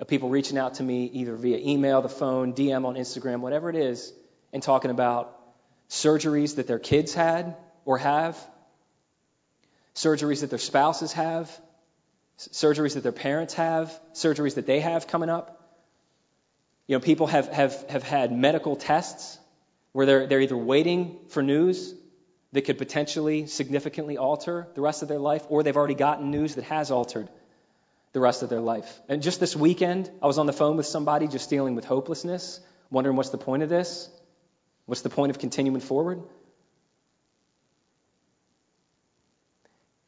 of 0.00 0.08
people 0.08 0.30
reaching 0.30 0.56
out 0.56 0.74
to 0.76 0.82
me 0.82 1.04
either 1.04 1.36
via 1.36 1.58
email, 1.58 2.00
the 2.00 2.08
phone, 2.08 2.54
DM 2.54 2.86
on 2.86 2.94
Instagram, 2.94 3.40
whatever 3.40 3.68
it 3.68 3.76
is, 3.76 4.10
and 4.54 4.62
talking 4.62 4.90
about 4.90 5.38
surgeries 5.90 6.56
that 6.56 6.66
their 6.66 6.78
kids 6.78 7.12
had 7.12 7.56
or 7.84 7.98
have, 7.98 8.38
surgeries 9.94 10.40
that 10.40 10.48
their 10.48 10.58
spouses 10.58 11.12
have, 11.12 11.50
surgeries 12.38 12.94
that 12.94 13.02
their 13.02 13.12
parents 13.12 13.52
have, 13.52 13.92
surgeries 14.14 14.54
that 14.54 14.64
they 14.64 14.80
have 14.80 15.06
coming 15.06 15.28
up, 15.28 15.61
You 16.92 16.98
know, 16.98 17.00
people 17.00 17.26
have, 17.28 17.48
have, 17.48 17.88
have 17.88 18.02
had 18.02 18.32
medical 18.32 18.76
tests 18.76 19.38
where 19.92 20.04
they're, 20.04 20.26
they're 20.26 20.42
either 20.42 20.58
waiting 20.58 21.16
for 21.30 21.42
news 21.42 21.94
that 22.52 22.66
could 22.66 22.76
potentially 22.76 23.46
significantly 23.46 24.18
alter 24.18 24.68
the 24.74 24.82
rest 24.82 25.00
of 25.00 25.08
their 25.08 25.18
life, 25.18 25.42
or 25.48 25.62
they've 25.62 25.74
already 25.74 25.94
gotten 25.94 26.30
news 26.30 26.56
that 26.56 26.64
has 26.64 26.90
altered 26.90 27.30
the 28.12 28.20
rest 28.20 28.42
of 28.42 28.50
their 28.50 28.60
life. 28.60 29.00
And 29.08 29.22
just 29.22 29.40
this 29.40 29.56
weekend, 29.56 30.10
I 30.22 30.26
was 30.26 30.36
on 30.36 30.44
the 30.44 30.52
phone 30.52 30.76
with 30.76 30.84
somebody 30.84 31.28
just 31.28 31.48
dealing 31.48 31.76
with 31.76 31.86
hopelessness, 31.86 32.60
wondering 32.90 33.16
what's 33.16 33.30
the 33.30 33.38
point 33.38 33.62
of 33.62 33.70
this? 33.70 34.10
What's 34.84 35.00
the 35.00 35.08
point 35.08 35.30
of 35.30 35.38
continuing 35.38 35.80
forward? 35.80 36.22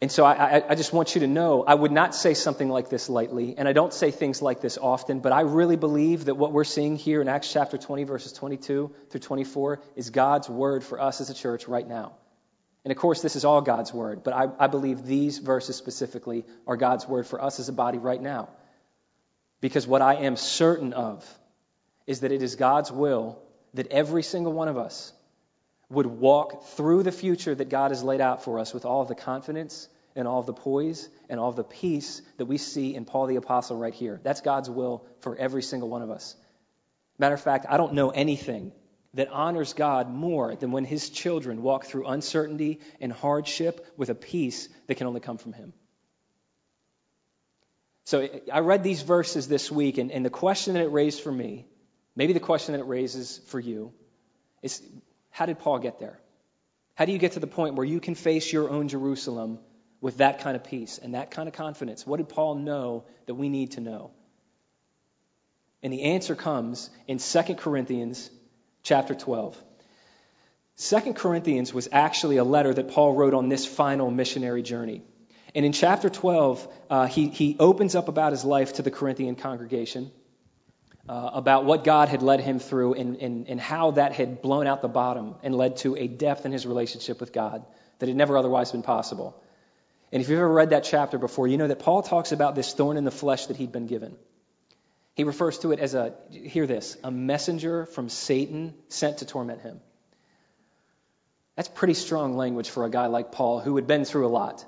And 0.05 0.13
so 0.13 0.23
I, 0.23 0.59
I, 0.59 0.65
I, 0.69 0.75
just 0.75 0.93
want 0.93 1.15
you 1.15 1.23
to 1.23 1.27
know 1.27 1.65
I 1.67 1.75
would 1.75 1.91
not 1.91 2.15
say 2.15 2.35
something 2.35 2.69
like 2.69 2.91
this 2.91 3.09
lightly, 3.09 3.55
and 3.57 3.67
I 3.67 3.73
don't 3.73 3.91
say 3.91 4.11
things 4.11 4.43
like 4.43 4.61
this 4.61 4.77
often, 4.77 5.21
but 5.21 5.33
I 5.33 5.41
really 5.41 5.77
believe 5.77 6.27
that 6.27 6.35
what 6.35 6.53
we're 6.53 6.65
seeing 6.65 6.97
here 6.97 7.23
in 7.23 7.29
Acts 7.31 7.51
chapter 7.51 7.79
20, 7.79 8.05
verses 8.05 8.35
22 8.35 8.95
through 9.09 9.21
24, 9.21 9.81
is 9.97 10.11
God's 10.11 10.47
word 10.47 10.85
for 10.85 11.01
us 11.01 11.23
as 11.23 11.31
a 11.31 11.35
church 11.35 11.69
right 11.69 11.89
now. 11.89 12.13
And 12.85 12.93
of 12.93 12.99
course, 12.99 13.23
this 13.23 13.35
is 13.35 13.47
all 13.47 13.63
God's 13.63 13.95
word, 13.95 14.23
but 14.23 14.35
I, 14.35 14.49
I 14.59 14.67
believe 14.67 15.07
these 15.07 15.39
verses 15.39 15.77
specifically 15.77 16.45
are 16.67 16.77
God's 16.77 17.09
word 17.09 17.27
for 17.27 17.43
us 17.43 17.59
as 17.59 17.71
a 17.71 17.73
body 17.73 17.97
right 17.97 18.21
now. 18.21 18.51
Because 19.63 19.87
what 19.87 20.03
I 20.03 20.17
am 20.17 20.37
certain 20.37 20.93
of 20.93 21.27
is 22.07 22.21
that 22.21 22.31
it 22.31 22.43
is 22.43 22.57
God's 22.57 22.93
will 22.93 23.39
that 23.73 23.87
every 23.91 24.23
single 24.23 24.53
one 24.53 24.69
of 24.69 24.77
us 24.77 25.15
would 25.89 26.05
walk 26.05 26.67
through 26.77 27.05
the 27.05 27.13
future 27.13 27.55
that 27.55 27.71
God 27.71 27.91
has 27.91 28.05
laid 28.05 28.21
out 28.21 28.45
for 28.45 28.59
us 28.59 28.75
with 28.75 28.85
all 28.85 29.07
the 29.07 29.15
confidence 29.15 29.89
and 30.17 30.29
all 30.29 30.41
of 30.41 30.47
the 30.47 30.53
poise 30.53 31.09
and 31.29 31.41
all 31.41 31.49
of 31.49 31.57
the 31.57 31.65
peace 31.65 32.23
that 32.37 32.47
we 32.47 32.59
see 32.59 32.95
in 32.95 33.05
Paul 33.05 33.27
the 33.27 33.37
Apostle 33.37 33.77
right 33.77 33.95
here. 33.95 34.21
That's 34.23 34.41
God's 34.41 34.71
will 34.71 35.07
for 35.21 35.37
every 35.37 35.63
single 35.63 35.89
one 35.89 36.03
of 36.03 36.11
us. 36.11 36.37
Matter 37.19 37.35
of 37.35 37.41
fact, 37.41 37.67
I 37.69 37.77
don't 37.77 37.95
know 37.95 38.11
anything 38.11 38.73
that 39.15 39.29
honors 39.29 39.73
God 39.75 40.11
more 40.11 40.57
than 40.57 40.73
when 40.73 40.85
his 40.85 41.09
children 41.09 41.63
walk 41.63 41.85
through 41.85 42.07
uncertainty 42.07 42.81
and 43.01 43.13
hardship 43.13 43.87
with 43.97 44.11
a 44.11 44.15
peace 44.15 44.69
that 44.87 44.97
can 44.97 45.07
only 45.07 45.21
come 45.21 45.39
from 45.39 45.53
him. 45.53 45.73
So 48.07 48.29
I 48.53 48.59
read 48.61 48.83
these 48.83 49.03
verses 49.03 49.49
this 49.49 49.71
week, 49.71 49.99
and, 49.99 50.11
and 50.11 50.25
the 50.25 50.31
question 50.31 50.75
that 50.75 50.83
it 50.83 50.91
raised 50.91 51.23
for 51.23 51.33
me, 51.33 51.67
maybe 52.15 52.33
the 52.33 52.41
question 52.41 52.73
that 52.73 52.81
it 52.81 52.87
raises 52.87 53.41
for 53.47 53.59
you, 53.59 53.93
is 54.63 54.83
how 55.31 55.47
did 55.47 55.59
Paul 55.59 55.79
get 55.79 56.01
there? 56.01 56.21
How 56.97 57.07
do 57.07 57.13
you 57.13 57.19
get 57.19 57.33
to 57.33 57.41
the 57.41 57.47
point 57.47 57.77
where 57.77 57.87
you 57.87 58.01
can 58.01 58.15
face 58.15 58.53
your 58.53 58.69
own 58.69 58.89
Jerusalem 58.89 59.59
with 60.05 60.19
that 60.19 60.41
kind 60.41 60.55
of 60.55 60.63
peace 60.63 60.99
and 60.99 61.15
that 61.15 61.31
kind 61.31 61.49
of 61.49 61.55
confidence? 61.55 62.07
What 62.07 62.19
did 62.19 62.29
Paul 62.29 62.57
know 62.57 63.05
that 63.25 63.37
we 63.37 63.49
need 63.49 63.71
to 63.73 63.81
know? 63.81 64.11
And 65.83 65.91
the 65.91 66.03
answer 66.03 66.35
comes 66.35 66.91
in 67.09 67.17
2 67.17 67.55
Corinthians 67.55 68.29
chapter 68.83 69.15
12. 69.15 69.57
2 70.77 71.15
Corinthians 71.15 71.73
was 71.73 71.89
actually 71.91 72.37
a 72.37 72.45
letter 72.45 72.75
that 72.75 72.91
Paul 72.91 73.15
wrote 73.15 73.33
on 73.33 73.49
this 73.49 73.65
final 73.65 74.11
missionary 74.11 74.63
journey. 74.63 75.01
And 75.55 75.65
in 75.65 75.73
chapter 75.73 76.11
12, 76.11 76.69
uh, 76.91 77.07
he, 77.07 77.29
he 77.29 77.57
opens 77.59 77.95
up 77.95 78.09
about 78.09 78.33
his 78.33 78.45
life 78.45 78.75
to 78.75 78.83
the 78.83 78.91
Corinthian 78.91 79.37
congregation, 79.37 80.11
uh, 81.09 81.31
about 81.33 81.65
what 81.65 81.83
God 81.83 82.11
had 82.11 82.21
led 82.21 82.41
him 82.41 82.59
through 82.59 82.93
and, 82.93 83.17
and, 83.23 83.49
and 83.49 83.59
how 83.59 83.93
that 83.93 84.13
had 84.13 84.43
blown 84.43 84.67
out 84.67 84.83
the 84.83 84.89
bottom 84.89 85.37
and 85.43 85.55
led 85.55 85.79
to 85.79 85.97
a 85.97 86.07
depth 86.09 86.45
in 86.45 86.53
his 86.53 86.67
relationship 86.67 87.21
with 87.21 87.33
God 87.33 87.65
that 88.01 88.11
had 88.11 88.19
never 88.19 88.37
otherwise 88.37 88.71
been 88.71 88.83
possible. 88.83 89.41
And 90.15 90.23
if 90.23 90.29
you've 90.29 90.39
ever 90.39 90.53
read 90.53 90.71
that 90.71 90.85
chapter 90.85 91.19
before, 91.19 91.49
you 91.49 91.57
know 91.57 91.67
that 91.67 91.81
Paul 91.81 92.01
talks 92.01 92.31
about 92.31 92.55
this 92.55 92.73
thorn 92.73 92.97
in 92.97 93.03
the 93.03 93.11
flesh 93.11 93.47
that 93.47 93.57
he'd 93.57 93.73
been 93.73 93.89
given. 93.89 94.17
He 95.17 95.25
refers 95.25 95.59
to 95.59 95.73
it 95.73 95.81
as 95.81 95.95
a, 95.95 96.15
hear 96.31 96.69
this, 96.69 96.97
a 97.03 97.11
messenger 97.11 97.85
from 97.85 98.09
Satan 98.09 98.75
sent 98.89 99.19
to 99.19 99.27
torment 99.27 99.63
him. 99.63 99.81
That's 101.57 101.67
pretty 101.67 101.95
strong 101.95 102.37
language 102.37 102.71
for 102.71 102.85
a 102.85 102.91
guy 102.91 103.07
like 103.07 103.33
Paul 103.33 103.59
who 103.59 103.75
had 103.75 103.89
been 103.89 104.05
through 104.05 104.29
a 104.29 104.29
lot. 104.29 104.65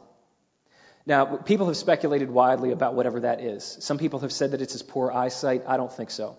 Now, 1.07 1.37
people 1.37 1.67
have 1.67 1.77
speculated 1.77 2.29
widely 2.29 2.73
about 2.73 2.95
whatever 2.95 3.21
that 3.21 3.41
is. 3.41 3.63
Some 3.81 3.99
people 3.99 4.19
have 4.21 4.33
said 4.33 4.51
that 4.51 4.61
it's 4.61 4.73
his 4.73 4.83
poor 4.83 5.13
eyesight. 5.13 5.63
I 5.69 5.77
don't 5.77 5.93
think 5.93 6.11
so. 6.11 6.37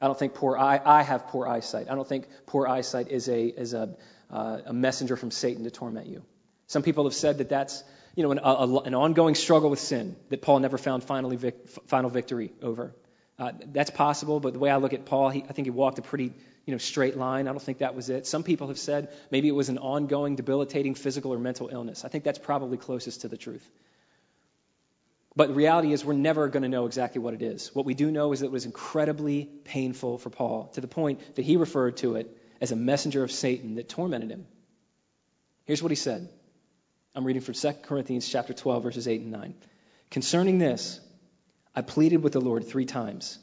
I 0.00 0.06
don't 0.06 0.16
think 0.16 0.34
poor 0.34 0.56
eye, 0.56 0.80
I 0.84 1.02
have 1.02 1.26
poor 1.26 1.48
eyesight. 1.48 1.90
I 1.90 1.96
don't 1.96 2.08
think 2.08 2.28
poor 2.46 2.68
eyesight 2.68 3.10
is 3.10 3.28
a, 3.28 3.46
is 3.46 3.74
a, 3.74 3.96
uh, 4.30 4.58
a 4.66 4.72
messenger 4.72 5.16
from 5.16 5.32
Satan 5.32 5.64
to 5.64 5.70
torment 5.72 6.06
you. 6.06 6.22
Some 6.68 6.84
people 6.84 7.02
have 7.02 7.14
said 7.14 7.38
that 7.38 7.48
that's 7.48 7.82
you 8.20 8.26
know, 8.26 8.32
an, 8.32 8.40
a, 8.42 8.80
an 8.80 8.94
ongoing 8.94 9.34
struggle 9.34 9.70
with 9.70 9.78
sin 9.78 10.14
that 10.28 10.42
Paul 10.42 10.58
never 10.58 10.76
found 10.76 11.02
finally 11.02 11.36
vic, 11.36 11.66
final 11.86 12.10
victory 12.10 12.52
over. 12.60 12.94
Uh, 13.38 13.52
that's 13.72 13.88
possible, 13.88 14.40
but 14.40 14.52
the 14.52 14.58
way 14.58 14.68
I 14.68 14.76
look 14.76 14.92
at 14.92 15.06
Paul, 15.06 15.30
he, 15.30 15.42
I 15.42 15.54
think 15.54 15.64
he 15.64 15.70
walked 15.70 15.98
a 15.98 16.02
pretty 16.02 16.34
you 16.66 16.72
know, 16.72 16.76
straight 16.76 17.16
line. 17.16 17.48
I 17.48 17.52
don't 17.52 17.62
think 17.62 17.78
that 17.78 17.94
was 17.94 18.10
it. 18.10 18.26
Some 18.26 18.42
people 18.42 18.68
have 18.68 18.78
said 18.78 19.08
maybe 19.30 19.48
it 19.48 19.54
was 19.54 19.70
an 19.70 19.78
ongoing, 19.78 20.36
debilitating 20.36 20.94
physical 20.96 21.32
or 21.32 21.38
mental 21.38 21.70
illness. 21.72 22.04
I 22.04 22.08
think 22.08 22.24
that's 22.24 22.38
probably 22.38 22.76
closest 22.76 23.22
to 23.22 23.28
the 23.28 23.38
truth. 23.38 23.66
But 25.34 25.48
the 25.48 25.54
reality 25.54 25.94
is, 25.94 26.04
we're 26.04 26.12
never 26.12 26.48
going 26.48 26.64
to 26.64 26.68
know 26.68 26.84
exactly 26.84 27.22
what 27.22 27.32
it 27.32 27.40
is. 27.40 27.74
What 27.74 27.86
we 27.86 27.94
do 27.94 28.10
know 28.10 28.34
is 28.34 28.40
that 28.40 28.46
it 28.46 28.52
was 28.52 28.66
incredibly 28.66 29.46
painful 29.64 30.18
for 30.18 30.28
Paul, 30.28 30.66
to 30.74 30.82
the 30.82 30.88
point 30.88 31.36
that 31.36 31.46
he 31.46 31.56
referred 31.56 31.96
to 31.98 32.16
it 32.16 32.36
as 32.60 32.70
a 32.70 32.76
messenger 32.76 33.24
of 33.24 33.32
Satan 33.32 33.76
that 33.76 33.88
tormented 33.88 34.30
him. 34.30 34.46
Here's 35.64 35.82
what 35.82 35.90
he 35.90 35.96
said 35.96 36.28
I'm 37.14 37.24
reading 37.24 37.42
from 37.42 37.54
2 37.54 37.72
Corinthians 37.82 38.28
chapter 38.28 38.52
12, 38.52 38.82
verses 38.82 39.08
8 39.08 39.22
and 39.22 39.32
9. 39.32 39.54
Concerning 40.10 40.58
this, 40.58 41.00
I 41.74 41.82
pleaded 41.82 42.22
with 42.22 42.32
the 42.32 42.40
Lord 42.40 42.66
three 42.66 42.84
times. 42.84 43.38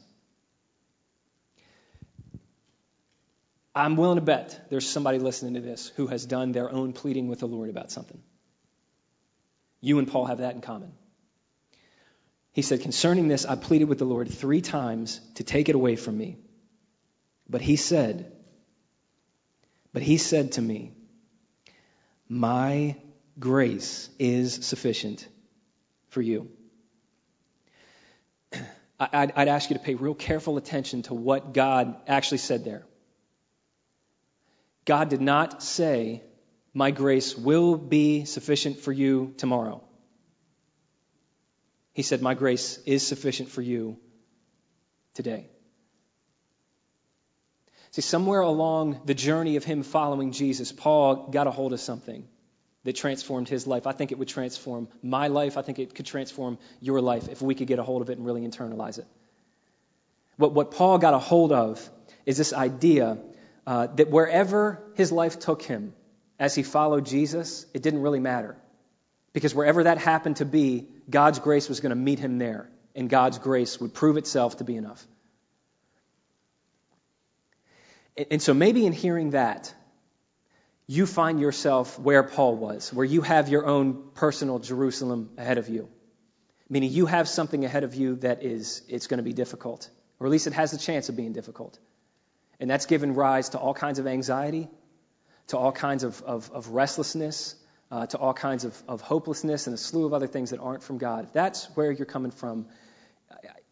I'm 3.74 3.96
willing 3.96 4.16
to 4.16 4.24
bet 4.24 4.66
there's 4.70 4.88
somebody 4.88 5.18
listening 5.18 5.54
to 5.54 5.60
this 5.60 5.92
who 5.96 6.06
has 6.08 6.26
done 6.26 6.52
their 6.52 6.70
own 6.70 6.92
pleading 6.92 7.28
with 7.28 7.40
the 7.40 7.46
Lord 7.46 7.68
about 7.68 7.90
something. 7.90 8.20
You 9.80 9.98
and 9.98 10.08
Paul 10.08 10.24
have 10.26 10.38
that 10.38 10.54
in 10.54 10.62
common. 10.62 10.92
He 12.52 12.62
said, 12.62 12.80
Concerning 12.80 13.28
this, 13.28 13.44
I 13.44 13.54
pleaded 13.54 13.88
with 13.88 13.98
the 13.98 14.04
Lord 14.04 14.28
three 14.30 14.62
times 14.62 15.20
to 15.36 15.44
take 15.44 15.68
it 15.68 15.74
away 15.74 15.94
from 15.94 16.18
me. 16.18 16.38
But 17.48 17.60
he 17.60 17.76
said, 17.76 18.32
But 19.92 20.02
he 20.02 20.16
said 20.16 20.52
to 20.52 20.62
me, 20.62 20.92
My 22.28 22.96
grace 23.38 24.08
is 24.18 24.54
sufficient 24.66 25.26
for 26.08 26.20
you. 26.20 26.50
I'd, 29.00 29.32
I'd, 29.36 29.48
ask 29.48 29.70
you 29.70 29.76
to 29.76 29.82
pay 29.82 29.94
real 29.94 30.14
careful 30.14 30.56
attention 30.56 31.02
to 31.02 31.14
what 31.14 31.52
God 31.54 31.96
actually 32.06 32.38
said 32.38 32.64
there. 32.64 32.84
God 34.84 35.08
did 35.08 35.20
not 35.20 35.62
say, 35.62 36.22
My 36.74 36.90
grace 36.90 37.36
will 37.36 37.76
be 37.76 38.24
sufficient 38.24 38.78
for 38.78 38.92
you 38.92 39.34
tomorrow. 39.36 39.84
He 41.92 42.02
said, 42.02 42.22
My 42.22 42.34
grace 42.34 42.78
is 42.86 43.06
sufficient 43.06 43.50
for 43.50 43.62
you 43.62 43.98
today. 45.14 45.48
See, 47.90 48.02
somewhere 48.02 48.40
along 48.40 49.00
the 49.04 49.14
journey 49.14 49.56
of 49.56 49.64
him 49.64 49.82
following 49.82 50.32
Jesus, 50.32 50.72
Paul 50.72 51.28
got 51.28 51.46
a 51.46 51.50
hold 51.50 51.72
of 51.72 51.80
something 51.80 52.26
that 52.84 52.96
transformed 52.96 53.48
his 53.48 53.66
life. 53.66 53.86
I 53.86 53.92
think 53.92 54.12
it 54.12 54.18
would 54.18 54.28
transform 54.28 54.88
my 55.02 55.28
life. 55.28 55.56
I 55.56 55.62
think 55.62 55.78
it 55.78 55.94
could 55.94 56.06
transform 56.06 56.58
your 56.80 57.00
life 57.00 57.28
if 57.28 57.42
we 57.42 57.54
could 57.54 57.66
get 57.66 57.78
a 57.78 57.82
hold 57.82 58.02
of 58.02 58.10
it 58.10 58.18
and 58.18 58.26
really 58.26 58.42
internalize 58.42 58.98
it. 58.98 59.06
What, 60.36 60.52
what 60.54 60.70
Paul 60.70 60.98
got 60.98 61.14
a 61.14 61.18
hold 61.18 61.52
of 61.52 61.90
is 62.24 62.36
this 62.36 62.52
idea 62.52 63.18
uh, 63.66 63.88
that 63.88 64.10
wherever 64.10 64.82
his 64.94 65.10
life 65.12 65.38
took 65.38 65.62
him 65.62 65.92
as 66.38 66.54
he 66.54 66.62
followed 66.62 67.04
Jesus, 67.04 67.66
it 67.74 67.82
didn't 67.82 68.02
really 68.02 68.20
matter. 68.20 68.56
Because 69.32 69.54
wherever 69.54 69.84
that 69.84 69.98
happened 69.98 70.36
to 70.36 70.44
be, 70.44 70.88
God's 71.10 71.38
grace 71.38 71.68
was 71.68 71.80
going 71.80 71.90
to 71.90 71.96
meet 71.96 72.18
him 72.18 72.38
there, 72.38 72.70
and 72.94 73.10
God's 73.10 73.38
grace 73.38 73.80
would 73.80 73.92
prove 73.92 74.16
itself 74.16 74.58
to 74.58 74.64
be 74.64 74.76
enough. 74.76 75.06
And 78.30 78.42
so 78.42 78.54
maybe 78.54 78.84
in 78.86 78.92
hearing 78.92 79.30
that, 79.30 79.72
you 80.90 81.04
find 81.06 81.38
yourself 81.38 81.98
where 81.98 82.22
Paul 82.22 82.56
was, 82.56 82.92
where 82.92 83.04
you 83.04 83.20
have 83.20 83.50
your 83.50 83.66
own 83.66 84.02
personal 84.14 84.58
Jerusalem 84.58 85.30
ahead 85.36 85.58
of 85.58 85.68
you. 85.68 85.88
Meaning 86.70 86.90
you 86.90 87.04
have 87.06 87.28
something 87.28 87.64
ahead 87.64 87.84
of 87.84 87.94
you 87.94 88.16
that 88.16 88.42
is 88.42 88.82
it's 88.88 89.06
going 89.06 89.18
to 89.18 89.24
be 89.24 89.34
difficult, 89.34 89.88
or 90.18 90.26
at 90.26 90.30
least 90.30 90.46
it 90.46 90.54
has 90.54 90.70
the 90.70 90.78
chance 90.78 91.10
of 91.10 91.16
being 91.16 91.34
difficult. 91.34 91.78
And 92.58 92.70
that's 92.70 92.86
given 92.86 93.14
rise 93.14 93.50
to 93.50 93.58
all 93.58 93.74
kinds 93.74 93.98
of 93.98 94.06
anxiety, 94.06 94.68
to 95.48 95.58
all 95.58 95.72
kinds 95.72 96.04
of, 96.04 96.22
of, 96.22 96.50
of 96.52 96.68
restlessness, 96.70 97.54
uh, 97.90 98.06
to 98.06 98.18
all 98.18 98.32
kinds 98.32 98.64
of, 98.64 98.82
of 98.88 99.02
hopelessness, 99.02 99.66
and 99.66 99.74
a 99.74 99.78
slew 99.78 100.06
of 100.06 100.14
other 100.14 100.26
things 100.26 100.50
that 100.50 100.60
aren't 100.60 100.82
from 100.82 100.98
God. 100.98 101.24
If 101.24 101.32
that's 101.34 101.66
where 101.76 101.92
you're 101.92 102.06
coming 102.06 102.30
from, 102.30 102.66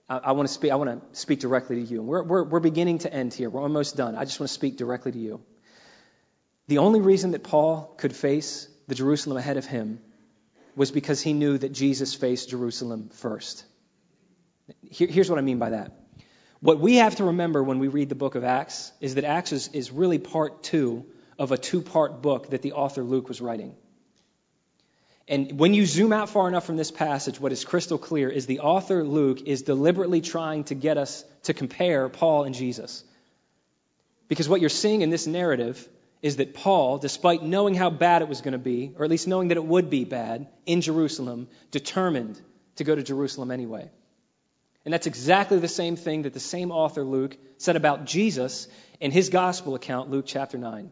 I, 0.09 0.19
I 0.19 0.33
want 0.33 0.49
to 0.49 0.55
speak. 0.55 0.71
I 0.71 0.77
want 0.77 1.13
to 1.13 1.19
speak 1.19 1.41
directly 1.41 1.77
to 1.77 1.83
you. 1.83 2.01
And 2.01 2.09
we're, 2.09 2.23
we're, 2.23 2.45
we're 2.45 2.61
beginning 2.61 2.99
to 2.99 3.13
end 3.13 3.33
here. 3.33 3.49
We're 3.49 3.63
almost 3.63 3.97
done. 3.97 4.17
I 4.17 4.25
just 4.25 4.39
want 4.39 4.49
to 4.49 4.55
speak 4.55 4.77
directly 4.77 5.13
to 5.13 5.19
you. 5.19 5.41
The 6.69 6.79
only 6.79 7.01
reason 7.01 7.31
that 7.33 7.45
Paul 7.45 7.95
could 7.97 8.15
face 8.15 8.69
the 8.89 8.95
Jerusalem 8.95 9.37
ahead 9.37 9.57
of 9.57 9.67
him 9.67 10.01
was 10.75 10.91
because 10.91 11.21
he 11.21 11.33
knew 11.33 11.57
that 11.59 11.73
Jesus 11.73 12.15
faced 12.15 12.51
Jerusalem 12.51 13.09
first. 13.13 13.65
Here, 14.91 15.09
here's 15.09 15.31
what 15.31 15.39
I 15.39 15.43
mean 15.43 15.59
by 15.59 15.71
that. 15.71 15.93
What 16.61 16.81
we 16.81 16.97
have 16.97 17.17
to 17.17 17.25
remember 17.25 17.63
when 17.63 17.79
we 17.79 17.89
read 17.89 18.09
the 18.09 18.15
book 18.15 18.35
of 18.35 18.45
Acts 18.45 18.93
is 19.01 19.15
that 19.15 19.25
Acts 19.25 19.53
is, 19.53 19.69
is 19.69 19.93
really 19.93 20.19
part 20.19 20.63
two 20.63 21.07
of 21.39 21.53
a 21.53 21.59
two 21.59 21.83
part 21.83 22.23
book 22.23 22.51
that 22.51 22.63
the 22.63 22.73
author 22.73 23.03
Luke 23.03 23.29
was 23.29 23.41
writing. 23.41 23.75
And 25.29 25.59
when 25.59 25.75
you 25.75 25.87
zoom 25.87 26.13
out 26.13 26.31
far 26.31 26.47
enough 26.47 26.65
from 26.65 26.77
this 26.77 26.91
passage, 26.91 27.41
what 27.41 27.53
is 27.53 27.65
crystal 27.65 27.99
clear 27.99 28.29
is 28.29 28.47
the 28.47 28.61
author 28.61 29.03
Luke 29.03 29.43
is 29.43 29.63
deliberately 29.63 30.21
trying 30.21 30.65
to 30.65 30.75
get 30.75 30.99
us 30.99 31.25
to 31.45 31.55
compare 31.55 32.09
Paul 32.09 32.45
and 32.45 32.55
Jesus. 32.55 33.03
Because 34.29 34.49
what 34.49 34.61
you're 34.61 34.71
seeing 34.71 35.03
in 35.03 35.11
this 35.11 35.27
narrative 35.27 35.89
is 36.27 36.37
that 36.37 36.55
Paul, 36.55 36.99
despite 36.99 37.45
knowing 37.45 37.77
how 37.77 37.89
bad 37.89 38.21
it 38.21 38.29
was 38.29 38.41
going 38.41 38.53
to 38.53 38.59
be, 38.59 38.93
or 38.99 39.05
at 39.05 39.11
least 39.11 39.29
knowing 39.29 39.49
that 39.49 39.57
it 39.57 39.65
would 39.65 39.89
be 39.89 40.05
bad 40.05 40.49
in 40.67 40.81
Jerusalem, 40.81 41.47
determined 41.71 42.41
to 42.77 42.83
go 42.83 42.97
to 42.97 43.03
Jerusalem 43.05 43.53
anyway. 43.53 43.89
And 44.85 44.93
that's 44.93 45.07
exactly 45.07 45.61
the 45.61 45.69
same 45.69 45.95
thing 45.95 46.23
that 46.23 46.33
the 46.33 46.41
same 46.41 46.73
author, 46.73 47.05
Luke, 47.05 47.37
said 47.59 47.77
about 47.77 48.07
Jesus 48.07 48.67
in 48.99 49.13
his 49.13 49.29
gospel 49.29 49.77
account, 49.77 50.11
Luke 50.11 50.25
chapter 50.27 50.59
9. 50.59 50.91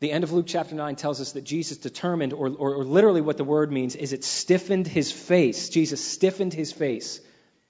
The 0.00 0.12
end 0.12 0.24
of 0.24 0.32
Luke 0.32 0.46
chapter 0.46 0.74
9 0.74 0.96
tells 0.96 1.22
us 1.22 1.32
that 1.32 1.44
Jesus 1.44 1.78
determined, 1.78 2.34
or, 2.34 2.48
or, 2.48 2.74
or, 2.74 2.84
literally 2.84 3.22
what 3.22 3.38
the 3.38 3.44
word 3.44 3.72
means, 3.72 3.96
is 3.96 4.12
it 4.12 4.24
stiffened 4.24 4.86
his 4.86 5.10
face. 5.10 5.70
Jesus 5.70 6.04
stiffened 6.04 6.52
his 6.52 6.70
face 6.70 7.18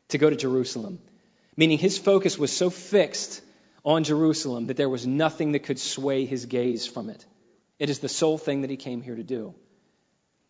to 0.09 0.19
go 0.19 0.29
to 0.29 0.35
Jerusalem. 0.35 0.99
Meaning 1.57 1.79
his 1.79 1.99
focus 1.99 2.37
was 2.37 2.51
so 2.51 2.69
fixed 2.69 3.43
on 3.89 4.05
Jerusalem 4.05 4.67
that 4.67 4.77
there 4.77 4.89
was 4.89 5.07
nothing 5.07 5.53
that 5.53 5.61
could 5.61 5.79
sway 5.79 6.27
his 6.27 6.45
gaze 6.45 6.87
from 6.87 7.09
it. 7.09 7.25
It 7.79 7.89
is 7.89 8.01
the 8.01 8.09
sole 8.09 8.37
thing 8.37 8.61
that 8.61 8.71
he 8.71 8.77
came 8.77 9.01
here 9.01 9.17
to 9.17 9.23
do. 9.23 9.55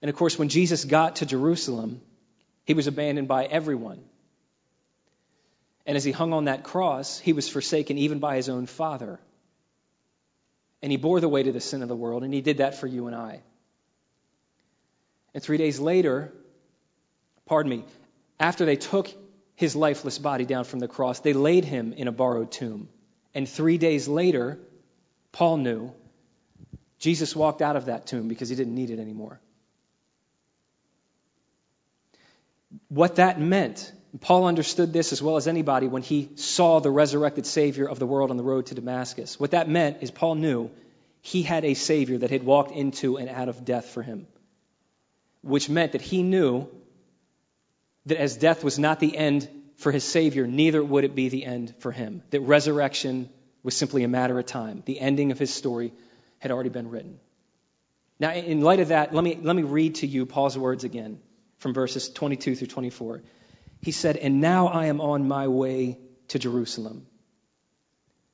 And 0.02 0.08
of 0.08 0.16
course, 0.16 0.36
when 0.36 0.48
Jesus 0.48 0.84
got 0.84 1.16
to 1.16 1.26
Jerusalem, 1.26 2.00
he 2.64 2.74
was 2.74 2.88
abandoned 2.88 3.28
by 3.28 3.44
everyone. 3.44 4.02
And 5.86 5.96
as 5.96 6.02
he 6.02 6.10
hung 6.10 6.32
on 6.32 6.46
that 6.46 6.64
cross, 6.64 7.20
he 7.20 7.32
was 7.32 7.48
forsaken 7.48 7.96
even 7.96 8.18
by 8.18 8.34
his 8.34 8.48
own 8.48 8.66
Father. 8.66 9.20
And 10.82 10.90
he 10.90 10.98
bore 10.98 11.20
the 11.20 11.28
weight 11.28 11.46
of 11.46 11.54
the 11.54 11.60
sin 11.60 11.82
of 11.82 11.88
the 11.88 11.96
world, 11.96 12.24
and 12.24 12.34
he 12.34 12.40
did 12.40 12.58
that 12.58 12.74
for 12.74 12.88
you 12.88 13.06
and 13.06 13.14
I. 13.14 13.40
And 15.32 15.40
three 15.40 15.58
days 15.58 15.78
later, 15.78 16.32
pardon 17.46 17.70
me, 17.70 17.84
after 18.40 18.64
they 18.64 18.76
took 18.76 19.08
his 19.54 19.76
lifeless 19.76 20.18
body 20.18 20.44
down 20.44 20.64
from 20.64 20.80
the 20.80 20.88
cross, 20.88 21.20
they 21.20 21.34
laid 21.34 21.64
him 21.64 21.92
in 21.92 22.08
a 22.08 22.12
borrowed 22.12 22.50
tomb. 22.50 22.88
And 23.34 23.48
three 23.48 23.78
days 23.78 24.08
later, 24.08 24.58
Paul 25.32 25.58
knew 25.58 25.92
Jesus 26.98 27.36
walked 27.36 27.62
out 27.62 27.76
of 27.76 27.86
that 27.86 28.06
tomb 28.06 28.28
because 28.28 28.48
he 28.48 28.56
didn't 28.56 28.74
need 28.74 28.90
it 28.90 28.98
anymore. 28.98 29.40
What 32.88 33.16
that 33.16 33.40
meant 33.40 33.92
Paul 34.20 34.46
understood 34.46 34.92
this 34.92 35.12
as 35.12 35.22
well 35.22 35.36
as 35.36 35.46
anybody 35.46 35.86
when 35.86 36.02
he 36.02 36.30
saw 36.36 36.80
the 36.80 36.90
resurrected 36.90 37.44
Savior 37.44 37.86
of 37.86 37.98
the 37.98 38.06
world 38.06 38.30
on 38.30 38.36
the 38.36 38.42
road 38.42 38.66
to 38.66 38.74
Damascus. 38.74 39.38
What 39.38 39.50
that 39.50 39.68
meant 39.68 39.98
is 40.00 40.10
Paul 40.10 40.36
knew 40.36 40.70
he 41.20 41.42
had 41.42 41.64
a 41.64 41.74
Savior 41.74 42.18
that 42.18 42.30
had 42.30 42.42
walked 42.42 42.72
into 42.72 43.18
and 43.18 43.28
out 43.28 43.48
of 43.48 43.64
death 43.64 43.86
for 43.86 44.02
him, 44.02 44.26
which 45.42 45.68
meant 45.68 45.92
that 45.92 46.00
he 46.00 46.22
knew 46.22 46.68
that 48.06 48.18
as 48.18 48.38
death 48.38 48.64
was 48.64 48.78
not 48.78 48.98
the 48.98 49.14
end 49.14 49.48
for 49.78 49.92
his 49.92 50.04
Savior, 50.04 50.46
neither 50.46 50.82
would 50.82 51.04
it 51.04 51.14
be 51.14 51.28
the 51.28 51.44
end 51.44 51.74
for 51.78 51.92
him. 51.92 52.22
That 52.30 52.40
resurrection 52.40 53.30
was 53.62 53.76
simply 53.76 54.02
a 54.02 54.08
matter 54.08 54.38
of 54.38 54.44
time. 54.44 54.82
The 54.84 55.00
ending 55.00 55.30
of 55.30 55.38
his 55.38 55.54
story 55.54 55.92
had 56.40 56.50
already 56.50 56.68
been 56.68 56.90
written. 56.90 57.20
Now, 58.18 58.32
in 58.32 58.60
light 58.60 58.80
of 58.80 58.88
that, 58.88 59.14
let 59.14 59.22
me, 59.22 59.38
let 59.40 59.54
me 59.54 59.62
read 59.62 59.96
to 59.96 60.06
you 60.06 60.26
Paul's 60.26 60.58
words 60.58 60.82
again 60.82 61.20
from 61.58 61.74
verses 61.74 62.08
22 62.10 62.56
through 62.56 62.66
24. 62.66 63.22
He 63.80 63.92
said, 63.92 64.16
And 64.16 64.40
now 64.40 64.66
I 64.66 64.86
am 64.86 65.00
on 65.00 65.28
my 65.28 65.46
way 65.46 65.98
to 66.28 66.40
Jerusalem. 66.40 67.06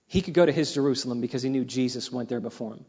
He 0.07 0.23
could 0.23 0.35
go 0.35 0.47
to 0.47 0.53
his 0.53 0.73
Jerusalem 0.73 1.21
because 1.21 1.43
he 1.43 1.51
knew 1.51 1.65
Jesus 1.65 2.11
went 2.11 2.31
there 2.31 2.41
before 2.41 2.73
him. 2.73 2.87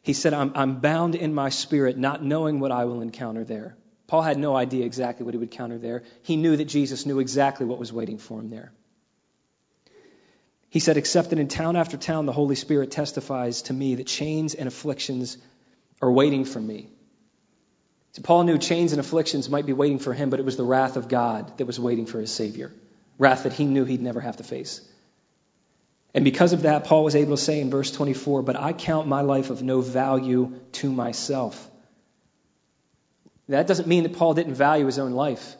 He 0.00 0.14
said, 0.14 0.32
I'm, 0.32 0.52
I'm 0.54 0.80
bound 0.80 1.14
in 1.14 1.34
my 1.34 1.50
spirit, 1.50 1.98
not 1.98 2.22
knowing 2.22 2.60
what 2.60 2.72
I 2.72 2.86
will 2.86 3.02
encounter 3.02 3.44
there. 3.44 3.76
Paul 4.06 4.22
had 4.22 4.38
no 4.38 4.54
idea 4.54 4.84
exactly 4.84 5.24
what 5.24 5.34
he 5.34 5.38
would 5.38 5.50
encounter 5.50 5.78
there. 5.78 6.02
He 6.22 6.36
knew 6.36 6.56
that 6.56 6.66
Jesus 6.66 7.06
knew 7.06 7.20
exactly 7.20 7.66
what 7.66 7.78
was 7.78 7.92
waiting 7.92 8.18
for 8.18 8.38
him 8.38 8.50
there. 8.50 8.72
He 10.68 10.80
said, 10.80 10.96
Except 10.96 11.30
that 11.30 11.38
in 11.38 11.48
town 11.48 11.76
after 11.76 11.96
town, 11.96 12.26
the 12.26 12.32
Holy 12.32 12.56
Spirit 12.56 12.90
testifies 12.90 13.62
to 13.62 13.72
me 13.72 13.94
that 13.94 14.06
chains 14.06 14.54
and 14.54 14.68
afflictions 14.68 15.38
are 16.02 16.10
waiting 16.10 16.44
for 16.44 16.60
me. 16.60 16.88
So 18.12 18.22
Paul 18.22 18.44
knew 18.44 18.58
chains 18.58 18.92
and 18.92 19.00
afflictions 19.00 19.48
might 19.48 19.66
be 19.66 19.72
waiting 19.72 19.98
for 19.98 20.12
him, 20.12 20.30
but 20.30 20.38
it 20.38 20.44
was 20.44 20.56
the 20.56 20.64
wrath 20.64 20.96
of 20.96 21.08
God 21.08 21.58
that 21.58 21.66
was 21.66 21.80
waiting 21.80 22.06
for 22.06 22.20
his 22.20 22.32
Savior. 22.32 22.72
Wrath 23.18 23.44
that 23.44 23.52
he 23.52 23.64
knew 23.64 23.84
he'd 23.84 24.02
never 24.02 24.20
have 24.20 24.36
to 24.36 24.44
face. 24.44 24.80
And 26.12 26.24
because 26.24 26.52
of 26.52 26.62
that, 26.62 26.84
Paul 26.84 27.04
was 27.04 27.16
able 27.16 27.36
to 27.36 27.42
say 27.42 27.60
in 27.60 27.70
verse 27.70 27.90
24, 27.90 28.42
But 28.42 28.56
I 28.56 28.72
count 28.72 29.08
my 29.08 29.22
life 29.22 29.50
of 29.50 29.62
no 29.62 29.80
value 29.80 30.60
to 30.72 30.92
myself. 30.92 31.70
That 33.48 33.66
doesn't 33.66 33.88
mean 33.88 34.04
that 34.04 34.14
Paul 34.14 34.34
didn't 34.34 34.54
value 34.54 34.86
his 34.86 34.98
own 34.98 35.12
life. 35.12 35.56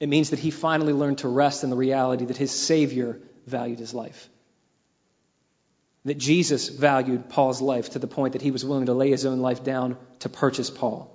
It 0.00 0.08
means 0.08 0.30
that 0.30 0.38
he 0.38 0.50
finally 0.50 0.92
learned 0.92 1.18
to 1.18 1.28
rest 1.28 1.64
in 1.64 1.70
the 1.70 1.76
reality 1.76 2.26
that 2.26 2.36
his 2.36 2.52
Savior 2.52 3.20
valued 3.46 3.78
his 3.78 3.94
life. 3.94 4.28
That 6.04 6.18
Jesus 6.18 6.68
valued 6.68 7.28
Paul's 7.28 7.60
life 7.60 7.90
to 7.90 7.98
the 7.98 8.06
point 8.06 8.34
that 8.34 8.42
he 8.42 8.50
was 8.50 8.64
willing 8.64 8.86
to 8.86 8.94
lay 8.94 9.10
his 9.10 9.26
own 9.26 9.40
life 9.40 9.64
down 9.64 9.96
to 10.20 10.28
purchase 10.28 10.70
Paul. 10.70 11.14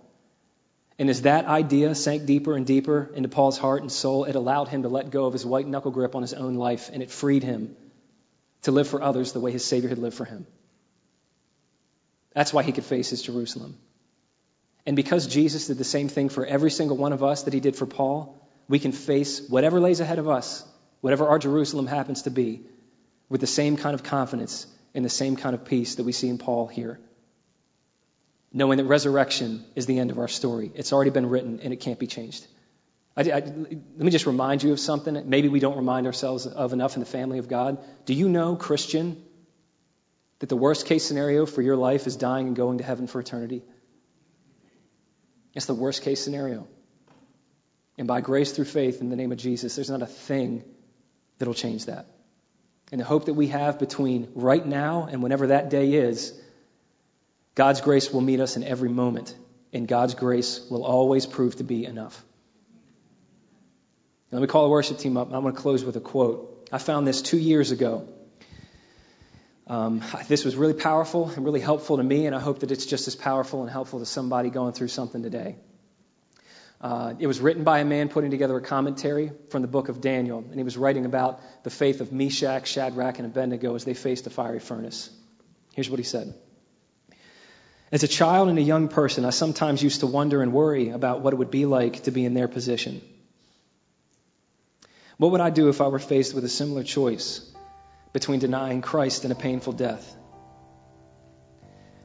And 1.00 1.10
as 1.10 1.24
that 1.24 1.46
idea 1.46 1.96
sank 1.96 2.26
deeper 2.26 2.56
and 2.56 2.66
deeper 2.66 3.10
into 3.16 3.30
Paul's 3.30 3.58
heart 3.58 3.82
and 3.82 3.92
soul, 3.92 4.26
it 4.26 4.36
allowed 4.36 4.68
him 4.68 4.84
to 4.84 4.90
let 4.90 5.10
go 5.10 5.26
of 5.26 5.34
his 5.34 5.46
white 5.46 5.68
knuckle 5.68 5.92
grip 5.92 6.16
on 6.16 6.22
his 6.22 6.34
own 6.34 6.56
life, 6.56 6.90
and 6.94 7.02
it 7.02 7.10
freed 7.10 7.44
him 7.44 7.76
to 8.64 8.72
live 8.72 8.88
for 8.88 9.02
others 9.02 9.32
the 9.32 9.40
way 9.40 9.52
his 9.52 9.66
Savior 9.66 9.90
had 9.90 9.98
lived 9.98 10.16
for 10.16 10.26
him. 10.26 10.46
That's 12.34 12.54
why 12.54 12.64
he 12.64 12.72
could 12.72 12.86
face 12.86 13.10
his 13.10 13.22
Jerusalem. 13.22 13.78
And 14.86 14.96
because 14.96 15.28
Jesus 15.28 15.68
did 15.68 15.78
the 15.78 15.84
same 15.84 16.10
thing 16.10 16.30
for 16.30 16.46
every 16.46 16.72
single 16.72 16.98
one 16.98 17.14
of 17.14 17.24
us 17.24 17.44
that 17.44 17.54
he 17.54 17.60
did 17.60 17.76
for 17.76 17.86
Paul, 17.86 18.48
we 18.68 18.80
can 18.80 18.92
face 18.92 19.48
whatever 19.50 19.80
lays 19.80 20.00
ahead 20.00 20.20
of 20.20 20.28
us, 20.28 20.66
whatever 21.02 21.28
our 21.28 21.40
Jerusalem 21.40 21.88
happens 21.88 22.24
to 22.24 22.30
be, 22.30 22.62
with 23.30 23.42
the 23.42 23.48
same 23.48 23.78
kind 23.78 23.94
of 23.94 24.04
confidence 24.04 24.68
and 24.94 25.04
the 25.04 25.10
same 25.10 25.36
kind 25.36 25.56
of 25.56 25.66
peace 25.66 25.96
that 25.96 26.04
we 26.04 26.12
see 26.12 26.30
in 26.30 26.38
Paul 26.38 26.68
here 26.68 27.00
knowing 28.54 28.78
that 28.78 28.86
resurrection 28.86 29.66
is 29.76 29.88
the 29.88 30.00
end 30.00 30.12
of 30.12 30.20
our 30.20 30.28
story. 30.28 30.72
It's 30.76 30.94
already 30.94 31.10
been 31.10 31.28
written 31.28 31.60
and 31.62 31.74
it 31.74 31.78
can't 31.78 31.98
be 31.98 32.08
changed. 32.08 32.46
I, 33.18 33.22
I, 33.22 33.40
let 33.40 33.98
me 33.98 34.12
just 34.12 34.28
remind 34.28 34.62
you 34.64 34.72
of 34.72 34.80
something 34.80 35.16
that 35.16 35.26
maybe 35.26 35.50
we 35.50 35.60
don't 35.60 35.76
remind 35.76 36.06
ourselves 36.06 36.46
of 36.46 36.72
enough 36.72 36.96
in 36.96 37.00
the 37.00 37.08
family 37.08 37.40
of 37.40 37.48
God. 37.48 37.80
Do 38.06 38.14
you 38.14 38.30
know, 38.30 38.56
Christian, 38.56 39.22
that 40.40 40.50
the 40.50 40.56
worst 40.56 40.86
case 40.86 41.04
scenario 41.04 41.46
for 41.46 41.62
your 41.62 41.76
life 41.76 42.06
is 42.06 42.16
dying 42.16 42.48
and 42.48 42.56
going 42.56 42.78
to 42.78 42.84
heaven 42.84 43.08
for 43.08 43.20
eternity? 43.20 43.64
It's 45.54 45.66
the 45.66 45.74
worst 45.74 46.02
case 46.02 46.24
scenario. 46.24 46.68
And 47.98 48.08
by 48.08 48.22
grace 48.22 48.52
through 48.52 48.66
faith 48.66 49.02
in 49.02 49.10
the 49.10 49.16
name 49.16 49.32
of 49.32 49.38
Jesus, 49.38 49.76
there's 49.76 49.90
not 49.90 50.02
a 50.02 50.08
thing 50.08 50.64
that'll 51.38 51.54
change 51.54 51.86
that. 51.86 52.08
And 52.92 53.00
the 53.00 53.06
hope 53.06 53.26
that 53.26 53.34
we 53.34 53.48
have 53.48 53.80
between 53.80 54.30
right 54.36 54.66
now 54.66 55.08
and 55.10 55.22
whenever 55.22 55.48
that 55.48 55.70
day 55.70 55.94
is 55.94 56.40
God's 57.56 57.82
grace 57.82 58.12
will 58.12 58.22
meet 58.22 58.40
us 58.40 58.58
in 58.58 58.64
every 58.64 58.90
moment, 58.90 59.36
and 59.72 59.88
God's 59.88 60.16
grace 60.16 60.60
will 60.70 60.84
always 60.84 61.26
prove 61.26 61.56
to 61.58 61.64
be 61.64 61.86
enough. 61.86 62.24
Let 64.32 64.42
me 64.42 64.48
call 64.48 64.64
the 64.64 64.70
worship 64.70 64.98
team 64.98 65.18
up. 65.18 65.32
I'm 65.32 65.44
going 65.44 65.54
to 65.54 65.62
close 65.62 65.84
with 65.84 65.96
a 65.96 66.00
quote. 66.02 66.68
I 66.72 66.80
found 66.80 67.06
this 67.06 67.22
two 67.22 67.38
years 67.38 67.70
ago. 67.70 68.08
Um, 69.66 70.02
this 70.28 70.44
was 70.44 70.56
really 70.56 70.74
powerful 70.74 71.30
and 71.30 71.46
really 71.46 71.62
helpful 71.62 71.98
to 71.98 72.04
me, 72.04 72.26
and 72.26 72.36
I 72.36 72.40
hope 72.40 72.60
that 72.60 72.72
it's 72.72 72.86
just 72.86 73.08
as 73.08 73.16
powerful 73.16 73.62
and 73.62 73.70
helpful 73.70 74.00
to 74.00 74.06
somebody 74.06 74.50
going 74.50 74.74
through 74.74 74.90
something 74.90 75.24
today. 75.24 75.56
Uh, 76.82 77.14
it 77.18 77.28
was 77.28 77.40
written 77.40 77.64
by 77.64 77.80
a 77.80 77.86
man 77.86 78.10
putting 78.10 78.30
together 78.30 78.58
a 78.58 78.62
commentary 78.62 79.32
from 79.50 79.62
the 79.62 79.70
book 79.70 79.88
of 79.88 80.02
Daniel, 80.02 80.40
and 80.40 80.56
he 80.56 80.64
was 80.64 80.76
writing 80.76 81.06
about 81.06 81.40
the 81.64 81.70
faith 81.70 82.02
of 82.02 82.12
Meshach, 82.12 82.68
Shadrach, 82.68 83.20
and 83.20 83.26
Abednego 83.26 83.74
as 83.76 83.86
they 83.86 83.94
faced 83.94 84.26
the 84.26 84.30
fiery 84.30 84.60
furnace. 84.60 85.10
Here's 85.74 85.90
what 85.90 86.00
he 86.00 86.04
said. 86.04 86.34
As 87.90 88.04
a 88.04 88.08
child 88.08 88.50
and 88.50 88.60
a 88.60 88.62
young 88.62 88.90
person, 88.90 89.24
I 89.24 89.30
sometimes 89.30 89.82
used 89.82 90.02
to 90.02 90.08
wonder 90.08 90.42
and 90.42 90.52
worry 90.52 90.90
about 90.90 91.22
what 91.22 91.32
it 91.32 91.38
would 91.38 91.52
be 91.52 91.66
like 91.66 92.04
to 92.04 92.12
be 92.12 92.26
in 92.26 92.34
their 92.34 92.50
position. 92.50 93.02
What 95.18 95.32
would 95.32 95.42
I 95.42 95.52
do 95.52 95.70
if 95.70 95.80
I 95.80 95.88
were 95.88 96.00
faced 96.00 96.34
with 96.34 96.44
a 96.44 96.50
similar 96.50 96.84
choice 96.84 97.53
between 98.14 98.40
denying 98.40 98.82
Christ 98.82 99.24
and 99.24 99.32
a 99.34 99.36
painful 99.36 99.74
death? 99.74 100.16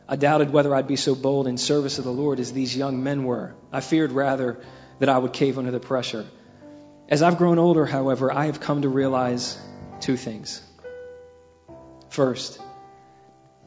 I 0.08 0.16
doubted 0.16 0.50
whether 0.50 0.74
I'd 0.74 0.88
be 0.88 0.96
so 0.96 1.14
bold 1.14 1.46
in 1.46 1.58
service 1.58 1.98
of 1.98 2.04
the 2.04 2.12
Lord 2.12 2.40
as 2.40 2.52
these 2.52 2.74
young 2.74 3.02
men 3.02 3.24
were. 3.24 3.54
I 3.70 3.80
feared 3.80 4.10
rather 4.10 4.58
that 5.00 5.10
I 5.10 5.18
would 5.18 5.34
cave 5.34 5.58
under 5.58 5.70
the 5.70 5.80
pressure. 5.80 6.26
As 7.10 7.22
I've 7.22 7.36
grown 7.36 7.58
older, 7.58 7.84
however, 7.84 8.32
I 8.32 8.46
have 8.46 8.58
come 8.58 8.82
to 8.82 8.88
realize 8.88 9.58
two 10.00 10.16
things. 10.16 10.62
First, 12.08 12.58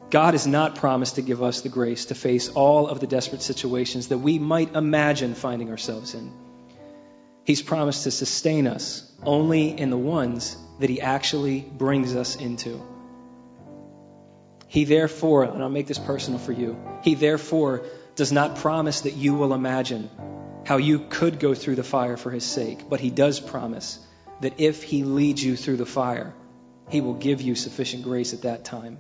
God 0.09 0.33
has 0.33 0.47
not 0.47 0.75
promised 0.75 1.15
to 1.15 1.21
give 1.21 1.41
us 1.41 1.61
the 1.61 1.69
grace 1.69 2.05
to 2.05 2.15
face 2.15 2.49
all 2.49 2.87
of 2.87 2.99
the 2.99 3.07
desperate 3.07 3.41
situations 3.41 4.07
that 4.07 4.17
we 4.17 4.39
might 4.39 4.75
imagine 4.75 5.35
finding 5.35 5.69
ourselves 5.69 6.15
in. 6.15 6.33
He's 7.43 7.61
promised 7.61 8.03
to 8.03 8.11
sustain 8.11 8.67
us 8.67 9.09
only 9.23 9.69
in 9.69 9.89
the 9.89 9.97
ones 9.97 10.57
that 10.79 10.89
He 10.89 11.01
actually 11.01 11.61
brings 11.61 12.15
us 12.15 12.35
into. 12.35 12.81
He 14.67 14.85
therefore, 14.85 15.43
and 15.43 15.61
I'll 15.61 15.69
make 15.69 15.87
this 15.87 15.99
personal 15.99 16.39
for 16.39 16.51
you, 16.51 16.77
He 17.03 17.15
therefore 17.15 17.83
does 18.15 18.31
not 18.31 18.57
promise 18.57 19.01
that 19.01 19.15
you 19.15 19.33
will 19.33 19.53
imagine 19.53 20.09
how 20.65 20.77
you 20.77 20.99
could 20.99 21.39
go 21.39 21.53
through 21.53 21.75
the 21.75 21.83
fire 21.83 22.17
for 22.17 22.29
His 22.29 22.45
sake, 22.45 22.87
but 22.89 22.99
He 22.99 23.09
does 23.09 23.39
promise 23.39 23.99
that 24.41 24.59
if 24.59 24.83
He 24.83 25.03
leads 25.03 25.43
you 25.43 25.55
through 25.55 25.77
the 25.77 25.85
fire, 25.85 26.33
He 26.89 27.01
will 27.01 27.15
give 27.15 27.41
you 27.41 27.55
sufficient 27.55 28.03
grace 28.03 28.33
at 28.33 28.43
that 28.43 28.63
time. 28.63 28.99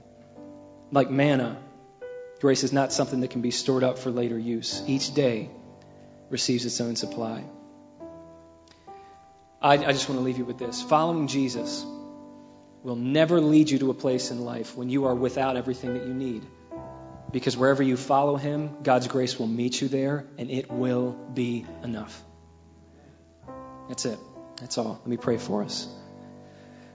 Like 0.91 1.09
manna, 1.09 1.57
grace 2.39 2.63
is 2.63 2.73
not 2.73 2.91
something 2.91 3.21
that 3.21 3.29
can 3.29 3.41
be 3.41 3.51
stored 3.51 3.83
up 3.83 3.99
for 3.99 4.11
later 4.11 4.37
use. 4.37 4.81
Each 4.87 5.13
day 5.13 5.51
receives 6.29 6.65
its 6.65 6.81
own 6.81 6.95
supply. 6.95 7.43
I, 9.61 9.73
I 9.73 9.91
just 9.91 10.09
want 10.09 10.19
to 10.19 10.25
leave 10.25 10.37
you 10.37 10.45
with 10.45 10.57
this. 10.57 10.81
Following 10.81 11.27
Jesus 11.27 11.85
will 12.83 12.95
never 12.95 13.39
lead 13.39 13.69
you 13.69 13.77
to 13.79 13.91
a 13.91 13.93
place 13.93 14.31
in 14.31 14.43
life 14.43 14.75
when 14.75 14.89
you 14.89 15.05
are 15.05 15.13
without 15.13 15.55
everything 15.55 15.93
that 15.93 16.05
you 16.05 16.13
need. 16.13 16.43
Because 17.31 17.55
wherever 17.55 17.83
you 17.83 17.95
follow 17.95 18.35
Him, 18.37 18.77
God's 18.83 19.07
grace 19.07 19.37
will 19.37 19.47
meet 19.47 19.79
you 19.79 19.87
there, 19.87 20.25
and 20.37 20.49
it 20.49 20.71
will 20.71 21.11
be 21.11 21.65
enough. 21.83 22.21
That's 23.87 24.05
it. 24.05 24.19
That's 24.59 24.77
all. 24.77 24.99
Let 24.99 25.07
me 25.07 25.17
pray 25.17 25.37
for 25.37 25.63
us. 25.63 25.87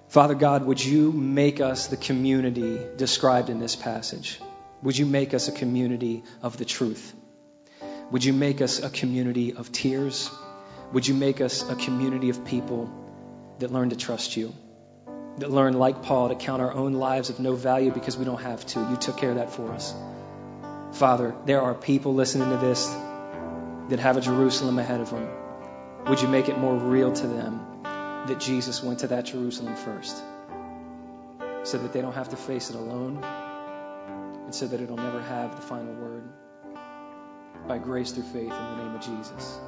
Father 0.09 0.35
God, 0.35 0.65
would 0.65 0.85
you 0.85 1.13
make 1.13 1.61
us 1.61 1.87
the 1.87 1.97
community 1.97 2.79
described 2.97 3.49
in 3.49 3.61
this 3.61 3.77
passage? 3.77 4.41
Would 4.83 4.99
you 4.99 5.07
make 5.07 5.35
us 5.35 5.49
a 5.49 5.53
community 5.53 6.23
of 6.43 6.57
the 6.57 6.65
truth? 6.65 7.15
Would 8.11 8.25
you 8.25 8.33
make 8.33 8.61
us 8.61 8.83
a 8.83 8.91
community 8.91 9.53
of 9.55 9.73
tears? 9.73 10.31
Would 10.93 11.07
you 11.07 11.15
make 11.15 11.41
us 11.41 11.69
a 11.69 11.75
community 11.75 12.31
of 12.31 12.45
people 12.45 12.91
that 13.59 13.73
learn 13.73 13.91
to 13.91 13.97
trust 13.97 14.37
you? 14.37 14.55
That 15.39 15.51
learn, 15.51 15.75
like 15.75 16.03
Paul, 16.03 16.29
to 16.29 16.35
count 16.35 16.63
our 16.63 16.73
own 16.73 16.95
lives 16.95 17.29
of 17.29 17.41
no 17.41 17.55
value 17.55 17.91
because 17.91 18.17
we 18.17 18.25
don't 18.25 18.41
have 18.41 18.65
to. 18.67 18.81
You 18.81 18.97
took 18.97 19.19
care 19.19 19.31
of 19.31 19.37
that 19.37 19.53
for 19.53 19.73
us. 19.73 19.95
Father, 20.93 21.35
there 21.45 21.61
are 21.61 21.75
people 21.75 22.15
listening 22.15 22.49
to 22.51 22.57
this 22.57 22.87
that 23.89 23.99
have 23.99 24.17
a 24.17 24.21
Jerusalem 24.21 24.79
ahead 24.79 25.01
of 25.01 25.11
them. 25.11 25.29
Would 26.09 26.23
you 26.23 26.29
make 26.29 26.49
it 26.49 26.57
more 26.57 26.75
real 26.75 27.13
to 27.13 27.27
them 27.27 27.61
that 27.83 28.41
Jesus 28.41 28.83
went 28.83 29.01
to 29.01 29.09
that 29.09 29.25
Jerusalem 29.27 29.77
first 29.77 30.17
so 31.65 31.79
that 31.79 31.93
they 31.93 32.01
don't 32.01 32.15
have 32.15 32.29
to 32.31 32.37
face 32.37 32.71
it 32.71 32.77
alone 32.77 33.23
and 33.25 34.55
so 34.55 34.67
that 34.69 34.81
it'll 34.81 34.97
never 34.97 35.21
have 35.21 35.57
the 35.57 35.63
final 35.63 35.93
word? 35.95 36.23
By 37.67 37.79
grace 37.79 38.13
through 38.13 38.25
faith 38.25 38.53
in 38.53 38.67
the 38.71 38.77
name 38.77 38.95
of 38.95 39.01
Jesus. 39.01 39.59